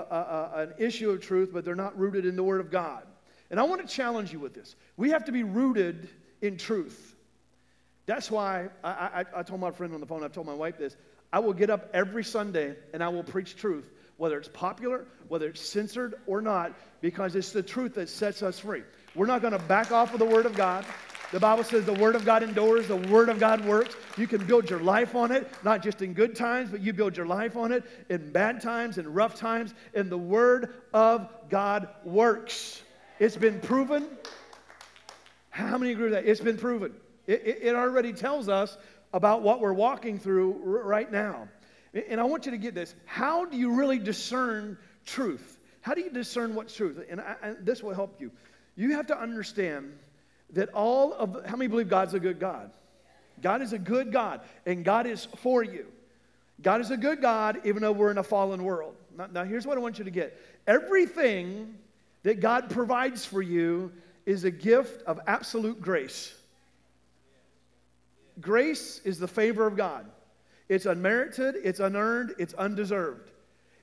a, 0.55 0.61
an 0.61 0.73
issue 0.77 1.11
of 1.11 1.19
truth, 1.19 1.49
but 1.51 1.65
they're 1.65 1.75
not 1.75 1.99
rooted 1.99 2.25
in 2.25 2.37
the 2.37 2.43
Word 2.43 2.61
of 2.61 2.71
God. 2.71 3.03
And 3.51 3.59
I 3.59 3.63
want 3.63 3.85
to 3.85 3.93
challenge 3.93 4.31
you 4.31 4.39
with 4.39 4.53
this. 4.53 4.77
We 4.95 5.09
have 5.09 5.25
to 5.25 5.33
be 5.33 5.43
rooted 5.43 6.07
in 6.43 6.57
truth. 6.57 7.15
That's 8.05 8.29
why 8.29 8.67
I, 8.83 8.89
I, 8.89 9.25
I 9.37 9.43
told 9.43 9.61
my 9.61 9.71
friend 9.71 9.93
on 9.93 10.01
the 10.01 10.05
phone, 10.05 10.23
I've 10.23 10.33
told 10.33 10.45
my 10.45 10.53
wife 10.53 10.77
this. 10.77 10.95
I 11.31 11.39
will 11.39 11.53
get 11.53 11.69
up 11.69 11.89
every 11.93 12.23
Sunday 12.23 12.75
and 12.93 13.01
I 13.01 13.07
will 13.07 13.23
preach 13.23 13.55
truth, 13.55 13.89
whether 14.17 14.37
it's 14.37 14.49
popular, 14.49 15.05
whether 15.29 15.47
it's 15.47 15.61
censored 15.61 16.15
or 16.27 16.41
not, 16.41 16.73
because 17.01 17.35
it's 17.35 17.53
the 17.53 17.63
truth 17.63 17.95
that 17.95 18.09
sets 18.09 18.43
us 18.43 18.59
free. 18.59 18.83
We're 19.15 19.25
not 19.25 19.41
going 19.41 19.53
to 19.53 19.59
back 19.59 19.91
off 19.91 20.13
of 20.13 20.19
the 20.19 20.25
Word 20.25 20.45
of 20.45 20.53
God. 20.53 20.85
The 21.31 21.39
Bible 21.39 21.63
says 21.63 21.85
the 21.85 21.93
Word 21.93 22.15
of 22.15 22.25
God 22.25 22.43
endures, 22.43 22.87
the 22.87 22.97
Word 22.97 23.29
of 23.29 23.39
God 23.39 23.65
works. 23.65 23.95
You 24.17 24.27
can 24.27 24.45
build 24.45 24.69
your 24.69 24.81
life 24.81 25.15
on 25.15 25.31
it, 25.31 25.49
not 25.63 25.81
just 25.81 26.01
in 26.01 26.13
good 26.13 26.35
times, 26.35 26.69
but 26.69 26.81
you 26.81 26.93
build 26.93 27.15
your 27.15 27.25
life 27.25 27.55
on 27.55 27.71
it 27.71 27.83
in 28.09 28.31
bad 28.31 28.61
times, 28.61 28.97
in 28.97 29.11
rough 29.11 29.35
times, 29.35 29.73
and 29.95 30.09
the 30.11 30.17
Word 30.17 30.73
of 30.93 31.29
God 31.49 31.87
works. 32.03 32.81
It's 33.17 33.37
been 33.37 33.61
proven. 33.61 34.07
How 35.53 35.77
many 35.77 35.91
agree 35.91 36.05
with 36.05 36.13
that? 36.13 36.25
It's 36.25 36.41
been 36.41 36.57
proven. 36.57 36.93
It, 37.27 37.43
it, 37.45 37.59
it 37.61 37.75
already 37.75 38.11
tells 38.11 38.49
us 38.49 38.75
about 39.13 39.43
what 39.43 39.61
we're 39.61 39.71
walking 39.71 40.17
through 40.17 40.59
r- 40.65 40.83
right 40.83 41.11
now. 41.11 41.47
And 42.09 42.19
I 42.19 42.23
want 42.23 42.45
you 42.45 42.51
to 42.51 42.57
get 42.57 42.73
this. 42.73 42.95
How 43.05 43.45
do 43.45 43.55
you 43.55 43.75
really 43.75 43.99
discern 43.99 44.79
truth? 45.05 45.59
How 45.81 45.93
do 45.93 46.01
you 46.01 46.09
discern 46.09 46.55
what's 46.55 46.75
truth? 46.75 46.99
And 47.07 47.21
I, 47.21 47.35
I, 47.43 47.53
this 47.59 47.83
will 47.83 47.93
help 47.93 48.19
you. 48.19 48.31
You 48.75 48.93
have 48.93 49.05
to 49.07 49.19
understand 49.19 49.93
that 50.53 50.69
all 50.73 51.13
of 51.13 51.45
how 51.45 51.55
many 51.55 51.67
believe 51.67 51.87
God's 51.87 52.15
a 52.15 52.19
good 52.19 52.39
God? 52.39 52.71
God 53.39 53.61
is 53.61 53.73
a 53.73 53.79
good 53.79 54.11
God, 54.11 54.41
and 54.65 54.83
God 54.83 55.05
is 55.05 55.25
for 55.37 55.63
you. 55.63 55.85
God 56.63 56.81
is 56.81 56.89
a 56.89 56.97
good 56.97 57.21
God, 57.21 57.61
even 57.63 57.83
though 57.83 57.91
we're 57.91 58.09
in 58.09 58.17
a 58.17 58.23
fallen 58.23 58.63
world. 58.63 58.95
Now, 59.15 59.27
now 59.31 59.43
here's 59.43 59.67
what 59.67 59.77
I 59.77 59.81
want 59.81 59.99
you 59.99 60.05
to 60.05 60.11
get 60.11 60.35
everything 60.65 61.75
that 62.23 62.39
God 62.39 62.71
provides 62.71 63.23
for 63.23 63.43
you 63.43 63.91
is 64.25 64.43
a 64.43 64.51
gift 64.51 65.03
of 65.03 65.19
absolute 65.27 65.81
grace. 65.81 66.33
Grace 68.41 69.01
is 69.03 69.19
the 69.19 69.27
favor 69.27 69.67
of 69.67 69.75
God. 69.75 70.05
It's 70.69 70.85
unmerited, 70.85 71.55
it's 71.63 71.79
unearned, 71.79 72.33
it's 72.39 72.53
undeserved. 72.55 73.31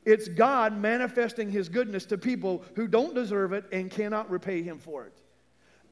It's 0.05 0.29
God 0.29 0.77
manifesting 0.77 1.51
His 1.51 1.69
goodness 1.69 2.07
to 2.07 2.19
people 2.19 2.65
who 2.75 2.89
don't 2.89 3.15
deserve 3.15 3.53
it 3.53 3.65
and 3.71 3.91
cannot 3.91 4.31
repay 4.31 4.63
Him 4.63 4.79
for 4.79 5.05
it. 5.05 5.13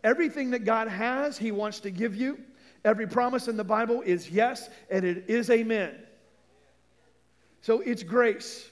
Everything 0.02 0.50
that 0.50 0.64
God 0.64 0.88
has, 0.88 1.36
He 1.36 1.52
wants 1.52 1.80
to 1.80 1.90
give 1.90 2.16
you. 2.16 2.38
Every 2.84 3.06
promise 3.06 3.48
in 3.48 3.56
the 3.56 3.64
Bible 3.64 4.02
is 4.02 4.30
yes, 4.30 4.70
and 4.90 5.04
it 5.04 5.24
is 5.28 5.50
amen. 5.50 5.94
So 7.60 7.80
it's 7.80 8.02
grace. 8.02 8.70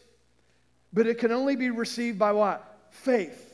But 0.93 1.07
it 1.07 1.19
can 1.19 1.33
only 1.33 1.57
be 1.57 1.71
received 1.71 2.19
by 2.19 2.33
what? 2.33 2.89
Faith. 2.91 3.46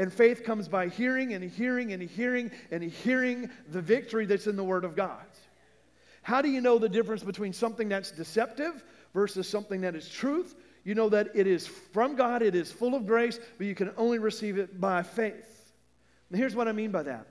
And 0.00 0.10
faith 0.10 0.44
comes 0.44 0.66
by 0.66 0.88
hearing 0.88 1.34
and 1.34 1.44
hearing 1.44 1.92
and 1.92 2.02
hearing 2.02 2.50
and 2.70 2.82
hearing 2.82 3.50
the 3.68 3.82
victory 3.82 4.24
that's 4.24 4.46
in 4.46 4.56
the 4.56 4.64
Word 4.64 4.86
of 4.86 4.96
God. 4.96 5.26
How 6.22 6.40
do 6.40 6.48
you 6.48 6.62
know 6.62 6.78
the 6.78 6.88
difference 6.88 7.22
between 7.22 7.52
something 7.52 7.90
that's 7.90 8.10
deceptive 8.10 8.82
versus 9.12 9.46
something 9.46 9.82
that 9.82 9.94
is 9.94 10.08
truth? 10.08 10.54
You 10.84 10.94
know 10.94 11.10
that 11.10 11.28
it 11.34 11.46
is 11.46 11.66
from 11.66 12.16
God, 12.16 12.40
it 12.40 12.54
is 12.54 12.72
full 12.72 12.94
of 12.94 13.06
grace, 13.06 13.38
but 13.58 13.66
you 13.66 13.74
can 13.74 13.92
only 13.98 14.18
receive 14.18 14.56
it 14.56 14.80
by 14.80 15.02
faith. 15.02 15.70
And 16.30 16.38
here's 16.38 16.56
what 16.56 16.66
I 16.66 16.72
mean 16.72 16.92
by 16.92 17.02
that. 17.02 17.26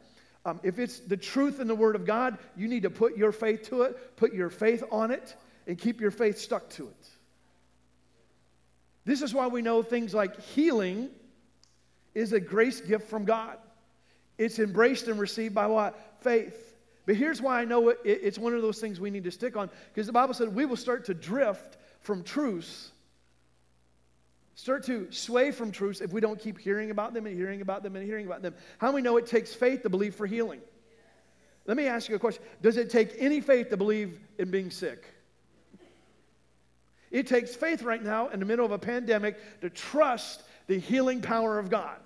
Um, 0.46 0.60
if 0.62 0.78
it's 0.78 1.00
the 1.00 1.18
truth 1.18 1.60
in 1.60 1.66
the 1.66 1.74
Word 1.74 1.96
of 1.96 2.06
God, 2.06 2.38
you 2.56 2.68
need 2.68 2.84
to 2.84 2.92
put 2.92 3.18
your 3.18 3.32
faith 3.32 3.64
to 3.70 3.82
it, 3.82 4.16
put 4.16 4.32
your 4.32 4.52
faith 4.52 4.84
on 4.92 5.10
it, 5.10 5.36
and 5.66 5.76
keep 5.76 6.00
your 6.00 6.12
faith 6.12 6.38
stuck 6.38 6.70
to 6.74 6.90
it. 6.90 7.08
This 9.06 9.24
is 9.24 9.34
why 9.34 9.48
we 9.48 9.64
know 9.64 9.82
things 9.82 10.14
like 10.14 10.40
healing 10.40 11.10
is 12.20 12.34
a 12.34 12.40
grace 12.40 12.82
gift 12.82 13.10
from 13.10 13.24
God. 13.24 13.58
It's 14.38 14.60
embraced 14.60 15.08
and 15.08 15.20
received 15.20 15.56
by 15.56 15.68
what? 15.68 15.98
Faith. 16.22 16.76
But 17.06 17.16
here's 17.16 17.42
why 17.42 17.62
I 17.62 17.66
know 17.66 17.90
it, 17.90 18.00
it's 18.04 18.38
one 18.38 18.54
of 18.54 18.62
those 18.62 18.80
things 18.80 19.00
we 19.00 19.10
need 19.10 19.24
to 19.24 19.32
stick 19.32 19.56
on 19.56 19.70
because 19.94 20.06
the 20.06 20.14
Bible 20.14 20.34
said 20.34 20.54
we 20.54 20.66
will 20.66 20.76
start 20.76 21.06
to 21.06 21.14
drift 21.14 21.78
from 22.02 22.24
truths, 22.24 22.92
start 24.56 24.86
to 24.86 25.08
sway 25.12 25.52
from 25.52 25.72
truths 25.72 26.02
if 26.02 26.12
we 26.12 26.20
don't 26.20 26.40
keep 26.40 26.60
hearing 26.60 26.92
about 26.92 27.14
them 27.14 27.26
and 27.26 27.36
hearing 27.36 27.62
about 27.62 27.84
them 27.84 27.96
and 27.96 28.06
hearing 28.06 28.26
about 28.26 28.42
them. 28.42 28.54
How 28.78 28.92
we 28.92 29.02
know 29.02 29.18
it 29.18 29.26
takes 29.26 29.54
faith 29.54 29.84
to 29.84 29.90
believe 29.90 30.14
for 30.14 30.28
healing? 30.28 30.60
Let 31.66 31.78
me 31.78 31.88
ask 31.88 32.10
you 32.10 32.16
a 32.16 32.20
question 32.20 32.44
Does 32.62 32.76
it 32.76 32.90
take 32.90 33.16
any 33.18 33.40
faith 33.40 33.70
to 33.70 33.78
believe 33.78 34.20
in 34.38 34.52
being 34.52 34.72
sick? 34.72 35.06
It 37.12 37.28
takes 37.28 37.56
faith 37.56 37.82
right 37.82 38.04
now 38.04 38.28
in 38.28 38.40
the 38.40 38.46
middle 38.46 38.66
of 38.66 38.72
a 38.72 38.78
pandemic 38.78 39.38
to 39.62 39.70
trust 39.70 40.44
the 40.70 40.80
healing 40.80 41.20
power 41.20 41.58
of 41.58 41.72
God. 41.72 41.98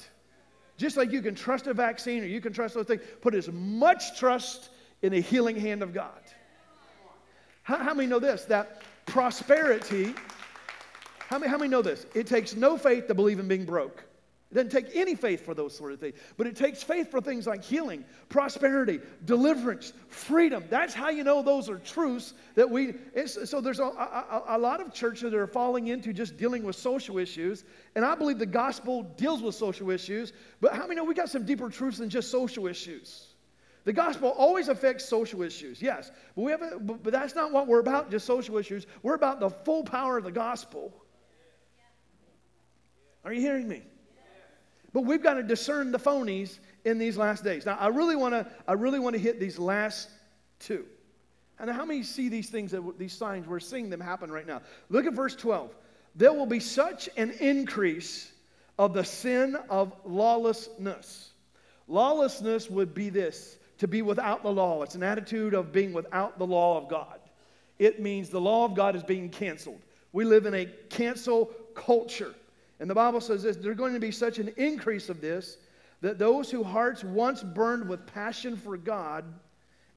Just 0.77 0.95
like 0.95 1.11
you 1.11 1.21
can 1.21 1.35
trust 1.35 1.67
a 1.67 1.73
vaccine 1.73 2.23
or 2.23 2.27
you 2.27 2.39
can 2.39 2.53
trust 2.53 2.75
those 2.75 2.85
things, 2.85 3.01
put 3.21 3.35
as 3.35 3.51
much 3.51 4.17
trust 4.17 4.69
in 5.01 5.11
the 5.11 5.19
healing 5.19 5.59
hand 5.59 5.83
of 5.83 5.93
God. 5.93 6.21
How, 7.63 7.77
how 7.77 7.93
many 7.93 8.07
know 8.07 8.19
this? 8.19 8.45
That 8.45 8.81
prosperity, 9.05 10.15
how 11.19 11.39
many, 11.39 11.51
how 11.51 11.57
many 11.57 11.69
know 11.69 11.81
this? 11.81 12.05
It 12.15 12.25
takes 12.25 12.55
no 12.55 12.77
faith 12.77 13.07
to 13.07 13.13
believe 13.13 13.37
in 13.37 13.49
being 13.49 13.65
broke. 13.65 14.05
It 14.53 14.57
doesn't 14.57 14.69
take 14.69 14.95
any 14.95 15.15
faith 15.15 15.43
for 15.43 15.55
those 15.55 15.75
sort 15.75 15.93
of 15.93 15.99
things, 15.99 16.13
but 16.37 16.45
it 16.45 16.55
takes 16.55 16.83
faith 16.83 17.09
for 17.09 17.19
things 17.19 17.47
like 17.47 17.63
healing, 17.63 18.05
prosperity, 18.29 18.99
deliverance, 19.25 19.93
freedom. 20.09 20.63
That's 20.69 20.93
how 20.93 21.09
you 21.09 21.23
know 21.23 21.41
those 21.41 21.69
are 21.69 21.79
truths 21.79 22.35
that 22.53 22.69
we. 22.69 22.93
so 23.25 23.61
there's 23.61 23.79
a, 23.79 23.85
a, 23.85 24.43
a, 24.49 24.57
lot 24.59 24.79
of 24.79 24.93
churches 24.93 25.31
that 25.31 25.33
are 25.33 25.47
falling 25.47 25.87
into 25.87 26.13
just 26.13 26.37
dealing 26.37 26.61
with 26.61 26.75
social 26.75 27.17
issues, 27.17 27.63
and 27.95 28.05
I 28.05 28.13
believe 28.13 28.37
the 28.37 28.45
gospel 28.45 29.01
deals 29.17 29.41
with 29.41 29.55
social 29.55 29.89
issues. 29.89 30.33
But 30.61 30.73
how 30.73 30.83
many 30.83 30.97
know 30.97 31.03
we 31.03 31.15
got 31.15 31.29
some 31.29 31.47
deeper 31.47 31.69
truths 31.71 31.97
than 31.97 32.11
just 32.11 32.29
social 32.29 32.67
issues? 32.67 33.25
The 33.85 33.93
gospel 33.93 34.29
always 34.37 34.67
affects 34.67 35.03
social 35.03 35.41
issues, 35.41 35.81
yes, 35.81 36.11
but 36.35 36.43
we 36.43 36.51
have. 36.51 36.61
A, 36.61 36.77
but 36.79 37.11
that's 37.11 37.33
not 37.33 37.51
what 37.51 37.65
we're 37.65 37.79
about. 37.79 38.11
Just 38.11 38.27
social 38.27 38.59
issues. 38.59 38.85
We're 39.01 39.15
about 39.15 39.39
the 39.39 39.49
full 39.49 39.83
power 39.83 40.19
of 40.19 40.25
the 40.25 40.31
gospel. 40.31 40.93
Are 43.25 43.33
you 43.33 43.41
hearing 43.41 43.67
me? 43.67 43.81
But 44.93 45.01
we've 45.01 45.23
got 45.23 45.33
to 45.33 45.43
discern 45.43 45.91
the 45.91 45.97
phonies 45.97 46.59
in 46.85 46.99
these 46.99 47.17
last 47.17 47.43
days. 47.43 47.65
Now, 47.65 47.77
I 47.79 47.87
really 47.87 48.15
want 48.15 48.33
to 48.33 48.47
I 48.67 48.73
really 48.73 48.99
want 48.99 49.15
to 49.15 49.21
hit 49.21 49.39
these 49.39 49.59
last 49.59 50.09
two. 50.59 50.85
And 51.59 51.69
how 51.69 51.85
many 51.85 52.03
see 52.03 52.29
these 52.29 52.49
things, 52.49 52.71
that, 52.71 52.97
these 52.97 53.13
signs? 53.13 53.47
We're 53.47 53.59
seeing 53.59 53.89
them 53.89 53.99
happen 53.99 54.31
right 54.31 54.45
now. 54.45 54.61
Look 54.89 55.05
at 55.05 55.13
verse 55.13 55.35
12. 55.35 55.75
There 56.15 56.33
will 56.33 56.45
be 56.45 56.59
such 56.59 57.09
an 57.17 57.31
increase 57.39 58.31
of 58.77 58.93
the 58.93 59.03
sin 59.03 59.55
of 59.69 59.93
lawlessness. 60.05 61.31
Lawlessness 61.87 62.69
would 62.69 62.93
be 62.93 63.09
this 63.09 63.57
to 63.77 63.87
be 63.87 64.01
without 64.01 64.43
the 64.43 64.51
law. 64.51 64.83
It's 64.83 64.95
an 64.95 65.03
attitude 65.03 65.53
of 65.53 65.71
being 65.71 65.93
without 65.93 66.37
the 66.37 66.45
law 66.45 66.77
of 66.77 66.89
God. 66.89 67.19
It 67.79 68.01
means 68.01 68.29
the 68.29 68.41
law 68.41 68.65
of 68.65 68.75
God 68.75 68.95
is 68.95 69.03
being 69.03 69.29
canceled. 69.29 69.81
We 70.11 70.25
live 70.25 70.45
in 70.45 70.53
a 70.53 70.65
cancel 70.89 71.45
culture. 71.75 72.33
And 72.79 72.89
the 72.89 72.95
Bible 72.95 73.21
says 73.21 73.43
this 73.43 73.57
there's 73.57 73.77
going 73.77 73.93
to 73.93 73.99
be 73.99 74.11
such 74.11 74.39
an 74.39 74.53
increase 74.57 75.09
of 75.09 75.21
this 75.21 75.57
that 76.01 76.19
those 76.19 76.51
whose 76.51 76.65
hearts 76.65 77.03
once 77.03 77.41
burned 77.41 77.87
with 77.87 78.05
passion 78.05 78.57
for 78.57 78.75
God 78.75 79.23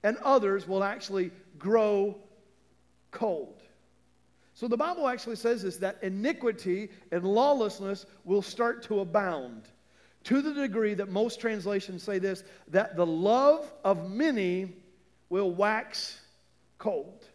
and 0.03 0.17
others 0.19 0.69
will 0.69 0.85
actually 0.85 1.33
grow 1.59 2.17
cold. 3.11 3.61
So 4.55 4.69
the 4.69 4.77
Bible 4.77 5.09
actually 5.09 5.37
says 5.37 5.63
this 5.63 5.77
that 5.79 5.99
iniquity 6.03 6.91
and 7.11 7.25
lawlessness 7.25 8.07
will 8.25 8.41
start 8.41 8.85
to 8.85 9.01
abound 9.01 9.65
to 10.25 10.41
the 10.41 10.55
degree 10.55 10.95
that 10.95 11.11
most 11.11 11.41
translations 11.41 12.03
say 12.03 12.19
this 12.19 12.43
that 12.69 12.97
the 12.97 13.05
love 13.05 13.71
of 13.85 14.11
many 14.11 14.77
will 15.29 15.51
wax 15.51 16.21
cold. 16.79 17.26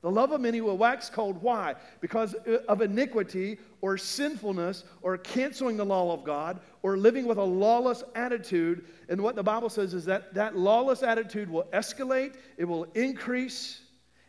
The 0.00 0.10
love 0.10 0.30
of 0.30 0.40
many 0.40 0.60
will 0.60 0.78
wax 0.78 1.10
cold. 1.10 1.42
Why? 1.42 1.74
Because 2.00 2.34
of 2.34 2.82
iniquity 2.82 3.58
or 3.80 3.98
sinfulness 3.98 4.84
or 5.02 5.18
canceling 5.18 5.76
the 5.76 5.84
law 5.84 6.12
of 6.12 6.24
God 6.24 6.60
or 6.82 6.96
living 6.96 7.26
with 7.26 7.38
a 7.38 7.44
lawless 7.44 8.04
attitude. 8.14 8.84
And 9.08 9.20
what 9.20 9.34
the 9.34 9.42
Bible 9.42 9.68
says 9.68 9.94
is 9.94 10.04
that 10.04 10.34
that 10.34 10.56
lawless 10.56 11.02
attitude 11.02 11.50
will 11.50 11.64
escalate, 11.72 12.36
it 12.56 12.64
will 12.64 12.84
increase. 12.94 13.80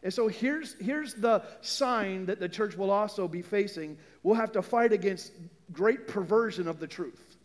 And 0.01 0.11
so 0.11 0.27
here's, 0.27 0.75
here's 0.79 1.13
the 1.13 1.43
sign 1.61 2.25
that 2.27 2.39
the 2.39 2.49
church 2.49 2.75
will 2.75 2.89
also 2.89 3.27
be 3.27 3.43
facing. 3.43 3.97
We'll 4.23 4.35
have 4.35 4.53
to 4.53 4.63
fight 4.63 4.91
against 4.91 5.33
great 5.71 6.07
perversion 6.07 6.67
of 6.67 6.79
the 6.79 6.87
truth. 6.87 7.37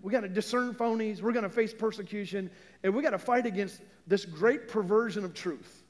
We 0.00 0.12
got 0.12 0.20
to 0.20 0.28
discern 0.28 0.74
phonies, 0.74 1.20
we're 1.20 1.32
going 1.32 1.42
to 1.42 1.50
face 1.50 1.74
persecution, 1.74 2.50
and 2.84 2.94
we 2.94 3.02
got 3.02 3.10
to 3.10 3.18
fight 3.18 3.46
against 3.46 3.80
this 4.06 4.24
great 4.24 4.68
perversion 4.68 5.24
of 5.24 5.34
truth. 5.34 5.82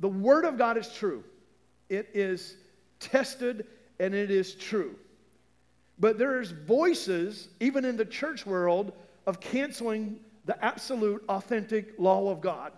The 0.00 0.08
Word 0.08 0.44
of 0.44 0.58
God 0.58 0.76
is 0.76 0.88
true, 0.88 1.22
it 1.88 2.08
is 2.14 2.56
tested 2.98 3.66
and 3.98 4.14
it 4.14 4.30
is 4.30 4.54
true. 4.54 4.96
But 5.98 6.18
there's 6.18 6.50
voices, 6.52 7.48
even 7.60 7.84
in 7.84 7.96
the 7.96 8.06
church 8.06 8.46
world, 8.46 8.92
of 9.26 9.40
canceling 9.40 10.18
the 10.46 10.64
absolute, 10.64 11.22
authentic 11.28 11.92
law 11.98 12.30
of 12.30 12.40
God 12.40 12.72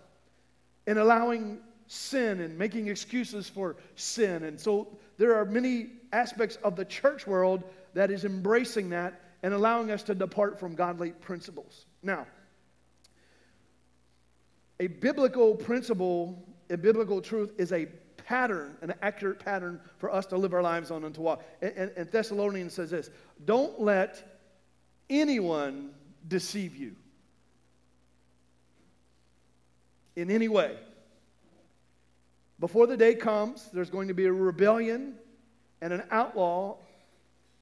and 0.86 0.98
allowing 0.98 1.60
sin 1.86 2.40
and 2.40 2.58
making 2.58 2.88
excuses 2.88 3.48
for 3.48 3.76
sin. 3.94 4.42
And 4.44 4.60
so 4.60 4.88
there 5.18 5.36
are 5.36 5.44
many 5.44 5.90
aspects 6.12 6.56
of 6.64 6.74
the 6.74 6.84
church 6.84 7.26
world 7.26 7.62
that 7.94 8.10
is 8.10 8.24
embracing 8.24 8.90
that 8.90 9.20
and 9.42 9.54
allowing 9.54 9.90
us 9.90 10.02
to 10.04 10.14
depart 10.14 10.58
from 10.58 10.74
godly 10.74 11.10
principles. 11.10 11.86
Now, 12.02 12.26
a 14.80 14.88
biblical 14.88 15.54
principle, 15.54 16.42
a 16.72 16.78
biblical 16.78 17.20
truth 17.20 17.52
is 17.58 17.72
a 17.72 17.86
pattern, 18.16 18.76
an 18.82 18.94
accurate 19.02 19.38
pattern 19.38 19.80
for 19.98 20.12
us 20.12 20.26
to 20.26 20.36
live 20.36 20.54
our 20.54 20.62
lives 20.62 20.90
on 20.90 21.04
and 21.04 21.14
to 21.14 21.20
walk. 21.20 21.44
And, 21.60 21.72
and, 21.76 21.92
and 21.96 22.10
Thessalonians 22.10 22.72
says 22.72 22.90
this 22.90 23.10
don't 23.44 23.80
let 23.80 24.40
anyone 25.10 25.90
deceive 26.28 26.76
you 26.76 26.94
in 30.16 30.30
any 30.30 30.48
way. 30.48 30.76
Before 32.60 32.86
the 32.86 32.96
day 32.96 33.14
comes, 33.14 33.68
there's 33.72 33.90
going 33.90 34.08
to 34.08 34.14
be 34.14 34.26
a 34.26 34.32
rebellion 34.32 35.14
and 35.80 35.92
an 35.92 36.04
outlaw 36.10 36.76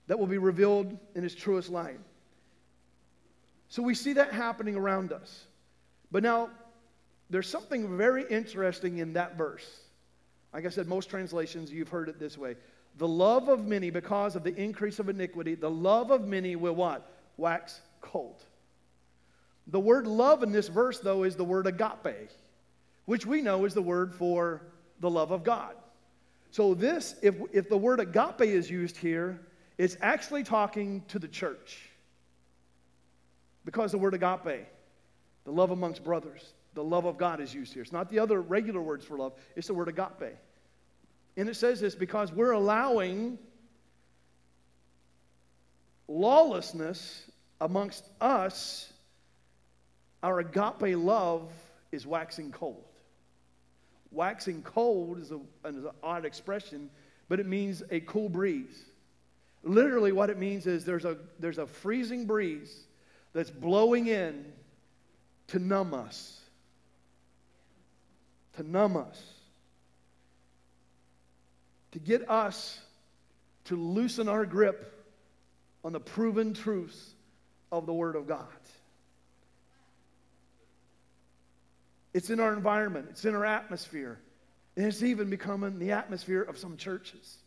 that 0.08 0.18
will 0.18 0.26
be 0.26 0.38
revealed 0.38 0.98
in 1.14 1.22
his 1.22 1.34
truest 1.34 1.70
light. 1.70 1.98
So 3.68 3.82
we 3.82 3.94
see 3.94 4.12
that 4.14 4.32
happening 4.32 4.76
around 4.76 5.12
us. 5.12 5.46
But 6.10 6.22
now, 6.22 6.50
there's 7.30 7.48
something 7.48 7.96
very 7.96 8.24
interesting 8.28 8.98
in 8.98 9.14
that 9.14 9.38
verse. 9.38 9.66
Like 10.52 10.66
I 10.66 10.68
said, 10.68 10.88
most 10.88 11.08
translations, 11.08 11.70
you've 11.70 11.88
heard 11.88 12.08
it 12.08 12.18
this 12.18 12.36
way. 12.36 12.56
The 12.98 13.08
love 13.08 13.48
of 13.48 13.66
many, 13.66 13.90
because 13.90 14.34
of 14.34 14.42
the 14.42 14.54
increase 14.54 14.98
of 14.98 15.08
iniquity, 15.08 15.54
the 15.54 15.70
love 15.70 16.10
of 16.10 16.26
many 16.26 16.56
will 16.56 16.74
what? 16.74 17.08
Wax 17.36 17.80
cold. 18.00 18.42
The 19.68 19.78
word 19.78 20.08
love 20.08 20.42
in 20.42 20.50
this 20.50 20.66
verse, 20.66 20.98
though, 20.98 21.22
is 21.22 21.36
the 21.36 21.44
word 21.44 21.68
agape, 21.68 22.30
which 23.04 23.24
we 23.24 23.40
know 23.40 23.64
is 23.64 23.74
the 23.74 23.82
word 23.82 24.12
for 24.12 24.62
the 24.98 25.08
love 25.08 25.30
of 25.30 25.44
God. 25.44 25.74
So, 26.50 26.74
this, 26.74 27.14
if, 27.22 27.36
if 27.52 27.68
the 27.68 27.76
word 27.76 28.00
agape 28.00 28.40
is 28.40 28.68
used 28.68 28.96
here, 28.96 29.40
it's 29.78 29.96
actually 30.00 30.42
talking 30.42 31.04
to 31.08 31.20
the 31.20 31.28
church. 31.28 31.88
Because 33.64 33.92
the 33.92 33.98
word 33.98 34.14
agape, 34.14 34.66
the 35.44 35.52
love 35.52 35.70
amongst 35.70 36.02
brothers, 36.02 36.52
the 36.74 36.84
love 36.84 37.04
of 37.04 37.18
God 37.18 37.40
is 37.40 37.54
used 37.54 37.72
here. 37.72 37.82
It's 37.82 37.92
not 37.92 38.08
the 38.08 38.18
other 38.18 38.40
regular 38.40 38.80
words 38.80 39.04
for 39.04 39.16
love, 39.16 39.32
it's 39.56 39.66
the 39.66 39.74
word 39.74 39.88
agape. 39.88 40.36
And 41.36 41.48
it 41.48 41.56
says 41.56 41.80
this 41.80 41.94
because 41.94 42.32
we're 42.32 42.52
allowing 42.52 43.38
lawlessness 46.08 47.30
amongst 47.60 48.04
us, 48.20 48.92
our 50.22 50.40
agape 50.40 50.96
love 50.96 51.50
is 51.92 52.06
waxing 52.06 52.50
cold. 52.50 52.84
Waxing 54.10 54.62
cold 54.62 55.18
is, 55.18 55.30
a, 55.30 55.38
an 55.64 55.86
odd 56.02 56.24
expression, 56.24 56.90
but 57.28 57.38
it 57.38 57.46
means 57.46 57.82
a 57.90 58.00
cool 58.00 58.28
breeze. 58.28 58.84
Literally, 59.62 60.10
what 60.10 60.30
it 60.30 60.38
means 60.38 60.66
is 60.66 60.84
there's 60.84 61.04
a, 61.04 61.16
there's 61.38 61.58
a 61.58 61.66
freezing 61.66 62.26
breeze 62.26 62.84
that's 63.32 63.50
blowing 63.50 64.08
in 64.08 64.44
to 65.48 65.58
numb 65.58 65.94
us. 65.94 66.39
To 68.56 68.62
numb 68.62 68.96
us. 68.96 69.22
To 71.92 71.98
get 71.98 72.28
us 72.28 72.80
to 73.64 73.76
loosen 73.76 74.28
our 74.28 74.46
grip 74.46 75.06
on 75.84 75.92
the 75.92 76.00
proven 76.00 76.54
truths 76.54 77.14
of 77.72 77.86
the 77.86 77.92
Word 77.92 78.16
of 78.16 78.26
God. 78.26 78.46
It's 82.12 82.30
in 82.30 82.40
our 82.40 82.52
environment, 82.52 83.06
it's 83.10 83.24
in 83.24 83.34
our 83.34 83.46
atmosphere, 83.46 84.18
and 84.76 84.84
it's 84.84 85.02
even 85.02 85.30
becoming 85.30 85.78
the 85.78 85.92
atmosphere 85.92 86.42
of 86.42 86.58
some 86.58 86.76
churches. 86.76 87.38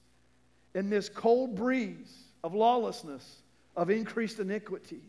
In 0.74 0.90
this 0.90 1.10
cold 1.10 1.56
breeze 1.56 2.24
of 2.44 2.54
lawlessness, 2.54 3.42
of 3.76 3.90
increased 3.90 4.40
iniquity, 4.40 5.02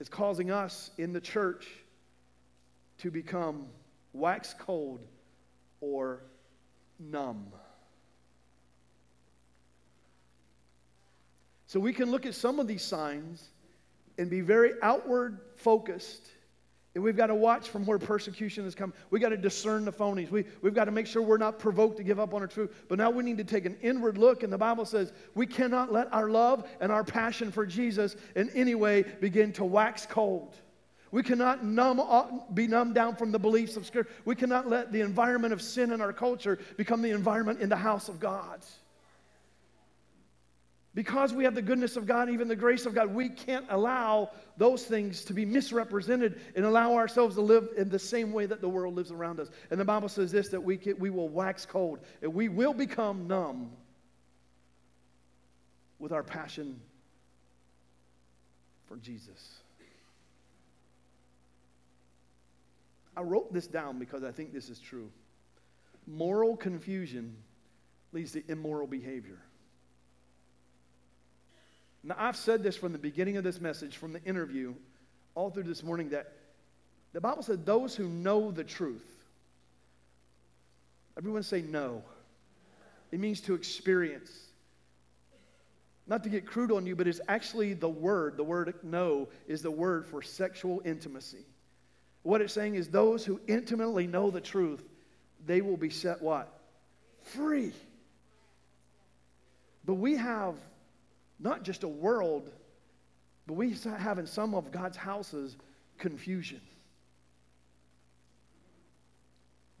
it's 0.00 0.08
causing 0.08 0.50
us 0.50 0.90
in 0.96 1.12
the 1.12 1.20
church 1.20 1.66
to 2.98 3.10
become 3.10 3.66
wax 4.12 4.54
cold 4.58 5.00
or 5.80 6.22
numb. 6.98 7.46
So 11.66 11.78
we 11.78 11.92
can 11.92 12.10
look 12.10 12.26
at 12.26 12.34
some 12.34 12.58
of 12.58 12.66
these 12.66 12.82
signs 12.82 13.48
and 14.16 14.30
be 14.30 14.40
very 14.40 14.72
outward 14.82 15.38
focused 15.56 16.28
and 16.98 17.04
we've 17.04 17.16
got 17.16 17.28
to 17.28 17.34
watch 17.36 17.68
from 17.68 17.86
where 17.86 17.96
persecution 17.96 18.64
has 18.64 18.74
come. 18.74 18.92
We've 19.10 19.22
got 19.22 19.28
to 19.28 19.36
discern 19.36 19.84
the 19.84 19.92
phonies. 19.92 20.32
We, 20.32 20.44
we've 20.62 20.74
got 20.74 20.86
to 20.86 20.90
make 20.90 21.06
sure 21.06 21.22
we're 21.22 21.36
not 21.36 21.60
provoked 21.60 21.96
to 21.98 22.02
give 22.02 22.18
up 22.18 22.34
on 22.34 22.40
our 22.40 22.48
truth. 22.48 22.74
But 22.88 22.98
now 22.98 23.08
we 23.08 23.22
need 23.22 23.38
to 23.38 23.44
take 23.44 23.66
an 23.66 23.76
inward 23.82 24.18
look. 24.18 24.42
And 24.42 24.52
the 24.52 24.58
Bible 24.58 24.84
says 24.84 25.12
we 25.36 25.46
cannot 25.46 25.92
let 25.92 26.12
our 26.12 26.28
love 26.28 26.68
and 26.80 26.90
our 26.90 27.04
passion 27.04 27.52
for 27.52 27.64
Jesus 27.64 28.16
in 28.34 28.50
any 28.50 28.74
way 28.74 29.02
begin 29.20 29.52
to 29.52 29.64
wax 29.64 30.06
cold. 30.06 30.56
We 31.10 31.22
cannot 31.22 31.64
numb, 31.64 32.00
uh, 32.00 32.24
be 32.52 32.66
numbed 32.66 32.94
down 32.94 33.16
from 33.16 33.32
the 33.32 33.38
beliefs 33.38 33.76
of 33.76 33.86
Scripture. 33.86 34.12
We 34.24 34.34
cannot 34.34 34.68
let 34.68 34.92
the 34.92 35.00
environment 35.00 35.52
of 35.52 35.62
sin 35.62 35.92
in 35.92 36.00
our 36.00 36.12
culture 36.12 36.58
become 36.76 37.00
the 37.02 37.10
environment 37.10 37.60
in 37.60 37.68
the 37.68 37.76
house 37.76 38.08
of 38.08 38.20
God. 38.20 38.60
Because 40.94 41.32
we 41.32 41.44
have 41.44 41.54
the 41.54 41.62
goodness 41.62 41.96
of 41.96 42.06
God, 42.06 42.28
even 42.28 42.48
the 42.48 42.56
grace 42.56 42.84
of 42.84 42.94
God, 42.94 43.14
we 43.14 43.28
can't 43.28 43.64
allow 43.68 44.30
those 44.56 44.84
things 44.84 45.24
to 45.26 45.32
be 45.32 45.44
misrepresented 45.44 46.40
and 46.56 46.64
allow 46.64 46.94
ourselves 46.94 47.36
to 47.36 47.40
live 47.40 47.68
in 47.76 47.88
the 47.88 47.98
same 47.98 48.32
way 48.32 48.46
that 48.46 48.60
the 48.60 48.68
world 48.68 48.96
lives 48.96 49.12
around 49.12 49.38
us. 49.38 49.48
And 49.70 49.78
the 49.78 49.84
Bible 49.84 50.08
says 50.08 50.32
this 50.32 50.48
that 50.48 50.60
we, 50.60 50.76
can, 50.76 50.98
we 50.98 51.10
will 51.10 51.28
wax 51.28 51.64
cold 51.64 52.00
and 52.20 52.34
we 52.34 52.48
will 52.48 52.74
become 52.74 53.28
numb 53.28 53.70
with 55.98 56.12
our 56.12 56.22
passion 56.22 56.80
for 58.86 58.96
Jesus. 58.96 59.60
I 63.18 63.22
wrote 63.22 63.52
this 63.52 63.66
down 63.66 63.98
because 63.98 64.22
I 64.22 64.30
think 64.30 64.52
this 64.52 64.68
is 64.68 64.78
true. 64.78 65.10
Moral 66.06 66.56
confusion 66.56 67.34
leads 68.12 68.30
to 68.32 68.48
immoral 68.48 68.86
behavior. 68.86 69.40
Now, 72.04 72.14
I've 72.16 72.36
said 72.36 72.62
this 72.62 72.76
from 72.76 72.92
the 72.92 72.98
beginning 72.98 73.36
of 73.36 73.42
this 73.42 73.60
message, 73.60 73.96
from 73.96 74.12
the 74.12 74.22
interview, 74.22 74.72
all 75.34 75.50
through 75.50 75.64
this 75.64 75.82
morning, 75.82 76.10
that 76.10 76.32
the 77.12 77.20
Bible 77.20 77.42
said 77.42 77.66
those 77.66 77.96
who 77.96 78.08
know 78.08 78.52
the 78.52 78.62
truth. 78.62 79.04
Everyone 81.16 81.42
say 81.42 81.60
know. 81.60 82.04
It 83.10 83.18
means 83.18 83.40
to 83.42 83.54
experience. 83.54 84.30
Not 86.06 86.22
to 86.22 86.28
get 86.28 86.46
crude 86.46 86.70
on 86.70 86.86
you, 86.86 86.94
but 86.94 87.08
it's 87.08 87.20
actually 87.26 87.72
the 87.74 87.88
word. 87.88 88.36
The 88.36 88.44
word 88.44 88.72
know 88.84 89.28
is 89.48 89.60
the 89.60 89.72
word 89.72 90.06
for 90.06 90.22
sexual 90.22 90.82
intimacy. 90.84 91.44
What 92.22 92.40
it's 92.40 92.52
saying 92.52 92.74
is 92.74 92.88
those 92.88 93.24
who 93.24 93.40
intimately 93.46 94.06
know 94.06 94.30
the 94.30 94.40
truth, 94.40 94.82
they 95.46 95.60
will 95.60 95.76
be 95.76 95.90
set 95.90 96.20
what? 96.20 96.52
Free. 97.22 97.72
But 99.84 99.94
we 99.94 100.16
have 100.16 100.54
not 101.38 101.62
just 101.62 101.84
a 101.84 101.88
world, 101.88 102.50
but 103.46 103.54
we 103.54 103.74
have 103.98 104.18
in 104.18 104.26
some 104.26 104.54
of 104.54 104.70
God's 104.70 104.96
houses 104.96 105.56
confusion. 105.96 106.60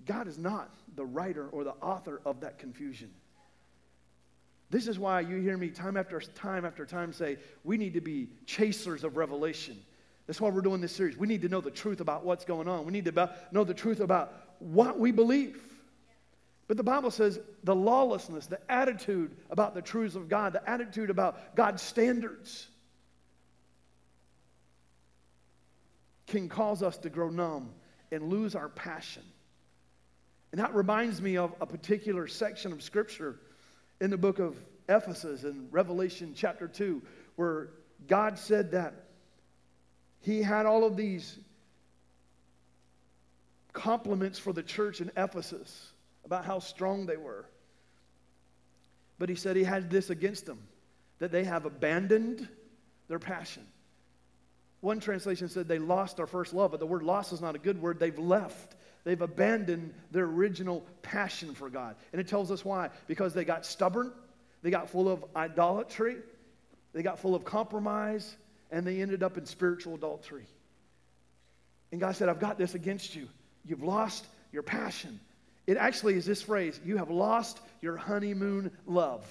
God 0.06 0.26
is 0.26 0.38
not 0.38 0.70
the 0.96 1.04
writer 1.04 1.46
or 1.48 1.64
the 1.64 1.74
author 1.82 2.20
of 2.24 2.40
that 2.40 2.58
confusion. 2.58 3.10
This 4.70 4.88
is 4.88 4.98
why 4.98 5.20
you 5.20 5.36
hear 5.36 5.56
me 5.56 5.70
time 5.70 5.96
after 5.96 6.20
time 6.20 6.64
after 6.64 6.86
time 6.86 7.12
say, 7.12 7.38
we 7.64 7.76
need 7.76 7.94
to 7.94 8.00
be 8.00 8.28
chasers 8.46 9.04
of 9.04 9.16
revelation. 9.16 9.78
That's 10.28 10.40
why 10.40 10.50
we're 10.50 10.60
doing 10.60 10.82
this 10.82 10.94
series. 10.94 11.16
We 11.16 11.26
need 11.26 11.42
to 11.42 11.48
know 11.48 11.62
the 11.62 11.70
truth 11.70 12.00
about 12.00 12.24
what's 12.24 12.44
going 12.44 12.68
on. 12.68 12.84
We 12.84 12.92
need 12.92 13.06
to 13.06 13.30
know 13.50 13.64
the 13.64 13.74
truth 13.74 13.98
about 14.00 14.32
what 14.58 15.00
we 15.00 15.10
believe. 15.10 15.58
But 16.68 16.76
the 16.76 16.84
Bible 16.84 17.10
says 17.10 17.40
the 17.64 17.74
lawlessness, 17.74 18.46
the 18.46 18.60
attitude 18.70 19.34
about 19.50 19.74
the 19.74 19.80
truths 19.80 20.16
of 20.16 20.28
God, 20.28 20.52
the 20.52 20.68
attitude 20.68 21.08
about 21.08 21.56
God's 21.56 21.82
standards 21.82 22.68
can 26.26 26.50
cause 26.50 26.82
us 26.82 26.98
to 26.98 27.08
grow 27.08 27.30
numb 27.30 27.70
and 28.12 28.28
lose 28.28 28.54
our 28.54 28.68
passion. 28.68 29.22
And 30.52 30.60
that 30.60 30.74
reminds 30.74 31.22
me 31.22 31.38
of 31.38 31.54
a 31.58 31.64
particular 31.64 32.26
section 32.26 32.70
of 32.72 32.82
Scripture 32.82 33.40
in 33.98 34.10
the 34.10 34.18
book 34.18 34.38
of 34.38 34.56
Ephesus 34.90 35.44
in 35.44 35.68
Revelation 35.70 36.34
chapter 36.36 36.68
2, 36.68 37.00
where 37.36 37.70
God 38.06 38.38
said 38.38 38.72
that 38.72 39.06
He 40.20 40.42
had 40.42 40.66
all 40.66 40.84
of 40.84 40.96
these 40.96 41.38
compliments 43.72 44.38
for 44.38 44.52
the 44.52 44.62
church 44.62 45.00
in 45.00 45.10
Ephesus 45.16 45.92
about 46.24 46.44
how 46.44 46.58
strong 46.58 47.06
they 47.06 47.16
were. 47.16 47.44
But 49.18 49.28
He 49.28 49.34
said 49.34 49.56
He 49.56 49.64
had 49.64 49.90
this 49.90 50.10
against 50.10 50.46
them 50.46 50.58
that 51.18 51.32
they 51.32 51.44
have 51.44 51.64
abandoned 51.64 52.48
their 53.08 53.18
passion. 53.18 53.66
One 54.80 55.00
translation 55.00 55.48
said 55.48 55.66
they 55.66 55.78
lost 55.78 56.16
their 56.16 56.26
first 56.26 56.54
love, 56.54 56.70
but 56.70 56.80
the 56.80 56.86
word 56.86 57.02
lost 57.02 57.32
is 57.32 57.40
not 57.40 57.56
a 57.56 57.58
good 57.58 57.80
word. 57.82 57.98
They've 57.98 58.18
left. 58.18 58.76
They've 59.04 59.20
abandoned 59.20 59.94
their 60.10 60.24
original 60.24 60.84
passion 61.02 61.54
for 61.54 61.68
God. 61.68 61.96
And 62.12 62.20
it 62.20 62.28
tells 62.28 62.50
us 62.50 62.64
why. 62.64 62.90
Because 63.06 63.34
they 63.34 63.44
got 63.44 63.66
stubborn, 63.66 64.12
they 64.62 64.70
got 64.70 64.90
full 64.90 65.08
of 65.08 65.24
idolatry, 65.34 66.16
they 66.92 67.02
got 67.02 67.18
full 67.18 67.34
of 67.34 67.44
compromise, 67.44 68.36
and 68.70 68.86
they 68.86 69.00
ended 69.00 69.22
up 69.22 69.38
in 69.38 69.46
spiritual 69.46 69.94
adultery. 69.94 70.46
And 71.90 72.00
God 72.00 72.16
said, 72.16 72.28
I've 72.28 72.40
got 72.40 72.58
this 72.58 72.74
against 72.74 73.14
you. 73.14 73.28
You've 73.64 73.82
lost 73.82 74.26
your 74.52 74.62
passion. 74.62 75.20
It 75.66 75.76
actually 75.76 76.14
is 76.14 76.24
this 76.24 76.42
phrase 76.42 76.80
you 76.84 76.96
have 76.96 77.10
lost 77.10 77.60
your 77.80 77.96
honeymoon 77.96 78.70
love. 78.86 79.26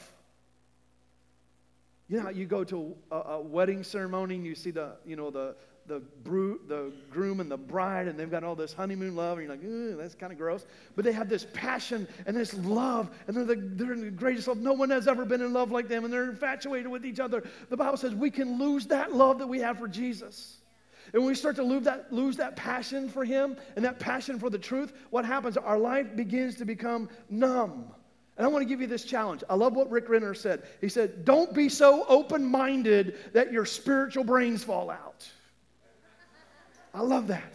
You 2.07 2.17
know 2.17 2.23
how 2.23 2.29
you 2.29 2.45
go 2.45 2.63
to 2.63 2.95
a, 3.11 3.15
a, 3.15 3.41
wedding 3.41 3.83
ceremony 3.83 4.35
and 4.35 4.45
you 4.45 4.55
see 4.55 4.71
the, 4.71 4.93
you 5.05 5.17
know, 5.17 5.29
the, 5.29 5.55
the, 5.87 6.01
the 6.67 6.91
groom 7.09 7.39
and 7.39 7.49
the 7.49 7.57
bride 7.57 8.07
and 8.07 8.19
they've 8.19 8.29
got 8.29 8.43
all 8.43 8.55
this 8.55 8.73
honeymoon 8.73 9.15
love 9.15 9.37
and 9.37 9.47
you're 9.47 9.95
like, 9.95 9.97
that's 9.97 10.15
kind 10.15 10.31
of 10.31 10.37
gross. 10.37 10.65
But 10.95 11.05
they 11.05 11.13
have 11.13 11.29
this 11.29 11.47
passion 11.53 12.07
and 12.25 12.35
this 12.35 12.53
love 12.53 13.09
and 13.27 13.35
they're, 13.35 13.45
the, 13.45 13.55
they're 13.55 13.93
in 13.93 14.01
the 14.01 14.11
greatest 14.11 14.47
love. 14.47 14.57
No 14.57 14.73
one 14.73 14.89
has 14.89 15.07
ever 15.07 15.25
been 15.25 15.41
in 15.41 15.53
love 15.53 15.71
like 15.71 15.87
them 15.87 16.03
and 16.03 16.13
they're 16.13 16.29
infatuated 16.29 16.87
with 16.87 17.05
each 17.05 17.19
other. 17.19 17.43
The 17.69 17.77
Bible 17.77 17.97
says 17.97 18.13
we 18.13 18.31
can 18.31 18.59
lose 18.59 18.87
that 18.87 19.13
love 19.13 19.39
that 19.39 19.47
we 19.47 19.59
have 19.59 19.79
for 19.79 19.87
Jesus. 19.87 20.57
And 21.13 21.23
when 21.23 21.29
we 21.29 21.35
start 21.35 21.55
to 21.55 21.63
lose 21.63 21.85
that, 21.85 22.11
lose 22.11 22.35
that 22.37 22.57
passion 22.57 23.07
for 23.07 23.23
Him 23.23 23.55
and 23.75 23.85
that 23.85 23.97
passion 23.97 24.39
for 24.39 24.49
the 24.49 24.59
truth, 24.59 24.91
what 25.09 25.23
happens? 25.23 25.55
Our 25.55 25.77
life 25.77 26.15
begins 26.15 26.55
to 26.55 26.65
become 26.65 27.09
numb. 27.29 27.85
And 28.35 28.45
I 28.45 28.49
want 28.49 28.61
to 28.61 28.67
give 28.67 28.81
you 28.81 28.87
this 28.87 29.03
challenge. 29.03 29.43
I 29.49 29.55
love 29.55 29.73
what 29.73 29.89
Rick 29.89 30.09
Renner 30.09 30.33
said. 30.33 30.63
He 30.81 30.89
said, 30.89 31.23
Don't 31.25 31.53
be 31.53 31.69
so 31.69 32.05
open 32.07 32.45
minded 32.45 33.15
that 33.33 33.53
your 33.53 33.65
spiritual 33.65 34.25
brains 34.25 34.63
fall 34.63 34.89
out. 34.89 35.27
I 36.97 37.01
love 37.01 37.27
that. 37.27 37.53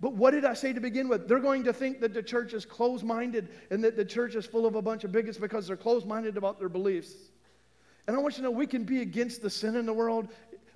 But 0.00 0.14
what 0.14 0.30
did 0.30 0.46
I 0.46 0.54
say 0.54 0.72
to 0.72 0.80
begin 0.80 1.06
with? 1.06 1.28
They're 1.28 1.38
going 1.38 1.64
to 1.64 1.72
think 1.72 2.00
that 2.00 2.14
the 2.14 2.22
church 2.22 2.54
is 2.54 2.64
closed 2.64 3.04
minded 3.04 3.48
and 3.70 3.84
that 3.84 3.94
the 3.94 4.04
church 4.04 4.34
is 4.34 4.46
full 4.46 4.64
of 4.64 4.74
a 4.74 4.80
bunch 4.80 5.04
of 5.04 5.12
bigots 5.12 5.36
because 5.36 5.66
they're 5.66 5.76
closed 5.76 6.06
minded 6.06 6.38
about 6.38 6.58
their 6.58 6.70
beliefs. 6.70 7.12
And 8.06 8.16
I 8.16 8.20
want 8.20 8.34
you 8.34 8.38
to 8.38 8.44
know 8.44 8.50
we 8.50 8.66
can 8.66 8.84
be 8.84 9.02
against 9.02 9.42
the 9.42 9.50
sin 9.50 9.76
in 9.76 9.84
the 9.84 9.92
world, 9.92 10.28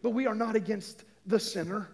but 0.03 0.11
we 0.11 0.27
are 0.27 0.35
not 0.35 0.55
against 0.55 1.05
the 1.27 1.41
sinner. 1.41 1.89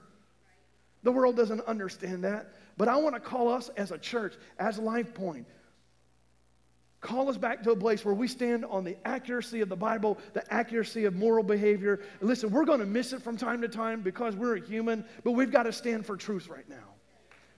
The 1.05 1.13
world 1.13 1.37
doesn't 1.37 1.61
understand 1.67 2.25
that. 2.25 2.53
But 2.77 2.89
I 2.89 2.97
want 2.97 3.15
to 3.15 3.21
call 3.21 3.49
us 3.49 3.71
as 3.77 3.93
a 3.93 3.99
church, 3.99 4.35
as 4.59 4.79
Life 4.81 5.15
Point, 5.15 5.47
Call 7.01 7.29
us 7.29 7.37
back 7.37 7.63
to 7.63 7.71
a 7.71 7.77
place 7.77 8.05
where 8.05 8.15
we 8.15 8.27
stand 8.27 8.65
on 8.65 8.83
the 8.83 8.97
accuracy 9.07 9.61
of 9.61 9.69
the 9.69 9.77
Bible, 9.77 10.19
the 10.33 10.53
accuracy 10.53 11.05
of 11.05 11.15
moral 11.15 11.45
behavior. 11.45 12.01
Listen, 12.21 12.51
we're 12.51 12.65
going 12.65 12.81
to 12.81 12.87
miss 12.87 13.13
it 13.13 13.23
from 13.23 13.37
time 13.37 13.61
to 13.63 13.69
time 13.69 14.03
because 14.03 14.35
we're 14.35 14.57
a 14.57 14.61
human, 14.61 15.05
but 15.23 15.33
we've 15.33 15.53
got 15.53 15.65
to 15.65 15.73
stand 15.73 16.07
for 16.07 16.17
truth 16.17 16.49
right 16.49 16.69
now. 16.69 16.95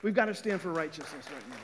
We've 0.02 0.14
got 0.14 0.26
to 0.26 0.34
stand 0.34 0.60
for 0.60 0.70
righteousness 0.70 1.24
right 1.32 1.48
now. 1.48 1.56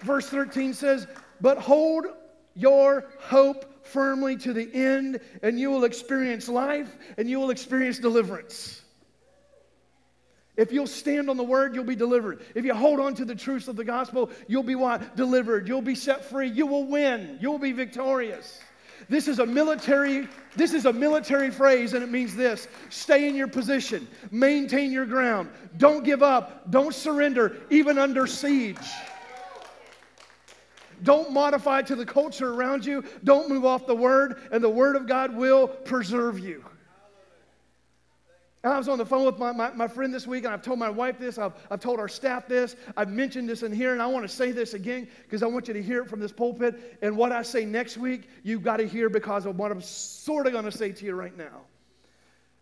Verse 0.00 0.28
13 0.28 0.74
says, 0.74 1.06
But 1.40 1.58
hold 1.58 2.06
your 2.54 3.10
hope 3.20 3.86
firmly 3.86 4.36
to 4.36 4.52
the 4.52 4.68
end, 4.74 5.20
and 5.42 5.58
you 5.58 5.70
will 5.70 5.84
experience 5.84 6.48
life 6.48 6.96
and 7.16 7.28
you 7.28 7.38
will 7.38 7.50
experience 7.50 7.98
deliverance. 7.98 8.82
If 10.58 10.72
you'll 10.72 10.88
stand 10.88 11.30
on 11.30 11.36
the 11.36 11.44
word, 11.44 11.72
you'll 11.72 11.84
be 11.84 11.94
delivered. 11.94 12.40
If 12.56 12.64
you 12.64 12.74
hold 12.74 12.98
on 12.98 13.14
to 13.14 13.24
the 13.24 13.34
truths 13.34 13.68
of 13.68 13.76
the 13.76 13.84
gospel, 13.84 14.28
you'll 14.48 14.64
be 14.64 14.74
what? 14.74 15.14
Delivered. 15.14 15.68
You'll 15.68 15.80
be 15.80 15.94
set 15.94 16.24
free. 16.24 16.48
You 16.48 16.66
will 16.66 16.84
win. 16.84 17.38
You'll 17.40 17.60
be 17.60 17.70
victorious. 17.70 18.58
This 19.08 19.28
is 19.28 19.38
a 19.38 19.46
military 19.46 20.26
this 20.56 20.74
is 20.74 20.86
a 20.86 20.92
military 20.92 21.52
phrase 21.52 21.94
and 21.94 22.02
it 22.02 22.10
means 22.10 22.34
this. 22.34 22.66
Stay 22.90 23.28
in 23.28 23.36
your 23.36 23.46
position. 23.46 24.08
Maintain 24.32 24.90
your 24.90 25.06
ground. 25.06 25.48
Don't 25.76 26.02
give 26.02 26.24
up. 26.24 26.68
Don't 26.72 26.92
surrender 26.92 27.58
even 27.70 27.96
under 27.96 28.26
siege. 28.26 28.76
Don't 31.04 31.30
modify 31.30 31.82
to 31.82 31.94
the 31.94 32.04
culture 32.04 32.52
around 32.52 32.84
you. 32.84 33.04
Don't 33.22 33.48
move 33.48 33.64
off 33.64 33.86
the 33.86 33.94
word 33.94 34.42
and 34.50 34.64
the 34.64 34.68
word 34.68 34.96
of 34.96 35.06
God 35.06 35.36
will 35.36 35.68
preserve 35.68 36.40
you. 36.40 36.64
And 38.64 38.72
I 38.72 38.78
was 38.78 38.88
on 38.88 38.98
the 38.98 39.06
phone 39.06 39.24
with 39.24 39.38
my, 39.38 39.52
my, 39.52 39.70
my, 39.70 39.86
friend 39.86 40.12
this 40.12 40.26
week, 40.26 40.44
and 40.44 40.52
I've 40.52 40.62
told 40.62 40.80
my 40.80 40.90
wife 40.90 41.16
this, 41.18 41.38
I've, 41.38 41.52
I've 41.70 41.78
told 41.78 42.00
our 42.00 42.08
staff 42.08 42.48
this, 42.48 42.74
I've 42.96 43.10
mentioned 43.10 43.48
this 43.48 43.62
in 43.62 43.72
here, 43.72 43.92
and 43.92 44.02
I 44.02 44.06
want 44.06 44.28
to 44.28 44.34
say 44.34 44.50
this 44.50 44.74
again 44.74 45.06
because 45.22 45.44
I 45.44 45.46
want 45.46 45.68
you 45.68 45.74
to 45.74 45.82
hear 45.82 46.02
it 46.02 46.10
from 46.10 46.18
this 46.18 46.32
pulpit. 46.32 46.98
And 47.00 47.16
what 47.16 47.30
I 47.30 47.42
say 47.42 47.64
next 47.64 47.96
week, 47.98 48.28
you've 48.42 48.64
got 48.64 48.78
to 48.78 48.88
hear 48.88 49.08
because 49.08 49.46
of 49.46 49.56
what 49.56 49.70
I'm 49.70 49.80
sort 49.80 50.48
of 50.48 50.52
going 50.52 50.64
to 50.64 50.72
say 50.72 50.90
to 50.90 51.04
you 51.04 51.14
right 51.14 51.36
now. 51.36 51.60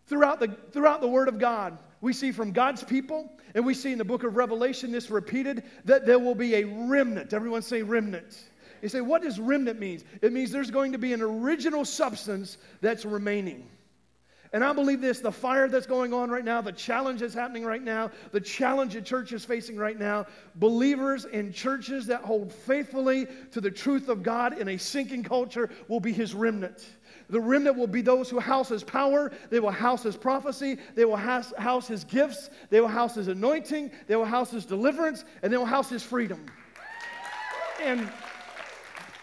Throughout 0.07 0.38
the, 0.38 0.55
throughout 0.70 1.01
the 1.01 1.09
Word 1.09 1.28
of 1.28 1.38
God, 1.38 1.78
we 2.03 2.12
see 2.12 2.30
from 2.30 2.53
God's 2.53 2.84
people, 2.84 3.32
and 3.55 3.64
we 3.64 3.72
see 3.72 3.92
in 3.92 3.99
the 3.99 4.05
book 4.05 4.22
of 4.22 4.36
Revelation 4.36 4.92
this 4.92 5.11
repeated, 5.11 5.64
that 5.86 6.05
there 6.05 6.18
will 6.18 6.34
be 6.34 6.57
a 6.57 6.64
remnant. 6.64 7.32
Everyone 7.32 7.62
say 7.62 7.82
remnant. 7.82 8.44
You 8.82 8.90
say, 8.90 9.01
what 9.01 9.22
does 9.22 9.40
remnant 9.40 9.80
mean? 9.80 10.03
It 10.20 10.34
means 10.34 10.53
there's 10.53 10.70
going 10.70 10.92
to 10.92 10.99
be 10.99 11.14
an 11.14 11.22
original 11.22 11.86
substance 11.86 12.59
that's 12.82 13.07
remaining. 13.07 13.66
And 14.57 14.64
I 14.64 14.72
believe 14.72 15.02
this 15.02 15.20
the 15.20 15.30
fire 15.30 15.68
that's 15.68 15.86
going 15.86 16.14
on 16.14 16.30
right 16.30 16.42
now, 16.42 16.62
the 16.62 16.72
challenge 16.72 17.20
that's 17.20 17.34
happening 17.34 17.62
right 17.62 17.82
now, 17.82 18.11
the 18.32 18.40
challenge 18.40 18.94
the 18.94 19.02
church 19.02 19.34
is 19.34 19.44
facing 19.44 19.76
right 19.76 19.98
now, 19.98 20.24
believers 20.54 21.26
in 21.26 21.52
churches 21.52 22.07
that 22.07 22.22
hold 22.22 22.50
faithfully 22.50 23.26
to 23.50 23.61
the 23.61 23.70
truth 23.70 24.09
of 24.09 24.22
God 24.22 24.59
in 24.59 24.68
a 24.68 24.78
sinking 24.78 25.24
culture 25.24 25.68
will 25.88 26.00
be 26.00 26.11
his 26.11 26.34
remnant. 26.34 26.86
The 27.28 27.38
remnant 27.38 27.76
will 27.76 27.86
be 27.86 28.00
those 28.00 28.30
who 28.30 28.40
house 28.40 28.70
his 28.70 28.82
power, 28.82 29.30
they 29.50 29.61
will 29.61 29.70
house 29.70 30.04
his 30.04 30.16
prophecy, 30.16 30.78
they 30.94 31.04
will 31.04 31.16
house, 31.16 31.52
house 31.59 31.86
his 31.86 32.04
gifts, 32.04 32.48
they 32.70 32.80
will 32.80 32.88
house 32.88 33.14
his 33.14 33.28
anointing, 33.28 33.90
they 34.07 34.16
will 34.16 34.24
house 34.24 34.52
his 34.52 34.64
deliverance, 34.64 35.26
and 35.42 35.52
they 35.52 35.59
will 35.59 35.66
house 35.66 35.90
his 35.90 36.02
freedom. 36.02 36.46
And 37.82 38.11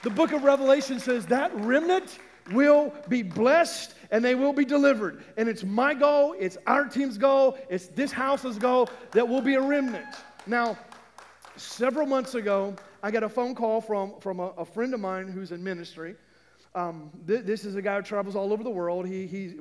the 0.03 0.11
book 0.11 0.31
of 0.31 0.43
Revelation 0.43 0.99
says 0.99 1.25
that 1.25 1.51
remnant 1.55 2.19
will 2.51 2.93
be 3.07 3.23
blessed 3.23 3.95
and 4.11 4.23
they 4.23 4.35
will 4.35 4.53
be 4.53 4.65
delivered. 4.65 5.23
And 5.37 5.47
it's 5.47 5.63
my 5.63 5.93
goal, 5.93 6.35
it's 6.37 6.57
our 6.67 6.85
team's 6.85 7.17
goal, 7.17 7.57
it's 7.69 7.87
this 7.87 8.11
house's 8.11 8.57
goal 8.57 8.89
that 9.11 9.27
will 9.27 9.41
be 9.41 9.55
a 9.55 9.61
remnant. 9.61 10.15
Now, 10.45 10.77
several 11.55 12.05
months 12.05 12.35
ago, 12.35 12.75
I 13.01 13.11
got 13.11 13.23
a 13.23 13.29
phone 13.29 13.55
call 13.55 13.81
from, 13.81 14.19
from 14.19 14.39
a, 14.39 14.47
a 14.57 14.65
friend 14.65 14.93
of 14.93 14.99
mine 14.99 15.27
who's 15.27 15.51
in 15.51 15.63
ministry. 15.63 16.15
Um, 16.75 17.11
th- 17.27 17.43
this 17.43 17.65
is 17.65 17.75
a 17.75 17.81
guy 17.81 17.97
who 17.97 18.01
travels 18.01 18.35
all 18.35 18.51
over 18.51 18.63
the 18.63 18.69
world. 18.69 19.07
He, 19.07 19.27
he 19.27 19.53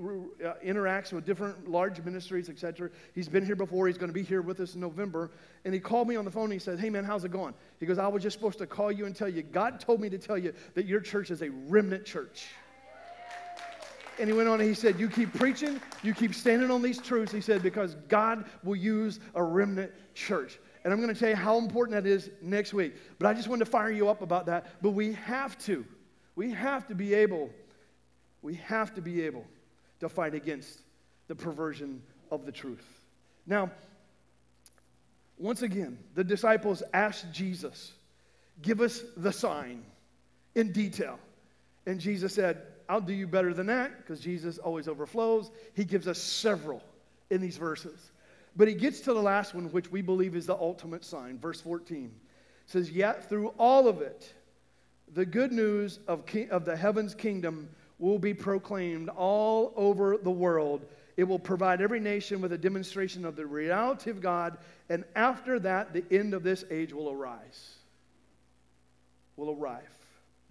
uh, 0.45 0.55
interacts 0.65 1.13
with 1.13 1.27
different 1.27 1.69
large 1.69 2.03
ministries, 2.03 2.49
etc. 2.49 2.89
He's 3.15 3.29
been 3.29 3.45
here 3.45 3.57
before. 3.57 3.87
He's 3.87 3.99
going 3.99 4.09
to 4.09 4.15
be 4.15 4.23
here 4.23 4.41
with 4.41 4.61
us 4.61 4.75
in 4.75 4.81
November. 4.81 5.31
And 5.67 5.75
he 5.75 5.81
called 5.81 6.09
me 6.09 6.17
on 6.17 6.25
the 6.25 6.31
phone 6.31 6.45
and 6.45 6.55
he 6.55 6.59
said, 6.59 6.81
Hey, 6.81 6.89
man, 6.89 7.05
how's 7.05 7.25
it 7.25 7.31
going? 7.31 7.53
He 7.81 7.87
goes, 7.87 7.99
I 7.99 8.09
was 8.09 8.23
just 8.23 8.35
supposed 8.39 8.59
to 8.59 8.67
call 8.67 8.91
you 8.91 9.05
and 9.05 9.15
tell 9.15 9.29
you, 9.29 9.43
God 9.43 9.79
told 9.79 10.01
me 10.01 10.09
to 10.09 10.17
tell 10.17 10.39
you 10.39 10.55
that 10.75 10.87
your 10.87 11.01
church 11.01 11.31
is 11.31 11.43
a 11.43 11.51
remnant 11.51 12.07
church. 12.07 12.47
And 14.19 14.29
he 14.29 14.35
went 14.35 14.49
on 14.49 14.61
and 14.61 14.69
he 14.69 14.75
said, 14.75 14.99
You 15.01 15.09
keep 15.09 15.33
preaching, 15.35 15.81
you 16.03 16.15
keep 16.15 16.35
standing 16.35 16.71
on 16.71 16.83
these 16.83 16.99
truths. 16.99 17.33
He 17.33 17.41
said, 17.41 17.63
Because 17.63 17.95
God 18.09 18.45
will 18.63 18.77
use 18.77 19.21
a 19.35 19.43
remnant 19.43 19.93
church. 20.15 20.59
And 20.85 20.93
I'm 20.93 21.01
going 21.01 21.13
to 21.15 21.19
tell 21.19 21.31
you 21.31 21.37
how 21.37 21.59
important 21.59 21.95
that 22.03 22.09
is 22.09 22.31
next 22.41 22.75
week. 22.75 22.95
But 23.19 23.29
I 23.29 23.35
just 23.35 23.49
wanted 23.49 23.65
to 23.65 23.71
fire 23.71 23.91
you 23.91 24.09
up 24.09 24.21
about 24.21 24.47
that. 24.47 24.83
But 24.83 24.91
we 24.91 25.13
have 25.13 25.57
to, 25.61 25.85
we 26.35 26.51
have 26.53 26.87
to 26.89 26.95
be 26.95 27.15
able, 27.15 27.51
we 28.43 28.55
have 28.55 28.95
to 28.95 29.01
be 29.01 29.23
able 29.23 29.45
to 30.01 30.09
fight 30.09 30.35
against 30.35 30.81
the 31.29 31.35
perversion 31.35 32.03
of 32.31 32.45
the 32.45 32.53
truth. 32.53 32.85
Now, 33.47 33.71
once 35.39 35.63
again, 35.63 35.99
the 36.15 36.25
disciples 36.25 36.83
asked 36.93 37.33
Jesus, 37.33 37.93
Give 38.61 38.81
us 38.81 39.03
the 39.17 39.33
sign 39.33 39.83
in 40.55 40.73
detail. 40.73 41.19
And 41.87 41.99
Jesus 42.01 42.35
said, 42.35 42.63
I'll 42.89 43.01
do 43.01 43.13
you 43.13 43.27
better 43.27 43.55
than 43.55 43.67
that 43.67 43.99
because 43.99 44.21
Jesus 44.21 44.59
always 44.59 44.89
overflows. 44.89 45.51
He 45.75 45.85
gives 45.85 46.09
us 46.09 46.19
several 46.19 46.83
in 47.31 47.41
these 47.41 47.57
verses. 47.57 48.13
But 48.55 48.69
he 48.69 48.75
gets 48.75 49.01
to 49.01 49.15
the 49.15 49.23
last 49.23 49.55
one, 49.55 49.73
which 49.73 49.91
we 49.91 50.03
believe 50.03 50.37
is 50.37 50.47
the 50.47 50.57
ultimate 50.57 51.05
sign. 51.05 51.39
Verse 51.39 51.61
14 51.61 52.13
says, 52.67 52.91
Yet 52.91 53.29
through 53.29 53.49
all 53.59 53.89
of 53.89 54.03
it, 54.03 54.33
the 55.15 55.25
good 55.25 55.53
news 55.53 55.99
of, 56.07 56.27
king, 56.27 56.51
of 56.51 56.65
the 56.65 56.77
heavens 56.77 57.15
kingdom 57.15 57.69
will 57.99 58.19
be 58.19 58.35
proclaimed 58.35 59.09
all 59.09 59.73
over 59.77 60.17
the 60.17 60.31
world. 60.31 60.85
It 61.17 61.25
will 61.25 61.39
provide 61.39 61.81
every 61.81 62.01
nation 62.01 62.41
with 62.41 62.53
a 62.53 62.59
demonstration 62.59 63.25
of 63.25 63.37
the 63.37 63.47
reality 63.47 64.11
of 64.11 64.21
God, 64.21 64.59
and 64.89 65.05
after 65.15 65.59
that, 65.61 65.93
the 65.93 66.05
end 66.11 66.35
of 66.35 66.43
this 66.43 66.65
age 66.71 66.93
will 66.93 67.11
arise. 67.11 67.77
will 69.37 69.57
arrive. 69.57 70.02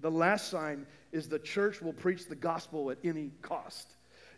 The 0.01 0.11
last 0.11 0.49
sign 0.49 0.85
is 1.11 1.29
the 1.29 1.39
church 1.39 1.81
will 1.81 1.93
preach 1.93 2.27
the 2.27 2.35
gospel 2.35 2.91
at 2.91 2.97
any 3.03 3.31
cost. 3.41 3.93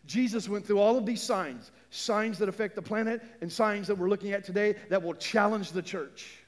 Jesus 0.05 0.49
went 0.49 0.65
through 0.65 0.79
all 0.79 0.97
of 0.97 1.05
these 1.05 1.21
signs, 1.21 1.71
signs 1.89 2.37
that 2.39 2.49
affect 2.49 2.75
the 2.75 2.81
planet 2.81 3.21
and 3.41 3.51
signs 3.51 3.87
that 3.87 3.97
we're 3.97 4.09
looking 4.09 4.33
at 4.33 4.43
today 4.43 4.75
that 4.89 5.01
will 5.01 5.13
challenge 5.13 5.71
the 5.71 5.81
church. 5.81 6.39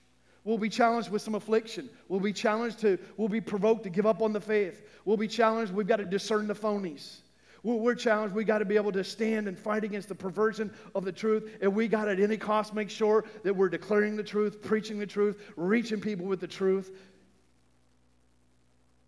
We'll 0.44 0.58
be 0.58 0.70
challenged 0.70 1.10
with 1.10 1.22
some 1.22 1.36
affliction. 1.36 1.90
We'll 2.10 2.20
be 2.20 2.34
challenged 2.34 2.80
to, 2.80 3.00
we'll 3.18 3.30
be 3.30 3.42
provoked 3.42 3.84
to 3.84 3.90
give 3.90 4.06
up 4.06 4.22
on 4.22 4.34
the 4.34 4.42
faith. 4.42 4.84
We'll 5.06 5.18
be 5.18 5.28
challenged, 5.28 5.74
we've 5.74 5.88
got 5.88 5.98
to 5.98 6.06
discern 6.06 6.48
the 6.48 6.54
phonies. 6.54 7.22
We're 7.64 7.96
challenged, 7.96 8.36
We've 8.36 8.46
got 8.46 8.60
to 8.60 8.66
be 8.66 8.76
able 8.76 8.92
to 8.92 9.04
stand 9.04 9.48
and 9.48 9.58
fight 9.58 9.84
against 9.84 10.08
the 10.08 10.14
perversion 10.14 10.72
of 10.94 11.04
the 11.04 11.12
truth. 11.12 11.58
And 11.62 11.74
we 11.74 11.88
got 11.88 12.06
to, 12.06 12.12
at 12.12 12.20
any 12.20 12.38
cost, 12.38 12.76
make 12.76 12.92
sure 12.92 13.26
that 13.44 13.56
we're 13.56 13.70
declaring 13.70 14.16
the 14.16 14.24
truth, 14.24 14.62
preaching 14.62 15.00
the 15.00 15.08
truth, 15.08 15.42
reaching 15.56 16.00
people 16.00 16.28
with 16.28 16.40
the 16.40 16.48
truth, 16.48 16.92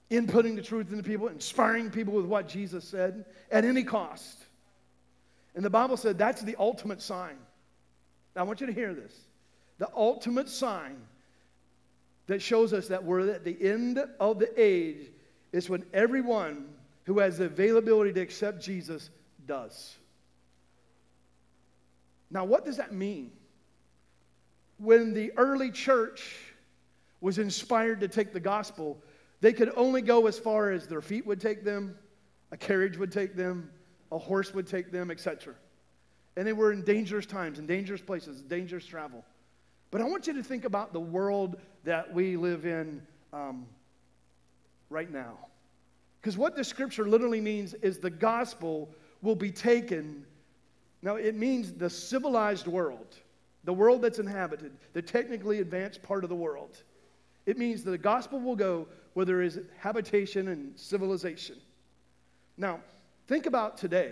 inputting 0.10 0.56
the 0.56 0.62
truth 0.62 0.92
into 0.92 1.04
people, 1.04 1.28
inspiring 1.28 1.90
people 1.90 2.14
with 2.14 2.26
what 2.26 2.48
Jesus 2.48 2.86
said 2.86 3.26
at 3.52 3.66
any 3.66 3.84
cost. 3.84 4.46
And 5.56 5.66
the 5.66 5.70
Bible 5.70 5.98
said 5.98 6.18
that's 6.18 6.42
the 6.42 6.56
ultimate 6.60 7.02
sign. 7.02 7.38
Now, 8.36 8.42
I 8.42 8.44
want 8.46 8.62
you 8.62 8.68
to 8.68 8.74
hear 8.74 8.94
this. 8.94 9.14
The 9.80 9.90
ultimate 9.96 10.50
sign 10.50 10.98
that 12.28 12.42
shows 12.42 12.74
us 12.74 12.88
that 12.88 13.04
we're 13.04 13.30
at 13.32 13.44
the 13.44 13.58
end 13.62 14.00
of 14.20 14.40
the 14.40 14.52
age 14.56 15.12
is 15.52 15.70
when 15.70 15.84
everyone 15.94 16.70
who 17.06 17.20
has 17.20 17.38
the 17.38 17.46
availability 17.46 18.14
to 18.14 18.20
accept 18.20 18.62
Jesus 18.62 19.10
does. 19.46 19.96
Now, 22.30 22.44
what 22.44 22.66
does 22.66 22.78
that 22.78 22.94
mean? 22.94 23.32
When 24.78 25.14
the 25.14 25.32
early 25.38 25.72
church 25.72 26.36
was 27.22 27.40
inspired 27.40 28.02
to 28.02 28.08
take 28.08 28.34
the 28.34 28.40
gospel, 28.40 29.02
they 29.42 29.54
could 29.54 29.72
only 29.76 30.02
go 30.02 30.28
as 30.28 30.40
far 30.40 30.72
as 30.72 30.88
their 30.88 31.02
feet 31.02 31.26
would 31.26 31.40
take 31.40 31.64
them, 31.64 31.98
a 32.52 32.58
carriage 32.58 32.98
would 32.98 33.12
take 33.12 33.36
them, 33.36 33.70
a 34.12 34.18
horse 34.18 34.54
would 34.54 34.68
take 34.68 34.92
them, 34.92 35.12
etc. 35.12 35.54
And 36.36 36.48
they 36.48 36.54
were 36.54 36.72
in 36.72 36.84
dangerous 36.84 37.26
times, 37.26 37.60
in 37.60 37.68
dangerous 37.68 38.02
places, 38.02 38.42
dangerous 38.42 38.86
travel. 38.86 39.24
But 39.92 40.02
I 40.02 40.06
want 40.06 40.28
you 40.28 40.34
to 40.34 40.44
think 40.44 40.66
about 40.66 40.94
the 40.94 41.00
world 41.00 41.58
that 41.84 42.14
we 42.14 42.36
live 42.36 42.66
in 42.66 43.02
um, 43.32 43.66
right 44.90 45.12
now. 45.12 45.38
Because 46.22 46.38
what 46.38 46.56
the 46.56 46.64
scripture 46.64 47.08
literally 47.08 47.42
means 47.42 47.74
is 47.76 48.00
the 48.00 48.10
gospel 48.10 48.90
will 49.22 49.36
be 49.36 49.52
taken. 49.52 50.26
Now, 51.02 51.16
it 51.16 51.36
means 51.36 51.74
the 51.74 51.90
civilized 51.90 52.68
world, 52.68 53.16
the 53.64 53.74
world 53.74 54.02
that's 54.02 54.20
inhabited, 54.20 54.72
the 54.94 55.02
technically 55.02 55.60
advanced 55.60 56.04
part 56.04 56.24
of 56.24 56.30
the 56.30 56.36
world. 56.36 56.84
It 57.46 57.58
means 57.58 57.84
that 57.84 57.92
the 57.92 57.98
gospel 57.98 58.40
will 58.40 58.56
go 58.56 58.88
where 59.18 59.26
there 59.26 59.42
is 59.42 59.60
habitation 59.80 60.48
and 60.50 60.78
civilization. 60.80 61.56
Now, 62.56 62.82
think 63.26 63.48
about 63.48 63.80
today. 63.80 64.12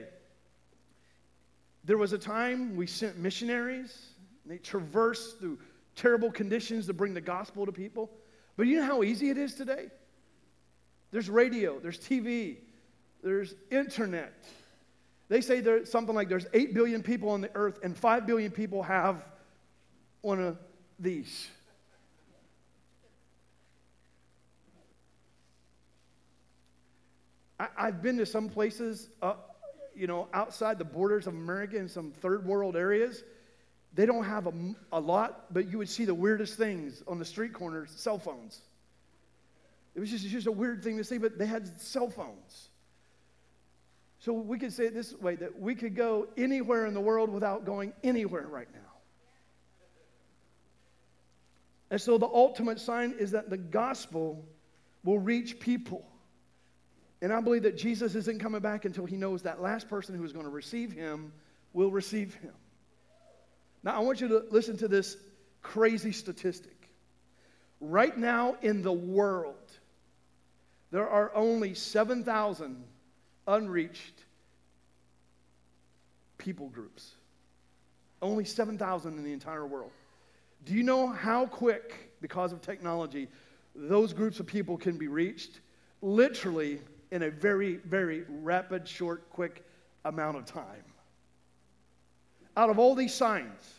There 1.84 1.99
was 1.99 2.12
a 2.12 2.18
time 2.18 2.76
we 2.76 2.88
sent 2.88 3.16
missionaries, 3.16 4.08
they 4.47 4.58
traversed 4.58 5.38
through 5.38 5.60
terrible 5.95 6.32
conditions 6.32 6.88
to 6.88 6.93
bring 6.93 7.14
the 7.14 7.22
gospel 7.22 7.68
to 7.68 7.72
people. 7.72 8.10
But 8.58 8.66
you 8.66 8.80
know 8.80 8.86
how 8.88 9.03
easy 9.03 9.30
it 9.30 9.38
is 9.38 9.53
today? 9.53 9.91
There's 11.12 11.30
radio, 11.30 11.78
there's 11.78 11.99
TV, 11.99 12.56
there's 13.22 13.53
internet. 13.70 14.34
They 15.30 15.41
say 15.41 15.60
there's 15.60 15.91
something 15.91 16.16
like 16.16 16.30
there's 16.30 16.47
8 16.51 16.74
billion 16.74 17.03
people 17.03 17.30
on 17.30 17.41
the 17.41 17.51
earth, 17.53 17.78
and 17.84 17.95
5 17.95 18.26
billion 18.26 18.49
people 18.49 18.82
have 18.82 19.24
one 20.22 20.41
of 20.41 20.58
these. 20.97 21.47
I, 27.60 27.86
have 27.86 28.01
been 28.01 28.18
to 28.18 28.26
some 28.26 28.49
places, 28.49 29.10
uh, 29.22 29.36
you 29.95 30.08
know, 30.08 30.28
outside 30.34 30.78
the 30.78 30.86
borders 30.86 31.28
of 31.28 31.34
America 31.34 31.78
in 31.78 31.88
some 31.88 32.12
third 32.12 32.45
world 32.45 32.76
areas. 32.76 33.24
They 33.93 34.06
don't 34.06 34.26
have 34.26 34.47
a, 34.47 34.53
a 34.91 34.99
lot, 34.99 35.53
but 35.53 35.72
you 35.72 35.78
would 35.78 35.88
see 35.89 36.03
the 36.03 36.14
weirdest 36.14 36.58
things 36.58 37.01
on 37.08 37.18
the 37.18 37.26
street 37.26 37.53
corners 37.53 37.91
cell 37.95 38.20
phones. 38.20 38.62
It 39.95 40.01
was 40.01 40.12
just, 40.12 40.28
just 40.28 40.47
a 40.47 40.51
weird 40.51 40.84
thing 40.84 40.97
to 40.97 41.03
see, 41.06 41.18
but 41.18 41.38
they 41.38 41.45
had 41.45 41.82
cell 41.82 42.10
phones. 42.10 42.70
So 44.20 44.34
we 44.34 44.60
could 44.60 44.74
say 44.74 44.88
it 44.88 44.93
this 44.93 45.14
way 45.14 45.36
that 45.36 45.60
we 45.60 45.76
could 45.76 45.95
go 45.95 46.28
anywhere 46.36 46.86
in 46.88 46.93
the 46.93 46.99
world 46.99 47.30
without 47.30 47.66
going 47.66 47.93
anywhere 48.03 48.45
right 48.47 48.68
now. 48.74 48.80
And 51.91 52.01
so 52.01 52.18
the 52.18 52.26
ultimate 52.26 52.80
sign 52.80 53.16
is 53.18 53.32
that 53.32 53.49
the 53.49 53.58
gospel 53.58 54.43
will 55.03 55.20
reach 55.20 55.60
people. 55.60 56.06
And 57.26 57.34
I 57.34 57.41
believe 57.41 57.63
that 57.63 57.76
Jesus 57.76 58.13
isn't 58.13 58.39
coming 58.39 58.61
back 58.61 58.86
until 58.86 59.07
he 59.07 59.17
knows 59.17 59.41
that 59.41 59.59
last 59.59 59.89
person 59.89 60.15
who 60.15 60.23
is 60.23 60.32
going 60.32 60.45
to 60.45 60.51
receive 60.51 60.91
him 60.91 61.34
will 61.73 61.89
receive 61.89 62.36
him. 62.36 62.53
Now, 63.82 63.95
I 63.95 63.99
want 64.01 64.21
you 64.21 64.28
to 64.28 64.43
listen 64.51 64.78
to 64.78 64.88
this 64.88 65.17
crazy 65.63 66.11
statistic. 66.11 66.88
Right 67.82 68.15
now 68.15 68.57
in 68.61 68.84
the 68.84 68.93
world, 68.93 69.55
there 70.91 71.09
are 71.09 71.34
only 71.34 71.73
7,000 71.73 72.84
unreached 73.47 74.23
people 76.38 76.69
groups. 76.69 77.15
Only 78.21 78.45
7,000 78.45 79.17
in 79.17 79.23
the 79.23 79.34
entire 79.34 79.65
world. 79.65 79.89
Do 80.63 80.76
you 80.76 80.84
know 80.84 81.07
how 81.07 81.47
quick, 81.47 82.15
because 82.21 82.53
of 82.53 82.61
technology, 82.61 83.30
those 83.73 84.13
groups 84.13 84.39
of 84.39 84.45
people 84.45 84.78
can 84.78 84.99
be 84.99 85.07
reached? 85.07 85.59
Literally 86.03 86.82
in 87.16 87.24
a 87.24 87.32
very, 87.32 87.78
very 87.78 88.26
rapid, 88.28 88.86
short, 88.86 89.30
quick 89.30 89.63
amount 90.03 90.36
of 90.36 90.45
time. 90.45 90.84
Out 92.57 92.70
of 92.70 92.78
all 92.78 92.93
these 92.93 93.13
signs, 93.13 93.74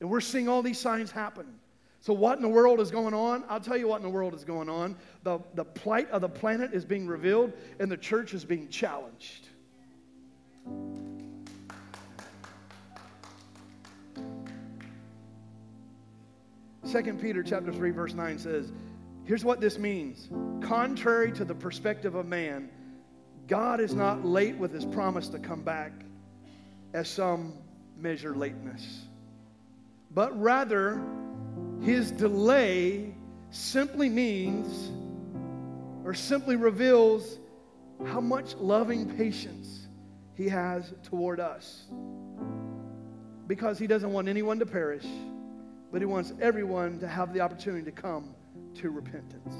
and 0.00 0.10
we're 0.10 0.20
seeing 0.20 0.46
all 0.46 0.62
these 0.62 0.78
signs 0.78 1.10
happen. 1.10 1.46
So, 2.02 2.12
what 2.12 2.36
in 2.36 2.42
the 2.42 2.50
world 2.50 2.80
is 2.80 2.90
going 2.90 3.14
on? 3.14 3.44
I'll 3.48 3.60
tell 3.60 3.78
you 3.78 3.88
what 3.88 3.96
in 3.96 4.02
the 4.02 4.10
world 4.10 4.34
is 4.34 4.44
going 4.44 4.68
on. 4.68 4.94
The, 5.22 5.40
the 5.54 5.64
plight 5.64 6.10
of 6.10 6.20
the 6.20 6.28
planet 6.28 6.74
is 6.74 6.84
being 6.84 7.06
revealed, 7.06 7.54
and 7.80 7.90
the 7.90 7.96
church 7.96 8.34
is 8.34 8.44
being 8.44 8.68
challenged. 8.68 9.48
Second 16.84 17.20
Peter 17.22 17.42
chapter 17.42 17.72
3 17.72 17.90
verse 17.90 18.12
9 18.12 18.38
says, 18.38 18.70
Here's 19.26 19.44
what 19.44 19.60
this 19.60 19.76
means. 19.76 20.28
Contrary 20.60 21.32
to 21.32 21.44
the 21.44 21.54
perspective 21.54 22.14
of 22.14 22.26
man, 22.26 22.70
God 23.48 23.80
is 23.80 23.92
not 23.92 24.24
late 24.24 24.56
with 24.56 24.72
his 24.72 24.84
promise 24.84 25.28
to 25.28 25.40
come 25.40 25.62
back, 25.62 25.92
as 26.94 27.08
some 27.08 27.54
measure 27.98 28.36
lateness, 28.36 29.06
but 30.12 30.40
rather 30.40 31.02
his 31.80 32.12
delay 32.12 33.14
simply 33.50 34.08
means 34.08 34.90
or 36.04 36.14
simply 36.14 36.54
reveals 36.54 37.38
how 38.04 38.20
much 38.20 38.54
loving 38.56 39.16
patience 39.16 39.88
he 40.34 40.48
has 40.48 40.94
toward 41.02 41.40
us. 41.40 41.86
Because 43.48 43.78
he 43.78 43.86
doesn't 43.88 44.12
want 44.12 44.28
anyone 44.28 44.58
to 44.60 44.66
perish, 44.66 45.06
but 45.90 46.00
he 46.00 46.06
wants 46.06 46.32
everyone 46.40 47.00
to 47.00 47.08
have 47.08 47.32
the 47.32 47.40
opportunity 47.40 47.84
to 47.84 47.92
come 47.92 48.34
to 48.76 48.90
repentance. 48.90 49.54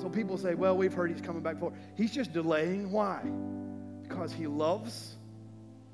So 0.00 0.08
people 0.08 0.36
say, 0.36 0.54
well, 0.54 0.76
we've 0.76 0.92
heard 0.92 1.10
he's 1.10 1.20
coming 1.20 1.42
back 1.42 1.58
for. 1.58 1.72
He's 1.96 2.12
just 2.12 2.32
delaying. 2.32 2.90
Why? 2.90 3.20
Because 4.02 4.32
he 4.32 4.46
loves 4.46 5.16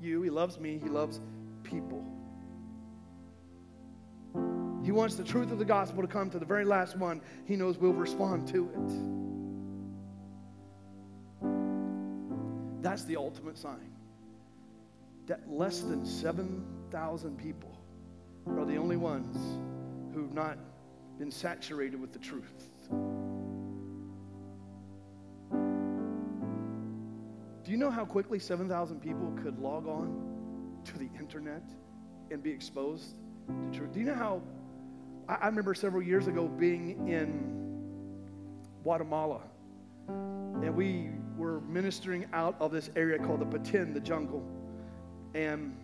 you, 0.01 0.21
he 0.21 0.29
loves 0.29 0.59
me, 0.59 0.79
he 0.81 0.89
loves 0.89 1.19
people. 1.63 2.05
He 4.83 4.91
wants 4.91 5.15
the 5.15 5.23
truth 5.23 5.51
of 5.51 5.59
the 5.59 5.65
gospel 5.65 6.01
to 6.01 6.07
come 6.07 6.29
to 6.31 6.39
the 6.39 6.45
very 6.45 6.65
last 6.65 6.97
one. 6.97 7.21
He 7.45 7.55
knows 7.55 7.77
we'll 7.77 7.93
respond 7.93 8.47
to 8.49 8.69
it. 8.69 8.91
That's 12.81 13.05
the 13.05 13.17
ultimate 13.17 13.57
sign. 13.57 13.91
That 15.27 15.47
less 15.47 15.81
than 15.81 16.03
7,000 16.05 17.37
people 17.37 17.77
are 18.47 18.65
the 18.65 18.77
only 18.77 18.97
ones 18.97 19.37
who've 20.13 20.33
not 20.33 20.57
been 21.17 21.31
saturated 21.31 21.99
with 21.99 22.13
the 22.13 22.19
truth. 22.19 22.69
Do 27.63 27.71
you 27.71 27.77
know 27.77 27.91
how 27.91 28.05
quickly 28.05 28.39
7,000 28.39 28.99
people 28.99 29.31
could 29.41 29.59
log 29.59 29.87
on 29.87 30.79
to 30.85 30.97
the 30.97 31.09
internet 31.19 31.63
and 32.31 32.41
be 32.41 32.51
exposed 32.51 33.15
to 33.47 33.77
truth? 33.77 33.93
Do 33.93 33.99
you 33.99 34.05
know 34.05 34.15
how? 34.15 34.41
I, 35.29 35.35
I 35.35 35.45
remember 35.45 35.73
several 35.73 36.01
years 36.01 36.27
ago 36.27 36.47
being 36.47 37.07
in 37.07 37.61
Guatemala, 38.83 39.41
and 40.07 40.75
we 40.75 41.11
were 41.37 41.61
ministering 41.61 42.25
out 42.33 42.55
of 42.59 42.71
this 42.71 42.89
area 42.95 43.19
called 43.19 43.41
the 43.41 43.57
Petén, 43.57 43.93
the 43.93 43.99
jungle. 43.99 44.43
And 45.33 45.77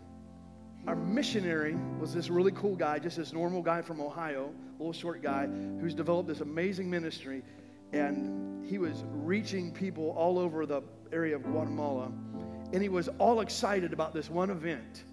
our 0.87 0.95
missionary 0.95 1.77
was 1.99 2.13
this 2.13 2.29
really 2.29 2.53
cool 2.53 2.75
guy, 2.75 2.97
just 2.97 3.17
this 3.17 3.33
normal 3.33 3.61
guy 3.61 3.81
from 3.81 3.99
Ohio, 3.99 4.53
little 4.79 4.93
short 4.93 5.21
guy, 5.21 5.45
who's 5.45 5.93
developed 5.93 6.29
this 6.29 6.39
amazing 6.39 6.89
ministry. 6.89 7.43
And 7.91 8.65
he 8.65 8.77
was 8.77 9.03
reaching 9.11 9.71
people 9.71 10.11
all 10.11 10.39
over 10.39 10.65
the 10.65 10.81
area 11.11 11.35
of 11.35 11.43
Guatemala. 11.43 12.11
And 12.71 12.81
he 12.81 12.87
was 12.87 13.09
all 13.19 13.41
excited 13.41 13.91
about 13.91 14.13
this 14.13 14.29
one 14.29 14.49
event. 14.49 15.03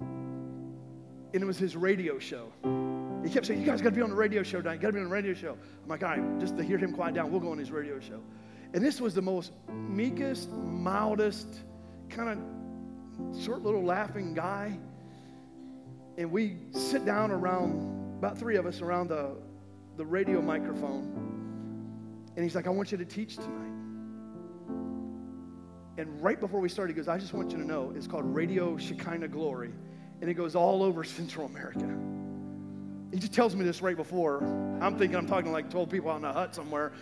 And 0.00 1.42
it 1.42 1.46
was 1.46 1.58
his 1.58 1.76
radio 1.76 2.18
show. 2.18 2.52
He 3.24 3.30
kept 3.30 3.46
saying, 3.46 3.60
You 3.60 3.66
guys 3.66 3.80
got 3.80 3.90
to 3.90 3.96
be 3.96 4.02
on 4.02 4.10
the 4.10 4.16
radio 4.16 4.42
show 4.42 4.60
tonight. 4.60 4.74
You 4.74 4.80
got 4.80 4.88
to 4.88 4.92
be 4.94 4.98
on 4.98 5.04
the 5.04 5.14
radio 5.14 5.34
show. 5.34 5.56
I'm 5.82 5.88
like, 5.88 6.02
All 6.02 6.08
right, 6.10 6.40
just 6.40 6.56
to 6.56 6.64
hear 6.64 6.78
him 6.78 6.92
quiet 6.92 7.14
down, 7.14 7.30
we'll 7.30 7.40
go 7.40 7.52
on 7.52 7.58
his 7.58 7.70
radio 7.70 8.00
show. 8.00 8.20
And 8.74 8.84
this 8.84 9.00
was 9.00 9.14
the 9.14 9.22
most 9.22 9.52
meekest, 9.70 10.50
mildest, 10.50 11.60
kind 12.10 12.30
of 12.30 13.42
short 13.44 13.62
little 13.62 13.84
laughing 13.84 14.34
guy. 14.34 14.78
And 16.18 16.32
we 16.32 16.56
sit 16.72 17.06
down 17.06 17.30
around, 17.30 18.18
about 18.18 18.36
three 18.36 18.56
of 18.56 18.66
us 18.66 18.80
around 18.80 19.08
the, 19.08 19.36
the 19.96 20.04
radio 20.04 20.42
microphone. 20.42 22.32
And 22.34 22.42
he's 22.42 22.56
like, 22.56 22.66
I 22.66 22.70
want 22.70 22.90
you 22.90 22.98
to 22.98 23.04
teach 23.04 23.36
tonight. 23.36 23.72
And 25.96 26.20
right 26.20 26.40
before 26.40 26.58
we 26.58 26.68
started, 26.68 26.92
he 26.92 26.96
goes, 26.96 27.06
I 27.06 27.18
just 27.18 27.34
want 27.34 27.52
you 27.52 27.58
to 27.58 27.64
know 27.64 27.92
it's 27.94 28.08
called 28.08 28.24
Radio 28.24 28.76
Shekinah 28.76 29.28
Glory. 29.28 29.70
And 30.20 30.28
it 30.28 30.34
goes 30.34 30.56
all 30.56 30.82
over 30.82 31.04
Central 31.18 31.46
America. 31.46 31.88
He 33.12 33.20
just 33.20 33.32
tells 33.32 33.54
me 33.54 33.64
this 33.64 33.80
right 33.80 33.96
before. 33.96 34.42
I'm 34.82 34.98
thinking 34.98 35.16
I'm 35.16 35.28
talking 35.28 35.46
to 35.46 35.52
like 35.52 35.70
12 35.70 35.88
people 35.88 36.10
out 36.10 36.18
in 36.18 36.24
a 36.24 36.32
hut 36.32 36.52
somewhere. 36.52 36.92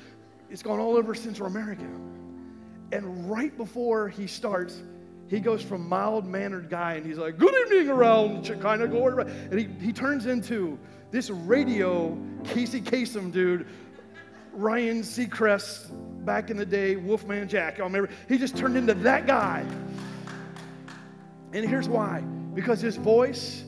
It's 0.51 0.63
gone 0.63 0.79
all 0.79 0.95
over 0.95 1.15
Central 1.15 1.49
America. 1.49 1.89
And 2.93 3.31
right 3.31 3.57
before 3.57 4.11
he 4.11 4.27
starts, 4.27 4.83
he 5.29 5.41
goes 5.41 5.63
from 5.63 5.89
mild 5.89 6.27
mannered 6.27 6.71
guy 6.71 6.95
and 6.95 7.07
he's 7.07 7.19
like, 7.19 7.37
Good 7.37 7.55
evening 7.67 7.89
around 7.89 8.47
Shekinah 8.47 8.89
Glory. 8.89 9.25
And 9.51 9.59
he, 9.59 9.69
he 9.85 9.93
turns 9.93 10.27
into 10.27 10.79
this 11.11 11.31
radio 11.31 12.17
Casey 12.45 12.81
Kasem 12.81 13.33
dude, 13.33 13.67
Ryan 14.53 15.03
Seacrest 15.03 15.91
back 16.25 16.51
in 16.51 16.57
the 16.57 16.67
day, 16.67 16.97
Wolfman 16.97 17.49
Jack. 17.49 17.81
I 17.81 17.83
remember 17.83 18.11
he 18.29 18.39
just 18.39 18.57
turned 18.57 18.77
into 18.77 18.95
that 18.95 19.27
guy. 19.27 19.65
And 21.53 21.69
here's 21.69 21.89
why 21.89 22.21
because 22.55 22.81
his 22.81 22.97
voice 22.97 23.65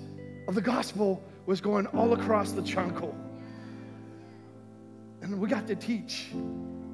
of 0.48 0.54
the 0.54 0.62
gospel 0.62 1.22
was 1.46 1.60
going 1.60 1.86
all 1.88 2.14
across 2.14 2.52
the 2.52 2.62
chunkle. 2.62 3.14
And 5.20 5.38
we 5.40 5.48
got 5.48 5.66
to 5.66 5.76
teach. 5.76 6.30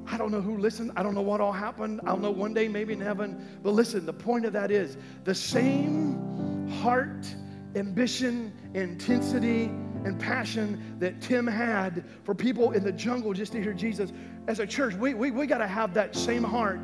I 0.07 0.16
don't 0.16 0.30
know 0.30 0.40
who 0.40 0.59
listened. 0.59 0.92
I 0.96 1.02
don't 1.02 1.14
know 1.14 1.22
what 1.22 1.40
all 1.40 1.52
happened. 1.52 2.00
I'll 2.07 2.18
know 2.18 2.30
one 2.30 2.55
day, 2.55 2.68
maybe 2.68 2.92
in 2.92 3.00
heaven. 3.00 3.59
But 3.62 3.70
listen, 3.70 4.05
the 4.07 4.12
point 4.12 4.44
of 4.44 4.52
that 4.52 4.70
is 4.70 4.96
the 5.24 5.34
same 5.34 6.68
heart, 6.82 7.26
ambition, 7.74 8.52
intensity, 8.74 9.64
and 10.05 10.20
passion 10.20 10.96
that 10.98 11.20
Tim 11.20 11.46
had 11.46 12.05
for 12.24 12.34
people 12.34 12.72
in 12.72 12.84
the 12.84 12.92
jungle 12.92 13.32
just 13.32 13.52
to 13.52 13.62
hear 13.62 13.72
Jesus. 13.72 14.12
As 14.46 14.61
a 14.61 14.66
church, 14.66 14.94
we, 14.94 15.14
we, 15.14 15.30
we 15.30 15.46
got 15.46 15.59
to 15.59 15.66
have 15.66 15.94
that 15.94 16.14
same 16.14 16.44
heart 16.44 16.78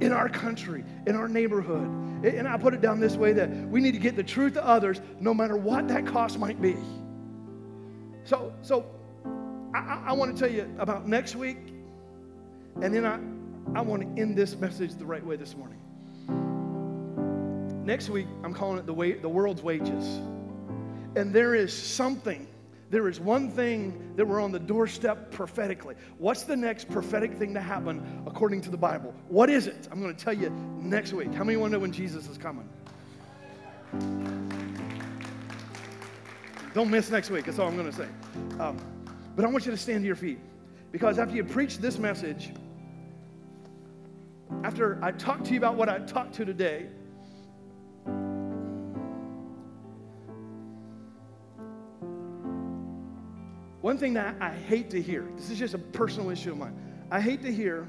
in 0.00 0.12
our 0.12 0.28
country, 0.28 0.84
in 1.06 1.16
our 1.16 1.28
neighborhood. 1.28 1.88
And 2.24 2.46
I 2.46 2.56
put 2.58 2.74
it 2.74 2.80
down 2.80 3.00
this 3.00 3.16
way 3.16 3.32
that 3.32 3.50
we 3.68 3.80
need 3.80 3.92
to 3.92 3.98
get 3.98 4.14
the 4.14 4.22
truth 4.22 4.54
to 4.54 4.64
others 4.64 5.00
no 5.18 5.32
matter 5.32 5.56
what 5.56 5.88
that 5.88 6.06
cost 6.06 6.38
might 6.38 6.60
be. 6.60 6.76
So, 8.24 8.52
so 8.62 8.86
I, 9.74 10.02
I 10.06 10.12
want 10.12 10.36
to 10.36 10.40
tell 10.40 10.52
you 10.52 10.72
about 10.78 11.08
next 11.08 11.34
week, 11.34 11.71
and 12.80 12.94
then 12.94 13.04
I, 13.04 13.18
I 13.78 13.82
want 13.82 14.02
to 14.02 14.20
end 14.20 14.36
this 14.36 14.56
message 14.56 14.94
the 14.94 15.04
right 15.04 15.24
way 15.24 15.36
this 15.36 15.56
morning. 15.56 15.78
Next 17.84 18.08
week, 18.08 18.26
I'm 18.44 18.54
calling 18.54 18.78
it 18.78 18.86
the, 18.86 18.94
way, 18.94 19.12
the 19.12 19.28
world's 19.28 19.62
wages. 19.62 20.20
And 21.16 21.32
there 21.34 21.54
is 21.54 21.72
something, 21.72 22.46
there 22.90 23.08
is 23.08 23.18
one 23.18 23.50
thing 23.50 24.14
that 24.16 24.26
we're 24.26 24.40
on 24.40 24.52
the 24.52 24.60
doorstep 24.60 25.32
prophetically. 25.32 25.96
What's 26.18 26.44
the 26.44 26.56
next 26.56 26.88
prophetic 26.88 27.34
thing 27.34 27.54
to 27.54 27.60
happen 27.60 28.22
according 28.26 28.60
to 28.62 28.70
the 28.70 28.76
Bible? 28.76 29.12
What 29.28 29.50
is 29.50 29.66
it? 29.66 29.88
I'm 29.90 30.00
going 30.00 30.14
to 30.14 30.24
tell 30.24 30.32
you 30.32 30.50
next 30.80 31.12
week. 31.12 31.34
How 31.34 31.44
many 31.44 31.56
want 31.56 31.72
to 31.72 31.78
know 31.78 31.82
when 31.82 31.92
Jesus 31.92 32.28
is 32.28 32.38
coming? 32.38 32.68
Don't 36.72 36.90
miss 36.90 37.10
next 37.10 37.30
week. 37.30 37.44
That's 37.44 37.58
all 37.58 37.68
I'm 37.68 37.76
going 37.76 37.90
to 37.90 37.96
say. 37.96 38.08
Um, 38.58 38.78
but 39.36 39.44
I 39.44 39.48
want 39.48 39.66
you 39.66 39.72
to 39.72 39.76
stand 39.76 40.02
to 40.02 40.06
your 40.06 40.16
feet 40.16 40.38
because 40.92 41.18
after 41.18 41.34
you 41.34 41.44
preach 41.44 41.78
this 41.78 41.98
message, 41.98 42.52
after 44.64 44.98
I 45.02 45.12
talk 45.12 45.44
to 45.44 45.52
you 45.52 45.58
about 45.58 45.76
what 45.76 45.88
I 45.88 45.98
talked 46.00 46.34
to 46.34 46.44
today, 46.44 46.86
one 53.80 53.98
thing 53.98 54.14
that 54.14 54.36
I 54.40 54.50
hate 54.50 54.90
to 54.90 55.02
hear, 55.02 55.28
this 55.36 55.50
is 55.50 55.58
just 55.58 55.74
a 55.74 55.78
personal 55.78 56.30
issue 56.30 56.52
of 56.52 56.58
mine. 56.58 56.76
I 57.10 57.20
hate 57.20 57.42
to 57.42 57.52
hear, 57.52 57.88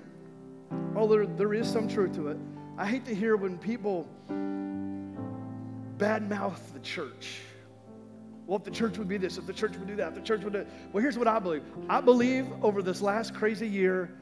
although 0.96 1.26
there, 1.26 1.54
is 1.54 1.68
some 1.68 1.88
truth 1.88 2.14
to 2.16 2.30
it, 2.30 2.38
I 2.78 2.86
hate 2.86 3.06
to 3.06 3.16
hear 3.16 3.38
when 3.38 3.58
people 3.58 4.08
badmouth 5.98 6.74
the 6.74 6.80
church. 6.80 7.40
Well, 8.48 8.58
if 8.58 8.64
the 8.66 8.72
church 8.72 8.98
would 8.98 9.08
be 9.08 9.18
this, 9.18 9.38
if 9.38 9.46
the 9.46 9.54
church 9.54 9.78
would 9.78 9.88
do 9.88 9.96
that, 9.96 10.10
if 10.10 10.16
the 10.16 10.22
church 10.22 10.44
would 10.44 10.54
do 10.54 10.66
Well, 10.92 11.02
here's 11.02 11.18
what 11.18 11.28
I 11.28 11.40
believe. 11.40 11.64
I 11.88 12.02
believe 12.02 12.48
over 12.62 12.82
this 12.82 13.02
last 13.02 13.34
crazy 13.34 13.68
year, 13.68 14.18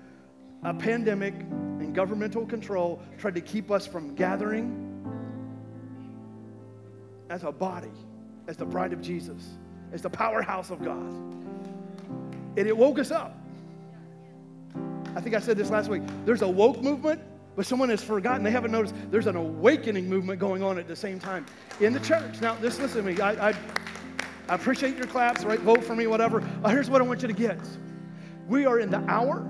a 0.63 0.73
pandemic 0.73 1.33
and 1.81 1.95
governmental 1.95 2.45
control 2.45 3.01
tried 3.17 3.35
to 3.35 3.41
keep 3.41 3.71
us 3.71 3.87
from 3.87 4.15
gathering 4.15 4.87
as 7.29 7.43
a 7.43 7.51
body, 7.51 7.91
as 8.47 8.57
the 8.57 8.65
bride 8.65 8.93
of 8.93 9.01
Jesus, 9.01 9.49
as 9.91 10.01
the 10.01 10.09
powerhouse 10.09 10.69
of 10.69 10.83
God. 10.83 11.11
And 12.57 12.67
it 12.67 12.75
woke 12.75 12.99
us 12.99 13.11
up. 13.11 13.37
I 15.15 15.21
think 15.21 15.35
I 15.35 15.39
said 15.39 15.57
this 15.57 15.69
last 15.69 15.89
week. 15.89 16.03
There's 16.25 16.41
a 16.41 16.47
woke 16.47 16.81
movement, 16.81 17.21
but 17.55 17.65
someone 17.65 17.89
has 17.89 18.03
forgotten. 18.03 18.43
They 18.43 18.51
haven't 18.51 18.71
noticed 18.71 18.93
there's 19.09 19.27
an 19.27 19.35
awakening 19.35 20.07
movement 20.07 20.39
going 20.39 20.63
on 20.63 20.77
at 20.77 20.87
the 20.87 20.95
same 20.95 21.19
time 21.19 21.45
in 21.79 21.93
the 21.93 21.99
church. 21.99 22.41
Now, 22.41 22.55
this 22.55 22.79
listen 22.79 23.03
to 23.03 23.11
me. 23.11 23.19
I, 23.19 23.49
I, 23.49 23.53
I 24.47 24.55
appreciate 24.55 24.97
your 24.97 25.07
claps, 25.07 25.43
right? 25.43 25.59
Vote 25.59 25.83
for 25.83 25.95
me, 25.95 26.07
whatever. 26.07 26.43
Uh, 26.63 26.69
here's 26.69 26.89
what 26.89 27.01
I 27.01 27.05
want 27.05 27.21
you 27.21 27.27
to 27.27 27.33
get. 27.33 27.59
We 28.47 28.65
are 28.65 28.79
in 28.79 28.89
the 28.89 29.03
hour 29.07 29.45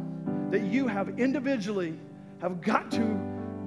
that 0.52 0.62
you 0.62 0.88
have 0.88 1.20
individually 1.20 1.98
have 2.42 2.60
got 2.60 2.90
to 2.90 3.04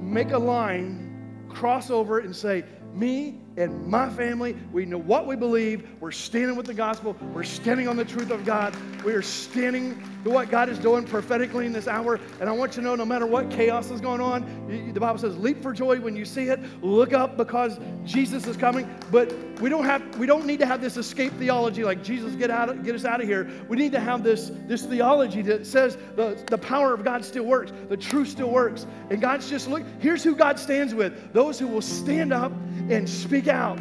make 0.01 0.33
a 0.33 0.39
line, 0.39 1.47
cross 1.49 1.91
over, 1.91 2.19
it, 2.19 2.25
and 2.25 2.35
say, 2.35 2.65
me 2.93 3.41
and 3.57 3.87
my 3.87 4.11
family, 4.11 4.57
we 4.73 4.85
know 4.85 4.99
what 4.99 5.27
we 5.27 5.37
believe. 5.37 5.89
We're 6.01 6.11
standing 6.11 6.57
with 6.57 6.67
the 6.67 6.75
gospel. 6.75 7.17
We're 7.33 7.45
standing 7.45 7.87
on 7.87 7.97
the 7.97 8.05
truth 8.05 8.31
of 8.31 8.45
God. 8.45 8.75
We 9.05 9.13
are 9.13 9.23
standing 9.23 10.03
to 10.25 10.31
what 10.31 10.51
God 10.51 10.69
is 10.69 10.79
doing 10.79 11.05
prophetically 11.05 11.67
in 11.67 11.73
this 11.73 11.87
hour. 11.87 12.19
And 12.41 12.49
I 12.49 12.53
want 12.53 12.77
you 12.77 12.83
to 12.83 12.89
know 12.89 12.97
no 12.97 13.05
matter 13.05 13.27
what 13.27 13.51
chaos 13.51 13.91
is 13.91 14.01
going 14.01 14.21
on, 14.21 14.93
the 14.93 14.99
Bible 14.99 15.19
says, 15.19 15.37
leap 15.37 15.63
for 15.63 15.73
joy 15.73 16.01
when 16.01 16.17
you 16.17 16.25
see 16.25 16.45
it. 16.45 16.59
Look 16.83 17.13
up 17.13 17.37
because 17.37 17.79
Jesus 18.05 18.47
is 18.47 18.57
coming. 18.57 18.93
But 19.13 19.33
we 19.61 19.71
don't 19.71 19.85
have 19.85 20.19
we 20.19 20.27
don't 20.27 20.47
need 20.47 20.59
to 20.59 20.67
have 20.67 20.81
this 20.81 20.97
escape 20.97 21.33
theology 21.35 21.85
like 21.85 22.03
Jesus 22.03 22.35
get 22.35 22.51
out 22.51 22.83
get 22.83 22.95
us 22.95 23.05
out 23.05 23.21
of 23.21 23.29
here. 23.29 23.49
We 23.69 23.77
need 23.77 23.93
to 23.93 24.01
have 24.01 24.25
this, 24.25 24.51
this 24.67 24.83
theology 24.83 25.43
that 25.43 25.67
says 25.67 25.97
the, 26.17 26.43
the 26.49 26.59
power 26.59 26.93
of 26.93 27.05
God 27.05 27.25
still 27.25 27.45
works, 27.45 27.73
the 27.89 27.97
truth 27.97 28.29
still 28.29 28.51
works. 28.51 28.87
And 29.11 29.21
God's 29.21 29.49
just 29.49 29.69
look, 29.69 29.85
here's 30.01 30.25
who 30.25 30.35
God 30.35 30.59
stands 30.59 30.93
with. 30.93 31.33
Those 31.33 31.59
who 31.59 31.69
will 31.69 31.83
stand 31.83 32.33
up 32.33 32.53
and 32.91 33.09
speak 33.09 33.44
out. 33.49 33.81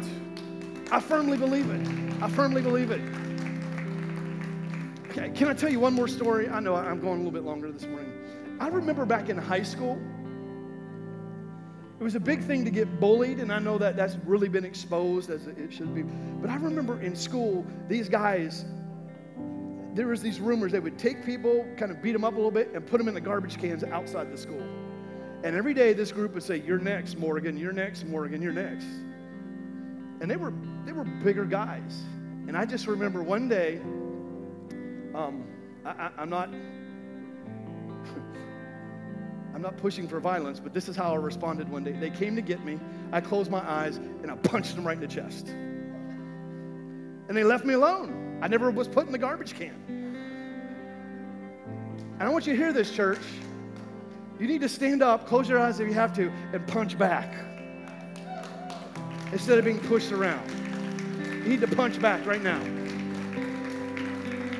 I 0.90 1.00
firmly 1.00 1.36
believe 1.36 1.70
it. 1.70 2.22
I 2.22 2.28
firmly 2.28 2.62
believe 2.62 2.90
it. 2.90 3.00
Okay, 5.08 5.30
can 5.30 5.48
I 5.48 5.54
tell 5.54 5.70
you 5.70 5.80
one 5.80 5.94
more 5.94 6.08
story? 6.08 6.48
I 6.48 6.60
know 6.60 6.74
I'm 6.74 7.00
going 7.00 7.14
a 7.14 7.16
little 7.16 7.30
bit 7.30 7.44
longer 7.44 7.70
this 7.70 7.86
morning. 7.86 8.12
I 8.60 8.68
remember 8.68 9.04
back 9.04 9.28
in 9.28 9.36
high 9.36 9.62
school, 9.62 10.00
it 12.00 12.02
was 12.02 12.16
a 12.16 12.20
big 12.20 12.42
thing 12.42 12.64
to 12.64 12.70
get 12.70 13.00
bullied, 13.00 13.38
and 13.38 13.52
I 13.52 13.58
know 13.58 13.78
that 13.78 13.96
that's 13.96 14.16
really 14.26 14.48
been 14.48 14.64
exposed 14.64 15.30
as 15.30 15.46
it 15.46 15.72
should 15.72 15.94
be. 15.94 16.02
But 16.02 16.50
I 16.50 16.56
remember 16.56 17.00
in 17.00 17.14
school, 17.14 17.64
these 17.88 18.08
guys, 18.08 18.64
there 19.94 20.08
was 20.08 20.20
these 20.20 20.40
rumors 20.40 20.72
they 20.72 20.80
would 20.80 20.98
take 20.98 21.24
people, 21.24 21.66
kind 21.76 21.92
of 21.92 22.02
beat 22.02 22.12
them 22.12 22.24
up 22.24 22.32
a 22.32 22.36
little 22.36 22.50
bit, 22.50 22.72
and 22.74 22.84
put 22.84 22.98
them 22.98 23.06
in 23.06 23.14
the 23.14 23.20
garbage 23.20 23.58
cans 23.58 23.84
outside 23.84 24.32
the 24.32 24.36
school. 24.36 24.62
And 25.44 25.54
every 25.54 25.74
day 25.74 25.92
this 25.92 26.10
group 26.10 26.34
would 26.34 26.42
say, 26.42 26.62
You're 26.66 26.78
next, 26.78 27.18
Morgan, 27.18 27.56
you're 27.56 27.72
next, 27.72 28.04
Morgan, 28.06 28.42
you're 28.42 28.52
next. 28.52 28.86
And 30.20 30.30
they 30.30 30.36
were 30.36 30.52
they 30.84 30.92
were 30.92 31.04
bigger 31.04 31.44
guys. 31.44 32.02
And 32.46 32.56
I 32.56 32.64
just 32.64 32.86
remember 32.86 33.22
one 33.22 33.48
day, 33.48 33.80
um, 35.14 35.44
I, 35.84 36.10
am 36.18 36.30
not 36.30 36.48
I'm 39.54 39.62
not 39.62 39.76
pushing 39.76 40.08
for 40.08 40.20
violence, 40.20 40.60
but 40.60 40.74
this 40.74 40.88
is 40.88 40.96
how 40.96 41.12
I 41.12 41.16
responded 41.16 41.68
one 41.68 41.84
day. 41.84 41.92
They 41.92 42.10
came 42.10 42.34
to 42.36 42.42
get 42.42 42.64
me. 42.64 42.78
I 43.12 43.20
closed 43.20 43.50
my 43.50 43.60
eyes 43.60 43.96
and 43.96 44.30
I 44.30 44.36
punched 44.36 44.76
them 44.76 44.86
right 44.86 44.96
in 44.96 45.00
the 45.00 45.08
chest. 45.08 45.48
And 47.28 47.36
they 47.36 47.44
left 47.44 47.64
me 47.64 47.74
alone. 47.74 48.38
I 48.42 48.48
never 48.48 48.70
was 48.70 48.88
put 48.88 49.06
in 49.06 49.12
the 49.12 49.18
garbage 49.18 49.54
can. 49.54 49.74
And 52.18 52.22
I 52.22 52.28
want 52.28 52.46
you 52.46 52.52
to 52.52 52.58
hear 52.58 52.72
this, 52.72 52.90
church. 52.90 53.20
You 54.38 54.46
need 54.46 54.60
to 54.60 54.68
stand 54.68 55.02
up, 55.02 55.26
close 55.26 55.48
your 55.48 55.58
eyes 55.60 55.80
if 55.80 55.88
you 55.88 55.94
have 55.94 56.12
to, 56.16 56.30
and 56.52 56.66
punch 56.66 56.98
back. 56.98 57.32
Instead 59.34 59.58
of 59.58 59.64
being 59.64 59.80
pushed 59.80 60.12
around. 60.12 60.48
You 61.26 61.50
need 61.50 61.60
to 61.60 61.66
punch 61.66 62.00
back 62.00 62.24
right 62.24 62.42
now. 62.42 62.62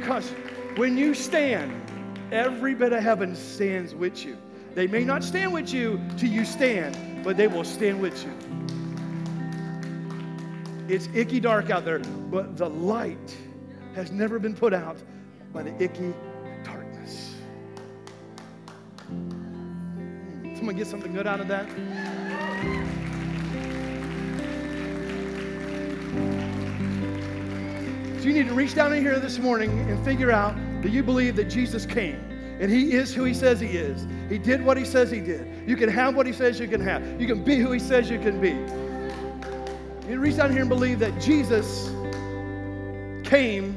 Because 0.00 0.28
when 0.76 0.98
you 0.98 1.14
stand, 1.14 1.72
every 2.32 2.74
bit 2.74 2.92
of 2.92 3.00
heaven 3.00 3.36
stands 3.36 3.94
with 3.94 4.26
you. 4.26 4.36
They 4.74 4.88
may 4.88 5.04
not 5.04 5.22
stand 5.22 5.52
with 5.52 5.72
you 5.72 6.00
till 6.16 6.28
you 6.28 6.44
stand, 6.44 7.22
but 7.22 7.36
they 7.36 7.46
will 7.46 7.62
stand 7.62 8.00
with 8.00 8.20
you. 8.24 8.32
It's 10.92 11.08
icky 11.14 11.38
dark 11.38 11.70
out 11.70 11.84
there, 11.84 12.00
but 12.00 12.56
the 12.56 12.68
light 12.68 13.36
has 13.94 14.10
never 14.10 14.40
been 14.40 14.56
put 14.56 14.74
out 14.74 14.96
by 15.52 15.62
the 15.62 15.82
icky 15.82 16.12
darkness. 16.64 17.36
Someone 20.56 20.74
get 20.74 20.88
something 20.88 21.14
good 21.14 21.28
out 21.28 21.38
of 21.38 21.46
that? 21.46 21.68
You 28.24 28.32
need 28.32 28.48
to 28.48 28.54
reach 28.54 28.74
down 28.74 28.92
in 28.92 29.02
here 29.02 29.18
this 29.18 29.38
morning 29.38 29.70
and 29.90 30.02
figure 30.04 30.30
out 30.30 30.56
that 30.82 30.90
you 30.90 31.02
believe 31.02 31.36
that 31.36 31.44
Jesus 31.44 31.84
came 31.86 32.34
and 32.60 32.70
he 32.70 32.92
is 32.92 33.12
who 33.12 33.24
he 33.24 33.34
says 33.34 33.60
he 33.60 33.68
is. 33.68 34.06
He 34.28 34.38
did 34.38 34.64
what 34.64 34.76
he 34.76 34.84
says 34.84 35.10
he 35.10 35.20
did. 35.20 35.68
You 35.68 35.76
can 35.76 35.88
have 35.88 36.14
what 36.14 36.26
he 36.26 36.32
says 36.32 36.60
you 36.60 36.68
can 36.68 36.80
have. 36.80 37.20
You 37.20 37.26
can 37.26 37.42
be 37.42 37.56
who 37.56 37.72
he 37.72 37.80
says 37.80 38.08
you 38.08 38.18
can 38.18 38.40
be. 38.40 38.52
You 40.10 40.20
reach 40.20 40.36
down 40.36 40.52
here 40.52 40.60
and 40.60 40.68
believe 40.68 41.00
that 41.00 41.20
Jesus 41.20 41.90
came, 43.28 43.76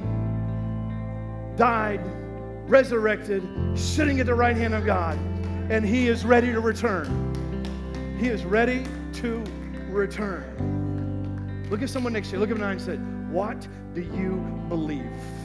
died, 1.55 2.01
resurrected, 2.67 3.43
sitting 3.75 4.19
at 4.19 4.27
the 4.27 4.35
right 4.35 4.55
hand 4.55 4.75
of 4.75 4.85
God, 4.85 5.17
and 5.71 5.83
he 5.83 6.07
is 6.07 6.23
ready 6.23 6.51
to 6.51 6.59
return. 6.59 8.15
He 8.19 8.27
is 8.27 8.45
ready 8.45 8.85
to 9.13 9.43
return. 9.89 11.65
Look 11.71 11.81
at 11.81 11.89
someone 11.89 12.13
next 12.13 12.29
to 12.29 12.35
you. 12.35 12.39
Look 12.39 12.51
at 12.51 12.57
him 12.57 12.63
and 12.63 12.81
say, 12.81 12.99
What 13.37 13.67
do 13.93 14.01
you 14.01 14.37
believe? 14.67 15.36